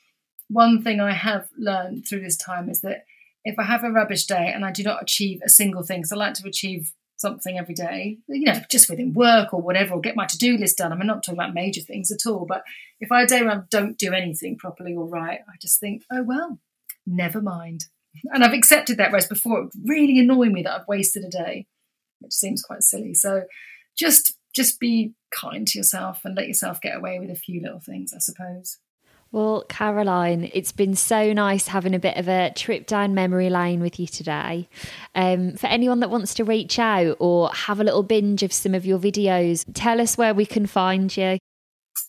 one 0.48 0.82
thing 0.82 1.00
I 1.00 1.12
have 1.12 1.48
learned 1.56 2.06
through 2.06 2.20
this 2.20 2.36
time 2.36 2.68
is 2.68 2.80
that 2.80 3.04
if 3.44 3.58
I 3.58 3.64
have 3.64 3.84
a 3.84 3.90
rubbish 3.90 4.26
day 4.26 4.52
and 4.54 4.64
I 4.64 4.70
do 4.70 4.82
not 4.82 5.02
achieve 5.02 5.40
a 5.44 5.48
single 5.48 5.82
thing, 5.82 6.00
because 6.00 6.12
I 6.12 6.16
like 6.16 6.34
to 6.34 6.48
achieve 6.48 6.92
something 7.16 7.58
every 7.58 7.74
day, 7.74 8.18
you 8.28 8.44
know, 8.44 8.60
just 8.70 8.90
within 8.90 9.12
work 9.12 9.54
or 9.54 9.60
whatever, 9.60 9.94
or 9.94 10.00
get 10.00 10.16
my 10.16 10.26
to 10.26 10.38
do 10.38 10.56
list 10.56 10.78
done. 10.78 10.92
I'm 10.92 11.06
not 11.06 11.22
talking 11.22 11.38
about 11.38 11.54
major 11.54 11.80
things 11.80 12.10
at 12.10 12.26
all, 12.26 12.46
but 12.46 12.62
if 13.00 13.12
I 13.12 13.22
a 13.22 13.26
day 13.26 13.42
where 13.42 13.52
I 13.52 13.60
don't 13.70 13.98
do 13.98 14.12
anything 14.12 14.56
properly 14.58 14.94
or 14.94 15.06
right, 15.06 15.40
I 15.48 15.52
just 15.60 15.80
think, 15.80 16.02
oh 16.12 16.22
well, 16.22 16.58
never 17.06 17.40
mind. 17.40 17.86
And 18.32 18.44
I've 18.44 18.52
accepted 18.52 18.98
that, 18.98 19.10
whereas 19.10 19.26
before 19.26 19.58
it 19.58 19.64
would 19.64 19.88
really 19.88 20.18
annoy 20.18 20.48
me 20.48 20.62
that 20.62 20.72
I've 20.72 20.88
wasted 20.88 21.24
a 21.24 21.30
day, 21.30 21.66
which 22.20 22.32
seems 22.32 22.62
quite 22.62 22.82
silly. 22.82 23.14
So 23.14 23.44
just 23.96 24.36
just 24.54 24.78
be 24.78 25.14
kind 25.30 25.66
to 25.66 25.78
yourself 25.78 26.20
and 26.24 26.36
let 26.36 26.46
yourself 26.46 26.80
get 26.80 26.96
away 26.96 27.18
with 27.18 27.30
a 27.30 27.34
few 27.34 27.62
little 27.62 27.80
things, 27.80 28.12
I 28.14 28.18
suppose. 28.18 28.78
Well, 29.32 29.64
Caroline, 29.66 30.50
it's 30.52 30.72
been 30.72 30.94
so 30.94 31.32
nice 31.32 31.68
having 31.68 31.94
a 31.94 31.98
bit 31.98 32.18
of 32.18 32.28
a 32.28 32.52
trip 32.54 32.86
down 32.86 33.14
memory 33.14 33.48
lane 33.48 33.80
with 33.80 33.98
you 33.98 34.06
today. 34.06 34.68
Um, 35.14 35.54
for 35.54 35.68
anyone 35.68 36.00
that 36.00 36.10
wants 36.10 36.34
to 36.34 36.44
reach 36.44 36.78
out 36.78 37.16
or 37.18 37.48
have 37.48 37.80
a 37.80 37.84
little 37.84 38.02
binge 38.02 38.42
of 38.42 38.52
some 38.52 38.74
of 38.74 38.84
your 38.84 38.98
videos, 38.98 39.64
tell 39.72 40.02
us 40.02 40.18
where 40.18 40.34
we 40.34 40.44
can 40.44 40.66
find 40.66 41.16
you. 41.16 41.38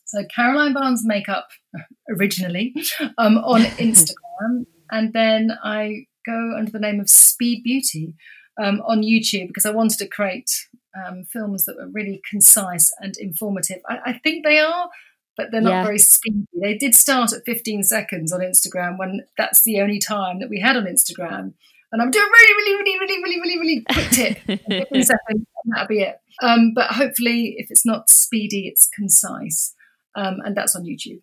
So, 0.04 0.26
Caroline 0.36 0.74
Barnes 0.74 1.04
Makeup 1.06 1.48
originally 2.10 2.76
um, 3.18 3.38
on 3.38 3.62
Instagram, 3.78 4.66
and 4.92 5.14
then 5.14 5.58
I 5.64 6.08
go 6.26 6.56
under 6.58 6.72
the 6.72 6.80
name 6.80 7.00
of 7.00 7.10
Speed 7.10 7.64
Beauty 7.64 8.16
um, 8.62 8.82
on 8.86 9.02
YouTube 9.02 9.48
because 9.48 9.66
I 9.66 9.72
wanted 9.72 9.98
to 10.00 10.08
create 10.08 10.52
um, 10.94 11.24
films 11.24 11.64
that 11.66 11.78
were 11.78 11.90
really 11.90 12.22
concise 12.30 12.92
and 13.00 13.16
informative. 13.18 13.80
I, 13.90 14.00
I 14.08 14.20
think 14.22 14.46
they 14.46 14.60
are 14.60 14.90
but 15.38 15.52
they're 15.52 15.62
not 15.62 15.72
yeah. 15.72 15.84
very 15.84 16.00
speedy. 16.00 16.46
They 16.62 16.78
did 16.78 16.96
start 16.96 17.34
at 17.34 17.46
15 17.46 17.84
seconds 17.84 18.32
on 18.32 18.42
Instagram 18.42 18.98
when 18.98 19.26
that's 19.38 19.64
the 19.64 19.82
only 19.82 20.00
time 20.00 20.40
that 20.40 20.50
we 20.50 20.60
had 20.60 20.78
on 20.78 20.86
Instagram. 20.86 21.54
And 21.92 22.02
I'm 22.02 22.10
doing 22.10 22.26
really, 22.26 22.54
really, 22.54 22.78
really, 22.78 23.00
really, 23.00 23.22
really, 23.22 23.40
really, 23.40 23.60
really 23.60 23.84
quick 23.92 24.10
tip. 24.10 24.38
15 24.70 25.04
seconds, 25.04 25.20
and 25.30 25.46
that'll 25.68 25.88
be 25.88 26.02
it. 26.02 26.18
Um, 26.42 26.74
but 26.74 26.88
hopefully, 26.88 27.56
if 27.58 27.70
it's 27.70 27.86
not 27.86 28.10
speedy, 28.10 28.68
it's 28.68 28.90
concise. 28.90 29.76
Um, 30.16 30.38
and 30.44 30.56
that's 30.56 30.76
on 30.76 30.84
YouTube. 30.84 31.22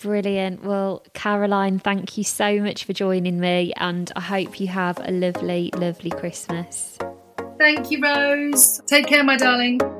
Brilliant. 0.00 0.64
Well, 0.64 1.04
Caroline, 1.12 1.78
thank 1.78 2.16
you 2.16 2.24
so 2.24 2.60
much 2.60 2.84
for 2.84 2.92
joining 2.92 3.40
me. 3.40 3.72
And 3.76 4.10
I 4.16 4.20
hope 4.20 4.60
you 4.60 4.68
have 4.68 4.98
a 5.00 5.10
lovely, 5.10 5.70
lovely 5.76 6.10
Christmas. 6.10 6.98
Thank 7.58 7.90
you, 7.90 8.00
Rose. 8.00 8.80
Take 8.86 9.08
care, 9.08 9.24
my 9.24 9.36
darling. 9.36 9.97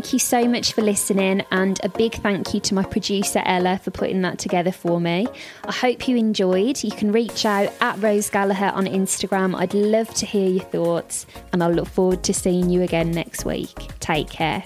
Thank 0.00 0.14
you 0.14 0.18
so 0.18 0.48
much 0.48 0.72
for 0.72 0.80
listening, 0.80 1.44
and 1.50 1.78
a 1.84 1.90
big 1.90 2.14
thank 2.14 2.54
you 2.54 2.60
to 2.60 2.74
my 2.74 2.82
producer 2.82 3.42
Ella 3.44 3.78
for 3.84 3.90
putting 3.90 4.22
that 4.22 4.38
together 4.38 4.72
for 4.72 4.98
me. 4.98 5.28
I 5.62 5.72
hope 5.72 6.08
you 6.08 6.16
enjoyed. 6.16 6.82
You 6.82 6.90
can 6.90 7.12
reach 7.12 7.44
out 7.44 7.70
at 7.82 8.02
Rose 8.02 8.30
Gallagher 8.30 8.72
on 8.74 8.86
Instagram. 8.86 9.54
I'd 9.54 9.74
love 9.74 10.08
to 10.14 10.24
hear 10.24 10.48
your 10.48 10.64
thoughts, 10.64 11.26
and 11.52 11.62
I 11.62 11.66
look 11.66 11.86
forward 11.86 12.24
to 12.24 12.32
seeing 12.32 12.70
you 12.70 12.80
again 12.80 13.10
next 13.10 13.44
week. 13.44 13.76
Take 14.00 14.30
care. 14.30 14.62